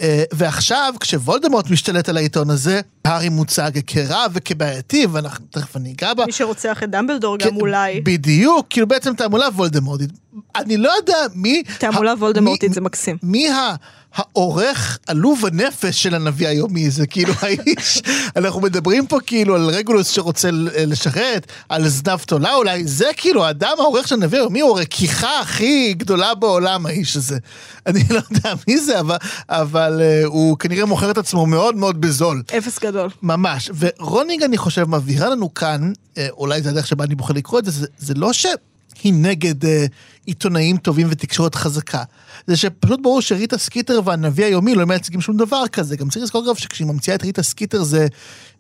אה, 0.01 0.25
ועכשיו, 0.33 0.95
כשוולדמורט 1.01 1.71
משתלט 1.71 2.09
על 2.09 2.17
העיתון 2.17 2.51
הזה, 2.51 2.81
הארי 3.05 3.29
מוצג 3.29 3.71
כרע 3.87 4.27
וכבעייתי, 4.33 5.07
ואנחנו, 5.13 5.45
תכף 5.51 5.77
אני 5.77 5.93
אגע 5.93 6.15
בה. 6.15 6.27
מי 6.27 6.33
שרוצח 6.33 6.83
את 6.83 6.91
דמבלדור 6.91 7.39
גם 7.39 7.51
כן, 7.51 7.57
אולי. 7.61 8.01
בדיוק, 8.01 8.67
כאילו 8.71 8.87
בעצם 8.87 9.15
תעמולה 9.15 9.47
וולדמורטית. 9.55 10.11
אני 10.57 10.77
לא 10.77 10.91
יודע 10.97 11.17
מי... 11.35 11.63
תעמולה 11.79 12.13
וולדמורטית 12.13 12.73
זה 12.75 12.81
מקסים. 12.81 13.17
מי 13.23 13.51
ה... 13.51 13.75
העורך 14.15 14.99
עלוב 15.07 15.47
הנפש 15.47 16.03
של 16.03 16.15
הנביא 16.15 16.49
היומי, 16.49 16.91
זה 16.91 17.07
כאילו 17.07 17.33
האיש, 17.43 18.03
אנחנו 18.37 18.61
מדברים 18.61 19.07
פה 19.07 19.19
כאילו 19.27 19.55
על 19.55 19.71
רגולוס 19.71 20.11
שרוצה 20.11 20.49
לשרת, 20.87 21.47
על 21.69 21.89
זנב 21.89 22.19
תולה 22.19 22.55
אולי, 22.55 22.87
זה 22.87 23.11
כאילו 23.17 23.45
האדם 23.45 23.73
העורך 23.79 24.09
של 24.09 24.15
הנביא 24.15 24.39
היומי 24.39 24.61
הוא 24.61 24.79
הרכיכה 24.79 25.41
הכי 25.41 25.95
גדולה 25.95 26.35
בעולם 26.35 26.87
האיש 26.87 27.17
הזה. 27.17 27.39
אני 27.87 28.01
לא 28.11 28.21
יודע 28.31 28.55
מי 28.69 28.79
זה, 28.79 29.01
אבל, 29.01 29.17
אבל 29.49 30.01
uh, 30.01 30.27
הוא 30.27 30.59
כנראה 30.59 30.85
מוכר 30.85 31.11
את 31.11 31.19
עצמו 31.19 31.47
מאוד 31.47 31.77
מאוד 31.77 32.01
בזול. 32.01 32.43
אפס 32.59 32.79
גדול. 32.79 33.11
ממש, 33.23 33.71
ורולינג 33.79 34.43
אני 34.43 34.57
חושב 34.57 34.89
מבהירה 34.89 35.29
לנו 35.29 35.55
כאן, 35.55 35.93
אה, 36.19 36.29
אולי 36.31 36.63
זה 36.63 36.71
הדרך 36.71 36.87
שבה 36.87 37.05
אני 37.05 37.15
בוחר 37.15 37.33
לקרוא 37.35 37.59
את 37.59 37.65
זה, 37.65 37.71
זה, 37.71 37.87
זה 37.99 38.15
לא 38.15 38.33
שהיא 38.33 39.13
נגד 39.15 39.65
אה, 39.65 39.87
עיתונאים 40.27 40.77
טובים 40.77 41.07
ותקשורת 41.11 41.55
חזקה, 41.55 42.03
זה 42.47 42.57
שפשוט 42.57 43.01
ברור 43.03 43.21
שריטה 43.21 43.59
סקיטר 43.59 44.01
והנביא 44.05 44.45
היומי 44.45 44.75
לא 44.75 44.87
מייצגים 44.87 45.21
שום 45.21 45.37
דבר 45.37 45.69
כזה, 45.73 45.97
גם 45.97 46.09
צריך 46.09 46.23
לזכור 46.23 46.45
אגב 46.45 46.55
שכשהיא 46.55 46.87
ממציאה 46.87 47.17
את 47.17 47.23
ריטה 47.23 47.43
סקיטר 47.43 47.83
זה 47.83 48.07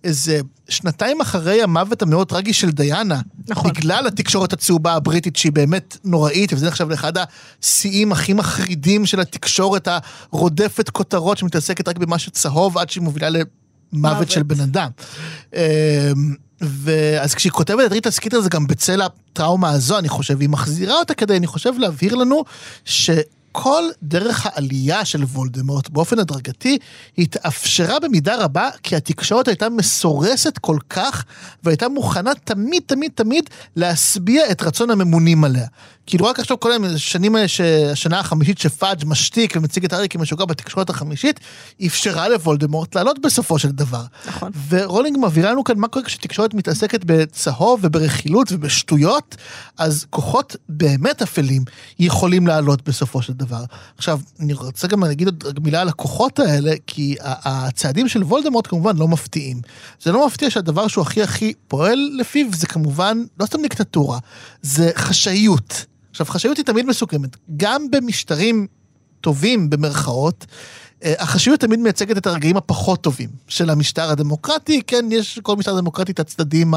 איזה 0.05 0.41
שנתיים 0.69 1.21
אחרי 1.21 1.63
המוות 1.63 2.03
המאוד 2.03 2.29
טרגי 2.29 2.53
של 2.53 2.71
דיאנה, 2.71 3.21
נכון. 3.49 3.71
בגלל 3.71 4.07
התקשורת 4.07 4.53
הצהובה 4.53 4.93
הבריטית 4.93 5.37
שהיא 5.37 5.53
באמת 5.53 5.97
נוראית, 6.05 6.53
וזה 6.53 6.69
נחשב 6.69 6.91
לאחד 6.91 7.13
השיאים 7.63 8.13
הכי 8.13 8.33
מחרידים 8.33 9.07
של 9.07 9.21
התקשורת 9.21 9.89
הרודפת 10.33 10.91
כותרות 10.91 11.39
שמתעסקת 11.39 11.89
רק 11.89 11.99
במה 11.99 12.19
שצהוב 12.19 12.79
עד 12.79 12.91
שהיא 12.91 13.03
מובילה 13.03 13.31
ל... 13.31 13.37
מוות 13.93 14.17
מוות. 14.17 14.31
של 14.31 14.43
בן 14.43 14.61
אדם. 14.61 14.91
אמ, 15.55 15.61
ואז 16.61 17.35
כשהיא 17.35 17.53
כותבת 17.53 17.87
את 17.87 17.93
ריטה 17.93 18.11
סקיטר 18.11 18.41
זה 18.41 18.49
גם 18.49 18.67
בצל 18.67 19.03
הטראומה 19.03 19.71
הזו, 19.71 19.99
אני 19.99 20.09
חושב, 20.09 20.35
והיא 20.39 20.49
מחזירה 20.49 20.95
אותה 20.95 21.15
כדי, 21.15 21.37
אני 21.37 21.47
חושב, 21.47 21.73
להבהיר 21.79 22.15
לנו 22.15 22.45
כל 23.57 23.85
דרך 24.03 24.47
העלייה 24.47 25.05
של 25.05 25.23
וולדמורט 25.25 25.89
באופן 25.89 26.19
הדרגתי 26.19 26.79
התאפשרה 27.19 28.01
במידה 28.01 28.45
רבה 28.45 28.71
כי 28.83 28.97
התקשורת 28.97 29.49
הייתה 29.49 29.69
מסורסת 29.69 30.59
כל 30.59 30.79
כך 30.91 31.25
והייתה 31.63 31.89
מוכנה 31.89 32.31
תמיד 32.45 32.83
תמיד 32.87 33.11
תמיד 33.15 33.51
להשביע 33.77 34.51
את 34.51 34.63
רצון 34.63 34.91
הממונים 34.91 35.45
עליה. 35.45 35.67
כאילו 36.07 36.27
רק 36.27 36.41
עכשיו 36.41 36.61
כל 36.61 36.71
השנים 36.73 37.37
האלה, 37.37 37.47
השנה 37.93 38.21
החמישית 38.21 38.59
שפאג' 38.59 39.05
משתיק 39.07 39.57
ומציג 39.57 39.85
את 39.85 39.93
הארי 39.93 40.09
כמשוגע 40.09 40.45
בתקשורת 40.45 40.91
החמישית, 40.91 41.41
אפשרה 41.87 42.29
לוולדמורט 42.29 42.95
לעלות 42.97 43.19
בסופו 43.19 43.59
של 43.59 43.71
דבר. 43.71 44.05
נכון. 44.27 44.53
ורולינג 44.69 45.19
מבהירה 45.23 45.51
לנו 45.51 45.65
כאן 45.65 45.79
מה 45.79 45.89
קורה 45.89 46.05
כשתקשורת 46.05 46.55
מתעסקת 46.55 47.01
בצהוב 47.07 47.81
וברכילות 47.83 48.53
ובשטויות, 48.53 49.37
אז 49.79 50.07
כוחות 50.11 50.57
באמת 50.69 51.23
אפלים 51.23 51.65
יכולים 51.99 52.47
לעלות 52.47 52.89
בסופו 52.89 53.23
של 53.23 53.33
דבר. 53.33 53.44
עכשיו, 53.97 54.21
אני 54.41 54.53
רוצה 54.53 54.89
גם 54.89 55.05
להגיד 55.05 55.45
עוד 55.45 55.61
מילה 55.65 55.81
על 55.81 55.89
הכוחות 55.89 56.39
האלה, 56.39 56.73
כי 56.87 57.17
הצעדים 57.21 58.09
של 58.09 58.23
וולדמורט 58.23 58.67
כמובן 58.67 58.97
לא 58.97 59.09
מפתיעים. 59.09 59.61
זה 60.03 60.13
לא 60.13 60.27
מפתיע 60.27 60.51
שהדבר 60.51 60.89
שהוא 60.89 61.03
הכי 61.03 61.23
הכי 61.23 61.53
פועל 61.69 62.11
לפיו 62.19 62.47
זה 62.55 62.67
כמובן 62.67 63.19
לא 63.41 63.47
סתם 63.47 63.63
דיקטטורה, 63.63 64.19
זה 64.63 64.91
חשאיות. 64.97 65.87
עכשיו, 66.11 66.27
חשאיות 66.27 66.57
היא 66.57 66.65
תמיד 66.65 66.87
מסוכמת. 66.87 67.37
גם 67.57 67.91
במשטרים 67.91 68.67
טובים, 69.21 69.71
במרכאות, 69.71 70.47
אה, 71.05 71.15
החשאיות 71.19 71.61
תמיד 71.61 71.79
מייצגת 71.79 72.17
את 72.17 72.27
הרגעים 72.27 72.57
הפחות 72.57 73.01
טובים 73.01 73.29
של 73.49 73.71
המשטר 73.71 74.11
הדמוקרטי. 74.11 74.83
כן, 74.87 75.05
יש 75.11 75.39
כל 75.43 75.57
משטר 75.57 75.77
דמוקרטי 75.77 76.13
את 76.13 76.21
הצדדים, 76.21 76.75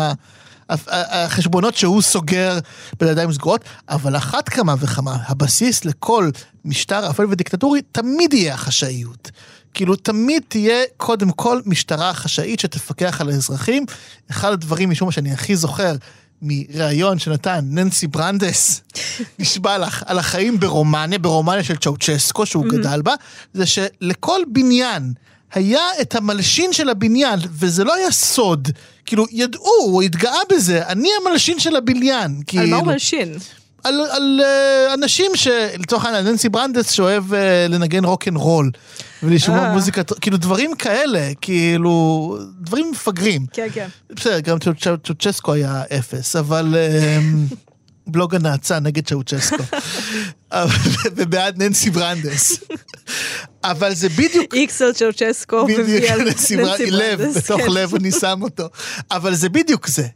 החשבונות 0.70 1.76
שהוא 1.76 2.01
סוגר 2.01 2.59
בידיים 2.99 3.34
סגורות, 3.34 3.63
אבל 3.89 4.18
אחת 4.18 4.49
כמה 4.49 4.76
וכמה, 4.80 5.18
הבסיס 5.28 5.86
לכל 5.86 6.30
משטר 6.65 7.09
אפל 7.09 7.26
ודיקטטורי 7.26 7.82
תמיד 7.91 8.34
יהיה 8.34 8.53
החשאיות. 8.53 9.32
כאילו 9.74 9.95
תמיד 9.95 10.43
תהיה 10.47 10.84
קודם 10.97 11.32
כל 11.32 11.61
משטרה 11.65 12.13
חשאית 12.13 12.59
שתפקח 12.59 13.22
על 13.22 13.30
האזרחים. 13.30 13.86
אחד 14.32 14.51
הדברים, 14.51 14.89
משום 14.89 15.05
מה 15.05 15.11
שאני 15.11 15.34
הכי 15.34 15.55
זוכר, 15.55 15.95
מראיון 16.41 17.20
שנתן 17.20 17.59
ננסי 17.63 18.07
ברנדס, 18.07 18.82
נשבע 19.39 19.78
לך, 19.78 20.03
על 20.05 20.20
החיים 20.20 20.59
ברומניה, 20.59 21.20
ברומניה 21.20 21.63
של 21.63 21.76
צ'אוצ'סקו 21.76 22.45
שהוא 22.45 22.65
גדל 22.65 23.01
בה, 23.01 23.13
זה 23.53 23.65
שלכל 23.65 24.41
בניין 24.47 25.13
היה 25.53 25.82
את 26.01 26.15
המלשין 26.15 26.74
של 26.74 26.89
הבניין, 26.89 27.39
וזה 27.51 27.84
לא 27.84 27.95
היה 27.95 28.11
סוד. 28.11 28.70
כאילו, 29.08 29.26
ידעו, 29.32 29.72
הוא 29.82 30.01
התגאה 30.01 30.39
בזה, 30.51 30.88
אני 30.88 31.10
המלשין 31.22 31.60
של 31.60 31.76
הבניין. 31.76 32.36
על 32.38 32.43
כאילו, 32.47 32.68
מה 32.68 32.78
הוא 32.78 32.86
מלשין? 32.86 33.34
על, 33.84 34.01
על 34.12 34.41
uh, 34.41 34.93
אנשים 34.93 35.32
שלצורך 35.36 36.05
העניין, 36.05 36.26
ננסי 36.26 36.49
ברנדס 36.49 36.91
שאוהב 36.91 37.34
uh, 37.34 37.36
לנגן 37.70 38.05
רוק 38.05 38.28
אנד 38.28 38.38
רול. 38.38 38.72
ולשמוע 39.24 39.60
אה. 39.60 39.74
מוזיקה, 39.74 40.03
כאילו 40.03 40.38
דברים 40.38 40.76
כאלה, 40.76 41.32
כאילו, 41.41 42.38
דברים 42.62 42.91
מפגרים. 42.91 43.45
כן, 43.53 43.68
כן. 43.74 43.88
בסדר, 44.10 44.39
גם 44.39 44.58
צ'אוצ'סקו 45.03 45.53
היה 45.53 45.84
אפס, 45.99 46.36
אבל 46.36 46.76
בלוג 48.08 48.36
הנאצה 48.36 48.80
נגד 48.80 49.08
צ'אוצ'סקו. 49.08 49.64
ובעד 51.16 51.64
ננסי 51.64 51.89
ברנדס. 51.89 52.60
אבל 53.64 53.93
זה 53.93 54.10
בדיוק... 54.10 54.53
איקס 54.53 54.82
על 54.82 54.93
צ'אוצ'סקו 54.93 55.55
ווי 55.55 56.10
על 56.10 56.22
ננסי 56.24 56.58
ברנדס, 56.58 56.80
לב, 56.91 57.20
ברנדס, 57.22 57.38
בתוך 57.38 57.62
כן. 57.62 57.72
לב 57.72 57.95
אני 57.95 58.12
שם 58.12 58.39
אותו. 58.41 58.70
אבל 59.12 59.34
זה 59.36 59.49
בדיוק 59.49 59.88
זה, 59.88 60.08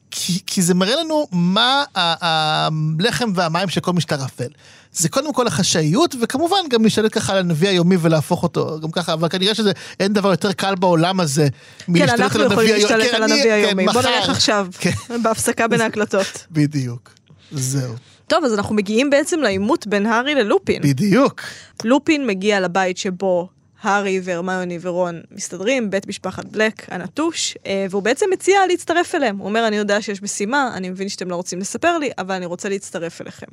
כי, 0.48 0.62
זה 0.62 0.74
מראה 0.74 0.96
לנו 0.96 1.28
מה 1.32 1.84
הלחם 1.96 3.32
והמים 3.36 3.70
של 3.70 3.80
כל 3.82 3.94
משטר 3.94 4.26
אפל. 4.26 4.48
זה 4.94 5.10
קודם 5.10 5.34
כל 5.34 5.48
החשאיות, 5.48 6.16
וכמובן 6.22 6.58
גם 6.70 6.84
להשתלט 6.84 7.14
ככה 7.18 7.34
על 7.34 7.39
הנביא 7.39 7.70
היומי 7.70 7.98
ולהפוך 8.02 8.44
אותו, 8.44 8.80
גם 8.82 8.92
ככה, 8.92 9.14
אבל 9.14 9.30
כנראה 9.30 9.56
שזה, 9.56 9.72
אין 10.00 10.14
דבר 10.14 10.32
יותר 10.32 10.52
קל 10.52 10.76
בעולם 10.76 11.20
הזה 11.20 11.48
כן, 11.80 11.92
מלהשתלט 11.92 12.20
אנחנו 12.20 12.39
על 12.39 12.46
הנביא 12.52 12.64
יכולים 12.64 12.76
היומי. 12.76 12.94
להשתלט 12.98 13.12
כן, 13.12 13.16
על 13.16 13.24
אני- 13.24 13.34
הנביא 13.34 13.52
כן, 13.52 13.66
היומי. 13.68 13.86
בוא. 13.86 14.02
נלך 14.02 14.30
עכשיו, 14.30 14.68
כן, 14.80 14.92
בהפסקה 15.24 15.68
בין 15.68 15.82
ההקלטות. 15.82 16.46
בדיוק. 16.52 17.10
זהו, 17.52 17.93
טוב, 18.28 18.43
אז 18.43 18.54
אנחנו 18.54 18.76
מגיעים 18.76 19.10
בעצם 19.10 19.39
לעימות 19.39 19.88
בין 19.88 20.06
הארי 20.06 20.36
ללופין. 20.36 20.82
בדיוק. 20.82 21.41
לופין 21.84 22.28
מגיע 22.28 22.60
לבית 22.60 22.97
שבו 22.97 23.49
הארי 23.82 24.22
והרמיוני 24.24 24.78
ורון 24.82 25.22
מסתדרים, 25.32 25.89
בית 25.89 26.08
משפחת 26.08 26.45
בלק 26.45 26.93
הנטוש, 26.93 27.58
אה, 27.66 27.86
והוא 27.89 28.04
בעצם 28.04 28.26
מציע 28.34 28.60
להצטרף 28.68 29.16
אליהם. 29.16 29.38
הוא 29.38 29.47
אומר, 29.47 29.68
אני 29.68 29.76
יודע 29.76 30.02
שיש 30.02 30.22
משימה, 30.22 30.72
אני 30.74 30.89
מבין 30.89 31.10
שאתם 31.10 31.30
לא 31.30 31.36
רוצים 31.36 31.60
לספר 31.60 31.97
לי, 31.97 32.10
אבל 32.18 32.36
אני 32.36 32.45
רוצה 32.45 32.70
להצטרף 32.70 33.22
אליכם. 33.22 33.47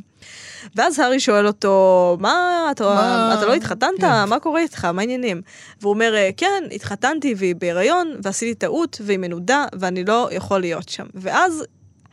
ואז 0.76 0.98
הארי 0.98 1.20
שואל 1.20 1.46
אותו, 1.46 2.16
מה, 2.20 2.68
אתה, 2.70 2.84
מה? 2.84 3.34
אתה 3.38 3.46
לא 3.46 3.54
התחתנת? 3.54 4.00
כן. 4.00 4.24
מה 4.28 4.40
קורה 4.40 4.60
איתך? 4.60 4.84
מה 4.84 5.02
העניינים? 5.02 5.42
והוא 5.80 5.92
אומר, 5.92 6.14
"אה, 6.14 6.30
כן, 6.36 6.64
התחתנתי 6.72 7.34
והיא 7.38 7.54
בהיריון, 7.54 8.14
ועשיתי 8.22 8.54
טעות, 8.54 9.00
והיא 9.04 9.18
מנודה, 9.18 9.66
ואני 9.78 10.04
לא 10.04 10.28
יכול 10.32 10.60
להיות 10.60 10.88
שם. 10.88 11.06
ואז 11.14 11.64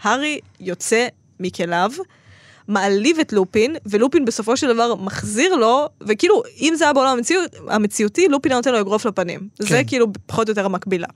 הארי 0.02 0.40
יוצא 0.60 1.08
מכליו, 1.40 1.92
מעליב 2.68 3.20
את 3.20 3.34
לופין, 3.34 3.76
ולופין 3.86 4.26
בסופו 4.26 4.58
של 4.58 4.74
דבר 4.74 4.96
מחזיר 4.96 5.56
לו, 5.56 5.90
וכאילו, 6.02 6.44
אם 6.60 6.74
זה 6.78 6.84
היה 6.84 6.94
בעולם 6.94 7.18
המציאות, 7.18 7.56
המציאותי, 7.68 8.28
לופין 8.28 8.52
היה 8.52 8.58
נותן 8.58 8.72
לו 8.72 8.82
אגרוף 8.82 9.06
לפנים. 9.06 9.40
כן. 9.40 9.66
זה. 9.66 9.82
כאילו 9.88 10.08
פחות 10.26 10.48
או 10.48 10.52
יותר 10.52 10.66
המקבילה. 10.66 11.08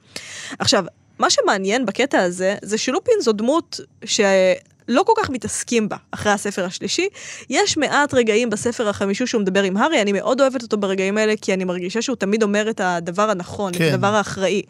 עכשיו, 0.60 0.84
מה 1.20 1.30
שמעניין 1.30 1.86
בקטע 1.86 2.20
הזה, 2.20 2.56
זה 2.62 2.78
שלופין 2.78 3.14
זו 3.22 3.32
דמות 3.32 3.80
שלא 4.06 5.04
כל 5.06 5.14
כך 5.18 5.30
מתעסקים 5.30 5.90
בה 5.90 5.96
אחרי 6.12 6.32
הספר 6.32 6.66
השלישי. 6.66 7.08
יש 7.50 7.78
מעט 7.78 8.14
רגעים 8.14 8.50
בספר 8.50 8.90
החמישי 8.90 9.28
שהוא 9.28 9.42
מדבר 9.42 9.64
עם 9.64 9.78
הארי, 9.78 10.02
אני 10.02 10.12
מאוד 10.12 10.42
אוהבת 10.42 10.64
אותו 10.64 10.78
ברגעים 10.78 11.18
האלה, 11.18 11.34
כי 11.42 11.54
אני 11.54 11.64
מרגישה 11.64 12.02
שהוא 12.02 12.16
תמיד 12.16 12.44
אומר 12.44 12.70
את 12.70 12.82
הדבר 12.84 13.30
הנכון. 13.30 13.74
כן. 13.74 13.88
את 13.88 13.94
הדבר 13.94 14.16
האחראי. 14.16 14.62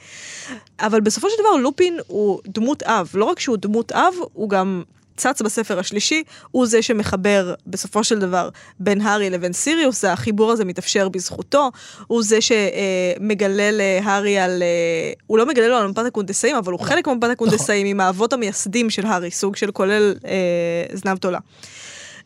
אבל 0.79 1.01
בסופו 1.01 1.29
של 1.29 1.35
דבר 1.39 1.55
לופין 1.55 1.99
הוא 2.07 2.39
דמות 2.47 2.83
אב, 2.83 3.09
לא 3.13 3.25
רק 3.25 3.39
שהוא 3.39 3.57
דמות 3.57 3.91
אב, 3.91 4.13
הוא 4.33 4.49
גם 4.49 4.83
צץ 5.19 5.41
בספר 5.41 5.79
השלישי, 5.79 6.23
הוא 6.51 6.67
זה 6.67 6.81
שמחבר 6.81 7.53
בסופו 7.67 8.03
של 8.03 8.19
דבר 8.19 8.49
בין 8.79 9.01
הארי 9.01 9.29
לבין 9.29 9.53
סיריוס, 9.53 10.05
החיבור 10.05 10.51
הזה 10.51 10.65
מתאפשר 10.65 11.09
בזכותו, 11.09 11.71
הוא 12.07 12.23
זה 12.23 12.39
שמגלה 12.41 13.69
להארי 13.71 14.37
על, 14.37 14.63
אה, 14.63 15.13
הוא 15.27 15.37
לא 15.37 15.45
מגלה 15.45 15.67
לו 15.67 15.75
על 15.75 15.87
מפת 15.87 16.05
הקונדסאים, 16.05 16.55
אבל 16.55 16.71
הוא 16.71 16.79
חלק 16.79 17.07
ממפת 17.07 17.29
הקונדסאים 17.29 17.87
עם 17.87 17.99
האבות 17.99 18.33
המייסדים 18.33 18.89
של 18.89 19.05
הארי, 19.05 19.31
סוג 19.31 19.55
של 19.55 19.71
כולל 19.71 20.15
אה, 20.25 20.95
זנב 20.95 21.17
תולה. 21.17 21.39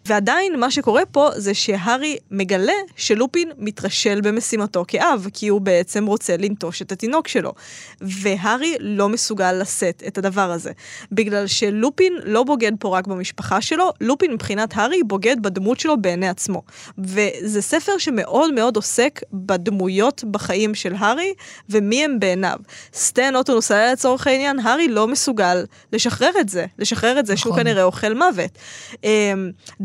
ועדיין 0.06 0.60
מה 0.60 0.72
שקורה 0.72 1.06
פה 1.06 1.30
זה 1.36 1.54
שהארי 1.54 2.18
מגלה 2.32 2.74
שלופין 2.96 3.52
מתרשל 3.58 4.22
במשימתו 4.22 4.86
כאב, 4.88 5.28
כי 5.34 5.48
הוא 5.48 5.62
בעצם 5.62 6.06
רוצה 6.06 6.38
לנטוש 6.38 6.82
את 6.82 6.92
התינוק 6.92 7.28
שלו. 7.28 7.54
והארי 8.02 8.76
לא 8.80 9.10
מסוגל 9.10 9.52
לשאת 9.52 10.04
את 10.08 10.18
הדבר 10.18 10.52
הזה. 10.52 10.72
בגלל 11.12 11.48
שלופין 11.48 12.14
לא 12.24 12.44
בוגד 12.44 12.72
פה 12.80 12.98
רק 12.98 13.08
במשפחה 13.08 13.62
שלו, 13.62 13.92
לופין 14.02 14.34
מבחינת 14.34 14.78
הארי 14.78 15.04
בוגד 15.04 15.36
בדמות 15.42 15.80
שלו 15.80 16.02
בעיני 16.02 16.30
עצמו. 16.30 16.62
וזה 16.98 17.62
ספר 17.62 17.98
שמאוד 17.98 18.54
מאוד 18.54 18.76
עוסק 18.76 19.20
בדמויות 19.34 20.24
בחיים 20.32 20.76
של 20.76 20.94
הארי, 20.98 21.34
ומי 21.70 22.06
הם 22.06 22.20
בעיניו. 22.20 22.58
סטן 22.94 23.36
אוטונוס 23.36 23.72
היה 23.72 23.92
לצורך 23.92 24.28
העניין, 24.28 24.60
הארי 24.60 24.88
לא 24.88 25.08
מסוגל 25.08 25.66
לשחרר 25.94 26.32
את 26.40 26.50
זה, 26.50 26.66
לשחרר 26.80 27.20
את 27.20 27.26
זה 27.26 27.38
שהוא 27.38 27.52
נכון. 27.52 27.64
כנראה 27.64 27.84
אוכל 27.84 28.14
מוות. 28.14 28.58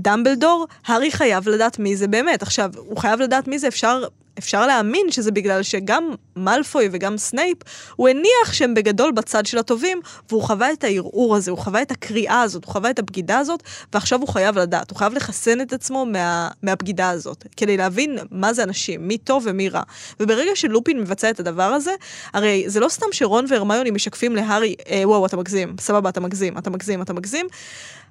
דמבלדור, 0.08 0.66
הארי 0.86 1.10
חייב 1.10 1.48
לדעת 1.48 1.78
מי 1.78 1.96
זה 1.96 2.08
באמת. 2.08 2.42
עכשיו, 2.42 2.70
הוא 2.76 2.98
חייב 2.98 3.20
לדעת 3.20 3.48
מי 3.48 3.58
זה, 3.58 3.68
אפשר... 3.68 4.02
אפשר 4.38 4.66
להאמין 4.66 5.10
שזה 5.10 5.30
בגלל 5.30 5.62
שגם 5.62 6.10
מאלפוי 6.36 6.88
וגם 6.92 7.18
סנייפ, 7.18 7.58
הוא 7.96 8.08
הניח 8.08 8.52
שהם 8.52 8.74
בגדול 8.74 9.12
בצד 9.12 9.46
של 9.46 9.58
הטובים, 9.58 10.00
והוא 10.28 10.42
חווה 10.42 10.72
את 10.72 10.84
הערעור 10.84 11.36
הזה, 11.36 11.50
הוא 11.50 11.58
חווה 11.58 11.82
את 11.82 11.90
הקריאה 11.90 12.42
הזאת, 12.42 12.64
הוא 12.64 12.72
חווה 12.72 12.90
את 12.90 12.98
הבגידה 12.98 13.38
הזאת, 13.38 13.62
ועכשיו 13.92 14.20
הוא 14.20 14.28
חייב 14.28 14.58
לדעת, 14.58 14.90
הוא 14.90 14.98
חייב 14.98 15.14
לחסן 15.14 15.60
את 15.60 15.72
עצמו 15.72 16.06
מה, 16.06 16.48
מהבגידה 16.62 17.10
הזאת, 17.10 17.44
כדי 17.56 17.76
להבין 17.76 18.18
מה 18.30 18.52
זה 18.52 18.62
אנשים, 18.62 19.08
מי 19.08 19.18
טוב 19.18 19.42
ומי 19.46 19.68
רע. 19.68 19.82
וברגע 20.20 20.50
שלופין 20.54 21.00
מבצע 21.00 21.30
את 21.30 21.40
הדבר 21.40 21.62
הזה, 21.62 21.92
הרי 22.32 22.64
זה 22.66 22.80
לא 22.80 22.88
סתם 22.88 23.06
שרון 23.12 23.44
והרמיוני 23.48 23.90
משקפים 23.90 24.36
להארי, 24.36 24.74
אה, 24.90 25.02
וואו, 25.04 25.26
אתה 25.26 25.36
מגזים, 25.36 25.76
סבבה, 25.80 26.08
אתה 26.08 26.20
מגזים, 26.20 26.58
אתה 26.58 26.70
מגזים, 26.70 27.02
אתה 27.02 27.12
מגזים. 27.12 27.46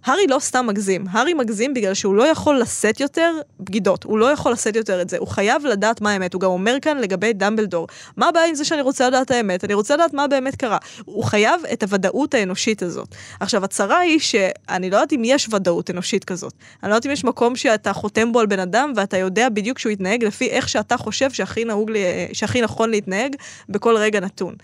הארי 0.05 0.27
לא 0.27 0.39
סתם 0.39 0.67
מגזים, 0.67 1.05
הארי 1.11 1.33
מגזים 1.33 1.73
בגלל 1.73 1.93
שהוא 1.93 2.15
לא 2.15 2.23
יכול 2.23 2.59
לשאת 2.59 2.99
יותר 2.99 3.33
בגידות, 3.59 4.03
הוא 4.03 4.17
לא 4.17 4.31
יכול 4.31 4.51
לשאת 4.51 4.75
יותר 4.75 5.01
את 5.01 5.09
זה, 5.09 5.17
הוא 5.17 5.27
חייב 5.27 5.65
לדעת 5.65 6.01
מה 6.01 6.11
האמת, 6.11 6.33
הוא 6.33 6.41
גם 6.41 6.49
אומר 6.49 6.77
כאן 6.81 6.97
לגבי 6.97 7.33
דמבלדור, 7.33 7.87
מה 8.17 8.27
הבעיה 8.29 8.47
עם 8.47 8.55
זה 8.55 8.65
שאני 8.65 8.81
רוצה 8.81 9.07
לדעת 9.07 9.31
האמת? 9.31 9.63
אני 9.63 9.73
רוצה 9.73 9.93
לדעת 9.95 10.13
מה 10.13 10.27
באמת 10.27 10.55
קרה. 10.55 10.77
הוא 11.05 11.23
חייב 11.23 11.61
את 11.73 11.83
הוודאות 11.83 12.33
האנושית 12.33 12.81
הזאת. 12.81 13.15
עכשיו, 13.39 13.63
הצרה 13.63 13.99
היא 13.99 14.19
שאני 14.19 14.89
לא 14.89 14.95
יודעת 14.95 15.13
אם 15.13 15.21
יש 15.25 15.49
ודאות 15.53 15.89
אנושית 15.89 16.23
כזאת. 16.23 16.53
אני 16.83 16.89
לא 16.89 16.95
יודעת 16.95 17.05
אם 17.05 17.11
יש 17.11 17.23
מקום 17.23 17.55
שאתה 17.55 17.93
חותם 17.93 18.31
בו 18.31 18.39
על 18.39 18.45
בן 18.45 18.59
אדם 18.59 18.93
ואתה 18.95 19.17
יודע 19.17 19.49
בדיוק 19.49 19.79
שהוא 19.79 19.91
יתנהג 19.91 20.23
לפי 20.23 20.49
איך 20.49 20.69
שאתה 20.69 20.97
חושב 20.97 21.31
שהכי, 21.31 21.65
נהוג, 21.65 21.91
שהכי 22.33 22.61
נכון 22.61 22.89
להתנהג 22.89 23.35
בכל 23.69 23.97
רגע 23.97 24.19
נתון. 24.19 24.55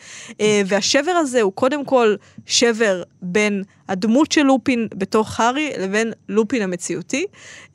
אה, 0.42 0.62
והשבר 0.66 1.12
הזה 1.12 1.42
הוא 1.42 1.54
קודם 1.54 1.86
כל 1.86 2.16
שבר 2.46 3.04
בין 3.22 3.64
הדמות 3.90 4.32
של 4.32 4.44
לופין 4.44 4.88
בתוך 5.24 5.40
הארי 5.40 5.72
לבין 5.80 6.14
לופין 6.30 6.62
המציאותי, 6.62 7.26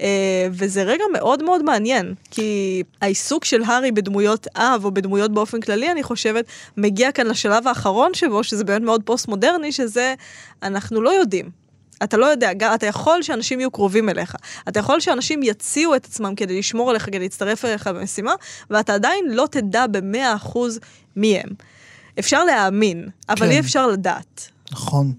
אה, 0.01 0.47
וזה 0.51 0.83
רגע 0.83 1.05
מאוד 1.13 1.43
מאוד 1.43 1.63
מעניין, 1.63 2.15
כי 2.31 2.83
העיסוק 3.01 3.45
של 3.45 3.63
הארי 3.63 3.93
בדמויות 3.93 4.47
אב 4.57 4.85
או 4.85 4.91
בדמויות 4.91 5.33
באופן 5.33 5.61
כללי, 5.61 5.91
אני 5.93 6.03
חושבת, 6.03 6.45
מגיע 6.77 7.13
כאן 7.13 7.27
לשלב 7.27 7.69
האחרון 7.69 8.15
שבו, 8.15 8.45
שזה 8.45 8.65
באמת 8.65 8.83
מאוד 8.83 9.03
פוסט-מודרני, 9.05 9.73
שזה 9.73 10.15
אנחנו 10.63 11.01
לא 11.01 11.11
יודעים. 11.11 11.51
אתה 12.03 12.17
לא 12.17 12.27
יודע, 12.27 12.51
אתה 12.75 12.87
יכול 12.87 13.23
שאנשים 13.23 13.61
יהיו 13.61 13.71
קרובים 13.71 14.09
אליך. 14.09 14.37
אתה 14.69 14.81
יכול 14.81 15.01
שאנשים 15.01 15.43
יציעו 15.43 15.95
את 15.95 16.05
עצמם 16.05 16.35
כדי 16.35 16.59
לשמור 16.59 16.91
עליך, 16.91 17.07
כדי 17.07 17.19
להצטרף 17.19 17.65
אליך 17.65 17.87
במשימה, 17.87 18.33
ואתה 18.71 18.95
עדיין 18.95 19.25
לא 19.31 19.49
תדע 19.51 19.87
במאה 19.87 20.35
אחוז 20.35 20.81
מי 21.17 21.39
הם. 21.39 21.51
אפשר 22.19 22.45
להאמין, 22.45 23.09
אבל 23.29 23.47
כן. 23.47 23.51
אי 23.51 23.61
אפשר 23.61 23.87
לדעת. 23.87 24.49
נכון. 24.73 25.13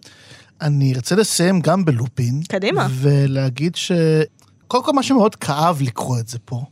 אני 0.61 0.93
ארצה 0.95 1.15
לסיים 1.15 1.59
גם 1.61 1.85
בלופין. 1.85 2.41
קדימה. 2.47 2.87
ולהגיד 2.91 3.75
ש... 3.75 3.91
קודם 4.67 4.83
כל, 4.83 4.93
מה 4.93 5.03
שמאוד 5.03 5.35
כאב 5.35 5.81
לקרוא 5.81 6.19
את 6.19 6.27
זה 6.27 6.37
פה, 6.45 6.63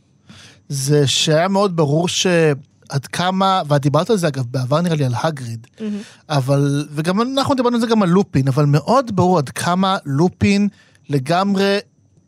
זה 0.68 1.06
שהיה 1.06 1.48
מאוד 1.48 1.76
ברור 1.76 2.08
שעד 2.08 3.06
כמה, 3.12 3.62
ואת 3.68 3.82
דיברת 3.82 4.10
על 4.10 4.16
זה 4.16 4.28
אגב 4.28 4.44
בעבר 4.50 4.80
נראה 4.80 4.96
לי 4.96 5.04
על 5.04 5.14
הגריד, 5.22 5.66
mm-hmm. 5.66 5.82
אבל, 6.28 6.88
וגם 6.90 7.20
אנחנו 7.20 7.54
דיברנו 7.54 7.74
על 7.74 7.80
זה 7.80 7.86
גם 7.86 8.02
על 8.02 8.08
לופין, 8.08 8.48
אבל 8.48 8.64
מאוד 8.64 9.16
ברור 9.16 9.38
עד 9.38 9.48
כמה 9.48 9.96
לופין 10.04 10.68
לגמרי 11.08 11.78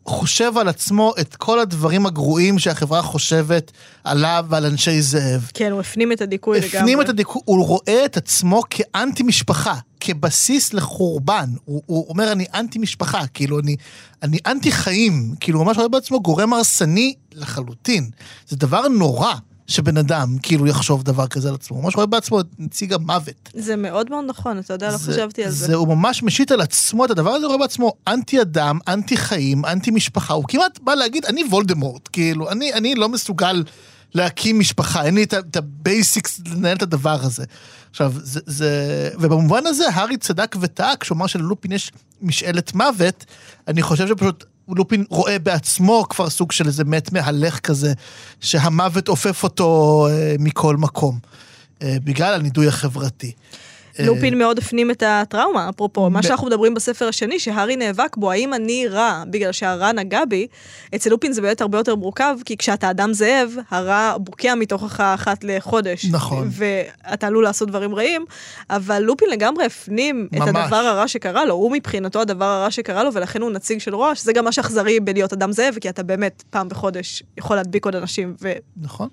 חושב 0.07 0.53
על 0.59 0.69
עצמו 0.69 1.13
את 1.21 1.37
כל 1.37 1.61
הדברים 1.61 2.07
הגרועים 2.07 2.59
שהחברה 2.59 3.03
חושבת 3.03 3.73
עליו 4.05 4.47
ועל 4.49 4.67
אנשי 4.67 5.03
זאב. 5.03 5.51
כן, 5.55 5.73
הוא 5.73 5.81
הפנים 5.81 6.13
את 6.13 6.21
הדיכוי 6.21 6.59
הפנים 6.59 6.71
לגמרי. 6.71 6.81
הפנים 6.93 7.01
את 7.01 7.09
הדיכוי, 7.09 7.43
הוא 7.45 7.67
רואה 7.67 8.05
את 8.05 8.17
עצמו 8.17 8.63
כאנטי 8.71 9.23
משפחה, 9.23 9.75
כבסיס 10.01 10.75
לחורבן. 10.75 11.51
הוא, 11.65 11.83
הוא 11.87 12.07
אומר, 12.09 12.33
אני 12.33 12.45
אנטי 12.55 12.79
משפחה, 12.79 13.27
כאילו, 13.27 13.61
אני, 13.61 13.77
אני 14.23 14.39
אנטי 14.47 14.73
חיים. 14.73 15.35
כאילו, 15.41 15.59
הוא 15.59 15.67
ממש 15.67 15.77
רואה 15.77 15.89
בעצמו 15.89 16.21
גורם 16.23 16.53
הרסני 16.53 17.15
לחלוטין. 17.33 18.11
זה 18.49 18.57
דבר 18.57 18.89
נורא. 18.89 19.35
שבן 19.71 19.97
אדם 19.97 20.37
כאילו 20.43 20.67
יחשוב 20.67 21.03
דבר 21.03 21.27
כזה 21.27 21.49
על 21.49 21.55
עצמו, 21.55 21.77
הוא 21.77 21.85
ממש 21.85 21.97
רואה 21.97 22.07
בעצמו 22.07 22.41
את 22.41 22.47
נציג 22.59 22.93
המוות. 22.93 23.51
זה 23.55 23.77
מאוד 23.77 24.11
מאוד 24.11 24.25
נכון, 24.29 24.59
אתה 24.59 24.75
יודע, 24.75 24.93
לא 24.93 24.99
חשבתי 24.99 25.45
על 25.45 25.51
זה. 25.51 25.67
זה. 25.67 25.75
הוא 25.75 25.89
ממש 25.89 26.23
משית 26.23 26.53
על 26.53 26.61
עצמו 26.61 27.05
את 27.05 27.11
הדבר 27.11 27.31
הזה, 27.31 27.47
הוא 27.47 27.55
רואה 27.55 27.67
בעצמו 27.67 27.93
אנטי 28.09 28.41
אדם, 28.41 28.79
אנטי 28.89 29.17
חיים, 29.17 29.65
אנטי 29.65 29.91
משפחה, 29.91 30.35
הוא 30.35 30.45
כמעט 30.49 30.79
בא 30.83 30.95
להגיד, 30.95 31.25
אני 31.25 31.45
וולדמורט, 31.45 32.09
כאילו, 32.13 32.51
אני, 32.51 32.73
אני 32.73 32.95
לא 32.95 33.09
מסוגל 33.09 33.63
להקים 34.15 34.59
משפחה, 34.59 35.05
אין 35.05 35.15
לי 35.15 35.23
את 35.23 35.57
ה 35.57 35.69
basics 35.69 36.41
לנהל 36.47 36.77
את 36.77 36.83
הדבר 36.83 37.19
הזה. 37.23 37.45
עכשיו, 37.91 38.13
זה, 38.17 38.41
זה... 38.47 39.11
ובמובן 39.21 39.67
הזה, 39.67 39.85
הארי 39.89 40.17
צדק 40.17 40.57
וטעה 40.61 40.97
כשהוא 40.97 41.17
אמר 41.17 41.27
שללופין 41.27 41.73
יש 41.73 41.93
משאלת 42.23 42.75
מוות, 42.75 43.25
אני 43.69 43.83
חושב 43.83 44.09
שפשוט 44.09 44.45
לופין 44.69 45.05
רואה 45.11 45.39
בעצמו 45.39 46.07
כבר 46.09 46.31
סוג 46.31 46.53
של 46.53 46.67
איזה 46.67 46.85
מת 46.85 47.13
מהלך 47.13 47.59
כזה, 47.61 47.93
שהמוות 48.41 49.09
אופף 49.09 49.43
אותו 49.43 50.07
אה, 50.11 50.35
מכל 50.39 50.77
מקום, 50.77 51.19
אה, 51.83 51.97
בגלל 52.05 52.35
הנידוי 52.35 52.69
החברתי. 52.69 53.33
לופין 53.99 54.39
מאוד 54.39 54.59
הפנים 54.59 54.91
את 54.91 55.03
הטראומה, 55.07 55.69
אפרופו, 55.69 56.11
מה 56.11 56.23
שאנחנו 56.23 56.47
מדברים 56.47 56.75
בספר 56.75 57.09
השני, 57.09 57.39
שהארי 57.39 57.77
נאבק 57.77 58.17
בו, 58.17 58.31
האם 58.31 58.55
אני 58.55 58.89
רע 58.89 59.25
בגלל 59.31 59.53
שהרע 59.53 59.93
נגע 59.93 60.25
בי, 60.25 60.47
אצל 60.95 61.11
לופין 61.11 61.33
זה 61.33 61.43
באמת 61.43 61.61
הרבה 61.61 61.79
יותר 61.79 61.95
מורכב, 61.95 62.37
כי 62.45 62.57
כשאתה 62.57 62.91
אדם 62.91 63.13
זאב, 63.13 63.51
הרע 63.71 64.17
בוקע 64.19 64.55
מתוכך 64.55 65.01
אחת 65.01 65.45
לחודש. 65.45 66.05
נכון. 66.05 66.49
ואתה 66.51 67.27
עלול 67.27 67.45
לעשות 67.45 67.69
דברים 67.69 67.95
רעים, 67.95 68.25
אבל 68.71 69.03
לופין 69.03 69.31
לגמרי 69.31 69.65
הפנים 69.65 70.29
ממש. 70.33 70.49
את 70.49 70.57
הדבר 70.57 70.77
הרע 70.77 71.09
שקרה 71.09 71.45
לו, 71.45 71.55
הוא 71.55 71.73
מבחינתו 71.73 72.21
הדבר 72.21 72.45
הרע 72.45 72.71
שקרה 72.71 73.05
לו, 73.05 73.15
ולכן 73.15 73.43
הוא 73.43 73.51
נציג 73.51 73.81
של 73.81 73.95
רוע, 73.95 74.15
שזה 74.15 74.33
גם 74.33 74.45
מה 74.45 74.53
שאכזרי 74.53 75.01
בלהיות 75.01 75.33
אדם 75.33 75.53
זאב, 75.53 75.75
כי 75.81 75.89
אתה 75.89 76.03
באמת 76.03 76.43
פעם 76.51 76.69
בחודש 76.69 77.23
יכול 77.39 77.57
להדביק 77.57 77.85
עוד 77.85 77.97
אנשים. 77.97 78.35
ו... 78.43 78.53
נכון. 78.77 79.09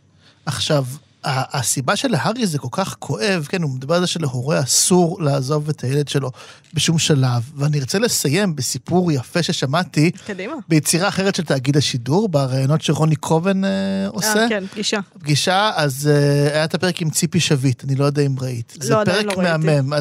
עכשיו, 0.46 0.84
הסיבה 1.24 1.96
שלהארי 1.96 2.48
זה 2.48 2.60
כל 2.60 2.68
כך 2.72 2.96
כואב, 3.00 3.46
כן, 3.50 3.62
הוא 3.62 3.72
מדבר 3.72 3.96
על 3.96 4.02
זה 4.02 4.08
שלהורה 4.08 4.60
אסור 4.60 5.22
לעזוב 5.22 5.70
את 5.70 5.84
הילד 5.84 6.08
שלו 6.08 6.32
בשום 6.74 7.00
שלב, 7.00 7.52
ואני 7.56 7.80
ארצה 7.80 8.00
לסיים 8.00 8.56
בסיפור 8.56 9.12
יפה 9.12 9.44
ששמעתי. 9.44 10.12
קדימה. 10.26 10.54
ביצירה 10.68 11.08
אחרת 11.08 11.36
של 11.36 11.44
תאגיד 11.44 11.78
השידור, 11.78 12.30
בראיונות 12.30 12.82
שרוני 12.82 13.16
קובן 13.16 13.66
אה, 13.66 13.70
עושה. 14.08 14.44
אה, 14.44 14.50
כן, 14.50 14.64
פגישה. 14.72 15.00
פגישה, 15.20 15.72
אז 15.76 16.10
אה, 16.14 16.54
היה 16.54 16.64
את 16.64 16.74
הפרק 16.74 17.02
עם 17.02 17.10
ציפי 17.10 17.40
שביט, 17.40 17.84
אני 17.84 17.96
לא 17.96 18.06
יודע 18.06 18.22
אם 18.22 18.36
ראית. 18.40 18.74
לא, 18.90 19.02
עדיין 19.02 19.26
לא 19.26 19.32
ראיתי. 19.32 19.42
זה 19.42 19.58
פרק 19.58 19.64
מהמם. 19.64 19.94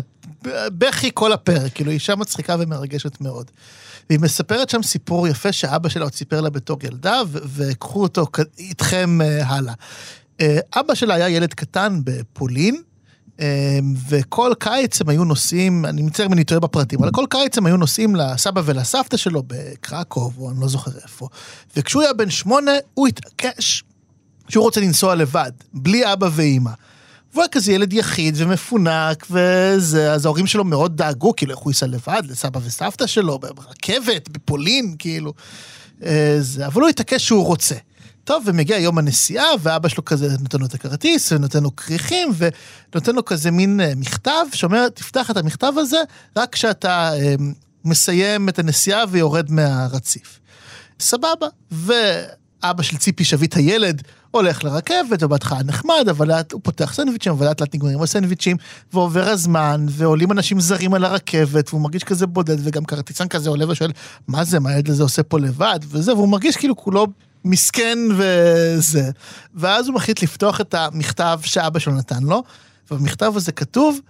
בכי 0.79 1.11
כל 1.15 1.33
הפרק, 1.33 1.73
כאילו, 1.75 1.91
אישה 1.91 2.17
מצחיקה 2.17 2.57
ומרגשת 2.59 3.21
מאוד. 3.21 3.51
והיא 4.11 4.21
מספרת 4.21 4.71
שם 4.71 4.83
סיפור 4.83 5.29
יפה 5.29 5.53
שאבא 5.53 5.89
שלה 5.89 6.05
עוד 6.05 6.15
סיפר 6.15 6.41
לה 6.41 6.51
בתור 6.51 6.79
ילדה, 6.83 7.21
וקחו 7.33 8.03
אותו 8.03 8.27
איתכם 8.59 9.21
אה, 9.21 9.47
הלאה. 9.47 9.75
אה, 10.41 10.59
אבא 10.75 10.95
שלה 10.95 11.15
היה 11.15 11.29
ילד 11.29 11.55
קטן 11.55 12.01
בפולין, 12.05 12.83
אה, 13.41 13.79
וכל 14.09 14.53
קיץ 14.59 15.01
הם 15.01 15.09
היו 15.09 15.25
נוסעים, 15.25 15.85
אני 15.85 16.03
מצטער 16.03 16.27
אם 16.27 16.33
אני 16.33 16.45
טועה 16.45 16.61
בפרטים, 16.61 16.99
אבל 17.03 17.11
כל 17.13 17.25
קיץ 17.31 17.59
הם 17.59 17.67
היו 17.67 17.77
נוסעים 17.77 18.17
לסבא 18.17 18.63
ולסבתא 18.65 19.17
שלו 19.17 19.43
בקרקוב, 19.47 20.39
או 20.39 20.51
אני 20.51 20.61
לא 20.61 20.69
זוכר 20.69 20.91
איפה. 21.05 21.29
וכשהוא 21.77 22.03
היה 22.03 22.13
בן 22.13 22.31
שמונה, 22.31 22.73
הוא 22.95 23.09
התעקש 23.09 23.85
שהוא 24.49 24.65
רוצה 24.65 24.81
לנסוע 24.81 25.15
לבד, 25.15 25.53
בלי 25.75 26.13
אבא 26.13 26.29
ואימא. 26.33 26.71
והוא 27.33 27.43
היה 27.43 27.49
כזה 27.49 27.73
ילד 27.73 27.93
יחיד 27.93 28.35
ומפונק 28.39 29.27
וזה, 29.31 30.13
אז 30.13 30.25
ההורים 30.25 30.47
שלו 30.47 30.65
מאוד 30.65 30.97
דאגו, 30.97 31.37
כאילו, 31.37 31.53
איך 31.53 31.61
הוא 31.61 31.71
ייסע 31.71 31.87
לבד 31.87 32.23
לסבא 32.29 32.61
וסבתא 32.65 33.07
שלו, 33.07 33.39
ברכבת, 33.39 34.29
בפולין, 34.29 34.95
כאילו. 34.99 35.33
אה, 36.05 36.37
זה, 36.41 36.67
אבל 36.67 36.81
הוא 36.81 36.89
התעקש 36.89 37.27
שהוא 37.27 37.45
רוצה. 37.45 37.75
טוב, 38.27 38.43
ומגיע 38.47 38.79
יום 38.79 38.99
הנסיעה, 38.99 39.47
ואבא 39.61 39.89
שלו 39.89 40.05
כזה 40.05 40.29
נותן 40.41 40.59
לו 40.59 40.67
את 40.67 40.75
הכרטיס, 40.75 41.33
ונותן 41.33 41.63
לו 41.63 41.77
כריכים, 41.77 42.29
ונותן 42.93 43.15
לו 43.15 43.25
כזה 43.25 43.51
מין 43.51 43.81
אה, 43.81 43.93
מכתב, 43.97 44.47
שאומר, 44.53 44.89
תפתח 44.89 45.31
את 45.31 45.37
המכתב 45.37 45.73
הזה 45.77 45.97
רק 46.37 46.53
כשאתה 46.53 47.13
אה, 47.15 47.35
מסיים 47.85 48.49
את 48.49 48.59
הנסיעה 48.59 49.05
ויורד 49.11 49.51
מהרציף. 49.51 50.41
סבבה. 51.01 51.47
ואבא 51.71 52.83
של 52.83 52.97
ציפי 52.97 53.25
שביט 53.25 53.57
הילד 53.57 54.03
הולך 54.31 54.65
לרכבת, 54.65 55.23
ובהתחלה 55.23 55.63
נחמד, 55.63 56.07
אבל 56.11 56.29
לאט 56.29 56.53
הוא 56.53 56.61
פותח 56.65 56.93
סנדוויצ'ים, 56.95 57.33
אבל 57.33 57.47
לאט 57.47 57.61
לאט 57.61 57.75
נגמרים 57.75 58.03
הסנדוויצ'ים, 58.03 58.57
ועובר 58.93 59.29
הזמן, 59.29 59.87
ועולים 59.89 60.33
אנשים 60.33 60.61
זרים 60.61 60.95
על 60.95 61.05
הרכבת, 61.05 61.69
והוא 61.71 61.81
מרגיש 61.81 62.05
כזה 62.05 62.27
בודד, 62.27 62.57
וגם 62.61 62.85
כרטיסן 62.85 63.29
כזה 63.29 63.51
עולה 63.51 63.71
ושואל, 63.71 63.93
מה 64.29 64.45
זה, 64.45 64.61
מה 64.61 64.71
הילד 64.71 64.91
הזה 64.91 65.03
עושה 65.03 65.23
פה 65.23 65.39
לבד, 65.39 65.81
וזה, 65.89 66.15
והוא 66.15 66.29
מרגיש 66.29 66.57
כאילו 66.57 66.77
כולו 66.77 67.07
מסכן 67.45 67.99
וזה. 68.17 69.11
ואז 69.55 69.89
הוא 69.89 69.95
מחליט 69.95 70.23
לפתוח 70.23 70.61
את 70.61 70.75
המכתב 70.75 71.41
שאבא 71.43 71.79
שלו 71.79 71.95
נתן 71.95 72.23
לו, 72.23 72.43
ובמכתב 72.91 73.33
הזה 73.37 73.53
כתוב, 73.53 74.01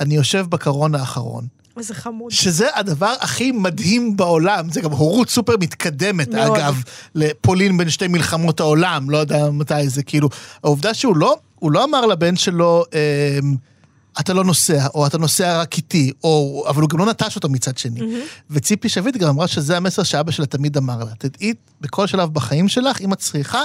אני 0.00 0.14
יושב 0.14 0.46
בקרון 0.48 0.94
האחרון. 0.94 1.46
איזה 1.76 1.94
חמוד. 1.94 2.30
שזה 2.30 2.68
הדבר 2.74 3.14
הכי 3.20 3.52
מדהים 3.52 4.16
בעולם, 4.16 4.70
זה 4.70 4.80
גם 4.80 4.90
הורות 4.90 5.30
סופר 5.30 5.56
מתקדמת, 5.60 6.28
מאוד. 6.28 6.58
אגב, 6.58 6.82
לפולין 7.14 7.78
בין 7.78 7.90
שתי 7.90 8.08
מלחמות 8.08 8.60
העולם, 8.60 9.10
לא 9.10 9.18
יודע 9.18 9.50
מתי 9.50 9.88
זה, 9.88 10.02
כאילו, 10.02 10.28
העובדה 10.64 10.94
שהוא 10.94 11.16
לא, 11.16 11.36
הוא 11.54 11.72
לא 11.72 11.84
אמר 11.84 12.06
לבן 12.06 12.36
שלו, 12.36 12.84
אה, 12.94 13.38
אתה 14.20 14.32
לא 14.32 14.44
נוסע, 14.44 14.86
או 14.94 15.06
אתה 15.06 15.18
נוסע 15.18 15.60
רק 15.60 15.76
איתי, 15.76 16.12
או, 16.24 16.64
אבל 16.68 16.82
הוא 16.82 16.90
גם 16.90 16.98
לא 16.98 17.06
נטש 17.06 17.36
אותו 17.36 17.48
מצד 17.48 17.78
שני. 17.78 18.00
Mm-hmm. 18.00 18.50
וציפי 18.50 18.88
שביט 18.88 19.16
גם 19.16 19.28
אמרה 19.28 19.48
שזה 19.48 19.76
המסר 19.76 20.02
שאבא 20.02 20.30
שלה 20.30 20.46
תמיד 20.46 20.76
אמר 20.76 21.04
לה. 21.04 21.14
תדעי, 21.18 21.54
בכל 21.80 22.06
שלב 22.06 22.34
בחיים 22.34 22.68
שלך, 22.68 23.00
אם 23.00 23.12
את 23.12 23.18
צריכה, 23.18 23.62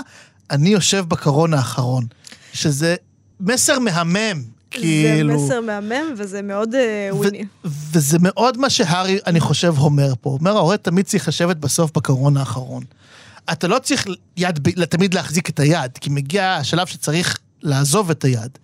אני 0.52 0.70
יושב 0.70 1.06
בקרון 1.08 1.54
האחרון. 1.54 2.06
שזה 2.54 2.96
מסר 3.40 3.80
מהמם. 3.80 4.44
כאילו... 4.72 5.40
זה 5.40 5.46
מסר 5.46 5.62
מהמם 5.62 6.14
וזה 6.18 6.42
מאוד 6.42 6.74
uh, 6.74 7.16
וויני. 7.16 7.46
וזה 7.66 8.18
מאוד 8.22 8.58
מה 8.58 8.70
שהארי, 8.70 9.20
אני 9.28 9.40
חושב, 9.40 9.74
אומר 9.78 10.14
פה. 10.22 10.30
אומר, 10.30 10.58
ההורה 10.58 10.78
תמיד 10.78 11.06
צריך 11.06 11.28
לשבת 11.28 11.58
בסוף 11.58 11.92
בקרון 11.96 12.38
האחרון. 12.38 12.84
אתה 13.52 13.68
לא 13.68 13.80
צריך 13.80 14.06
יד, 14.38 14.60
תמיד 14.90 15.14
להחזיק 15.14 15.50
את 15.50 15.60
היד, 15.60 15.92
כי 16.02 16.10
מגיע 16.10 16.52
השלב 16.54 16.88
שצריך 16.88 17.40
לעזוב 17.62 18.10
את 18.10 18.24
היד. 18.24 18.58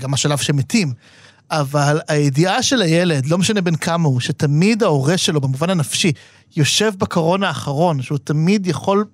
גם 0.00 0.14
השלב 0.14 0.38
שמתים. 0.38 0.92
אבל 1.50 2.00
הידיעה 2.08 2.62
של 2.62 2.82
הילד, 2.82 3.26
לא 3.26 3.38
משנה 3.38 3.60
בין 3.60 3.76
כמה 3.76 4.08
הוא, 4.08 4.20
שתמיד 4.20 4.82
ההורה 4.82 5.16
שלו, 5.18 5.40
במובן 5.40 5.70
הנפשי, 5.70 6.12
יושב 6.56 6.92
בקרון 6.98 7.42
האחרון, 7.42 8.02
שהוא 8.02 8.18
תמיד 8.18 8.66
יכול 8.66 9.04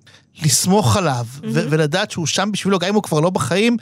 לסמוך 0.43 0.97
עליו, 0.97 1.25
ו- 1.43 1.65
ולדעת 1.69 2.11
שהוא 2.11 2.25
שם 2.25 2.49
בשבילו, 2.53 2.79
גם 2.79 2.87
אם 2.87 2.95
הוא 2.95 3.03
כבר 3.03 3.19
לא 3.19 3.29
בחיים, 3.29 3.77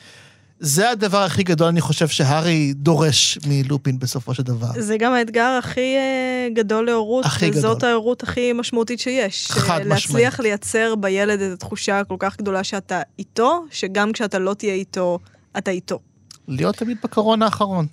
זה 0.60 0.90
הדבר 0.90 1.24
הכי 1.24 1.44
גדול, 1.44 1.68
אני 1.68 1.82
חושב, 1.82 2.08
שהארי 2.08 2.74
דורש 2.74 3.38
מלופין 3.48 4.00
בסופו 4.00 4.34
של 4.34 4.44
דבר. 4.44 4.68
זה 4.80 4.98
גם 4.98 5.14
האתגר 5.14 5.60
הכי 5.60 5.96
אה, 5.96 6.48
גדול 6.54 6.86
להורות, 6.86 7.26
הכי 7.26 7.50
וזאת 7.50 7.78
גדול. 7.78 7.90
ההורות 7.90 8.24
הכי 8.24 8.54
משמעותית 8.54 9.00
שיש. 9.00 9.52
חד 9.52 9.70
אה, 9.70 9.78
להצליח 9.78 10.00
משמעית. 10.08 10.40
לייצר 10.40 10.96
בילד 10.96 11.42
את 11.42 11.54
התחושה 11.54 12.00
הכל 12.00 12.16
כך 12.20 12.38
גדולה 12.38 12.64
שאתה 12.64 13.02
איתו, 13.20 13.66
שגם 13.72 14.12
כשאתה 14.12 14.40
לא 14.40 14.54
תהיה 14.54 14.74
איתו, 14.74 15.20
אתה 15.58 15.72
איתו. 15.72 16.00
להיות 16.48 16.76
תמיד 16.76 16.98
בקרון 17.04 17.42
האחרון. 17.42 17.86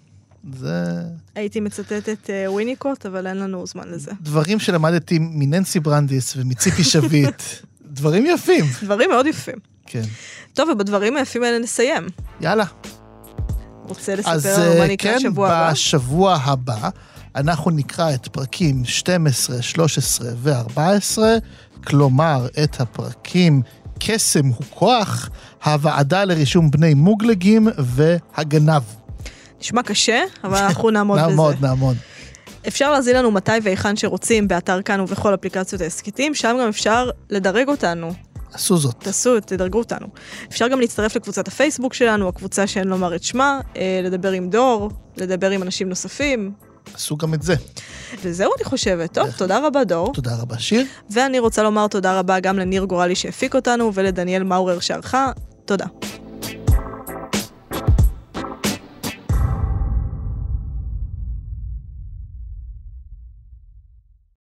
זה 0.53 1.03
הייתי 1.34 1.61
מצטטת 1.61 2.30
אה, 2.30 2.53
וויניקוט, 2.53 3.07
אבל 3.07 3.26
אין 3.26 3.36
לנו 3.36 3.66
זמן 3.66 3.88
לזה. 3.88 4.12
דברים 4.20 4.59
שלמדתי 4.59 5.18
מננסי 5.20 5.80
ברנדיס 5.80 6.36
ומציפי 6.36 6.84
שביט, 6.84 7.42
דברים 7.84 8.26
יפים, 8.26 8.64
דברים 8.82 9.11
מאוד 9.11 9.26
יפים. 9.26 9.57
כן. 9.86 10.03
טוב, 10.55 10.68
ובדברים 10.68 11.16
היפים 11.16 11.42
האלה 11.42 11.59
נסיים. 11.59 12.07
יאללה. 12.40 12.64
רוצה 13.88 14.12
אז 14.12 14.18
לספר 14.18 14.61
לנו 14.61 14.74
מה 14.74 14.80
אה, 14.80 14.88
נקרא 14.88 15.12
כן, 15.12 15.20
שבוע 15.20 15.48
הבא? 15.48 15.72
בשבוע 15.72 16.34
הבא 16.34 16.88
אנחנו 17.36 17.70
נקרא 17.70 18.14
את 18.14 18.28
פרקים 18.28 18.84
12, 18.84 19.62
13 19.62 20.28
ו-14, 20.36 21.18
כלומר 21.84 22.46
את 22.64 22.80
הפרקים 22.80 23.62
קסם 24.01 24.46
הוא 24.46 24.66
כוח, 24.70 25.30
הוועדה 25.64 26.24
לרישום 26.24 26.70
בני 26.70 26.94
מוגלגים 26.94 27.68
והגנב. 27.78 28.82
נשמע 29.61 29.82
קשה, 29.82 30.22
אבל 30.44 30.57
אנחנו 30.57 30.90
נעמוד 30.96 31.18
בזה. 31.18 31.28
נעמוד, 31.28 31.57
נעמוד. 31.61 31.96
אפשר 32.68 32.92
להזין 32.92 33.16
לנו 33.16 33.30
מתי 33.30 33.53
והיכן 33.62 33.96
שרוצים 33.96 34.48
באתר 34.48 34.82
כאן 34.82 35.01
ובכל 35.01 35.34
אפליקציות 35.34 35.82
ההסכתים, 35.82 36.34
שם 36.34 36.57
גם 36.61 36.68
אפשר 36.68 37.11
לדרג 37.30 37.68
אותנו. 37.68 38.12
עשו 38.53 38.76
זאת. 38.76 38.94
תעשו, 38.98 39.40
תדרגו 39.40 39.78
אותנו. 39.78 40.07
אפשר 40.48 40.68
גם 40.68 40.80
להצטרף 40.80 41.16
לקבוצת 41.16 41.48
הפייסבוק 41.48 41.94
שלנו, 41.94 42.28
הקבוצה 42.28 42.66
שאין 42.66 42.88
לומר 42.88 43.14
את 43.14 43.22
שמה, 43.22 43.61
אה, 43.76 44.01
לדבר 44.05 44.30
עם 44.30 44.51
דור, 44.51 44.90
לדבר 45.16 45.51
עם 45.51 45.62
אנשים 45.62 45.88
נוספים, 45.88 46.53
עשו 46.95 47.16
גם 47.16 47.34
את 47.34 47.43
זה. 47.43 47.55
וזהו 48.22 48.51
אני 48.57 48.64
חושבת. 48.64 49.14
טוב, 49.14 49.30
תודה 49.30 49.66
רבה 49.66 49.84
דור. 49.84 50.12
תודה 50.12 50.36
רבה, 50.41 50.59
שיר. 50.59 50.86
ואני 51.11 51.38
רוצה 51.38 51.62
לומר 51.62 51.86
תודה 51.86 52.18
רבה 52.18 52.41
גם 52.41 52.59
לניר 52.59 52.84
גורלי 52.84 53.14
שהפיק 53.14 53.55
אותנו 53.55 53.95
ולדניאל 53.95 54.43
מאורר 54.43 54.80
שערכה. 54.80 55.32
תודה. 55.64 55.86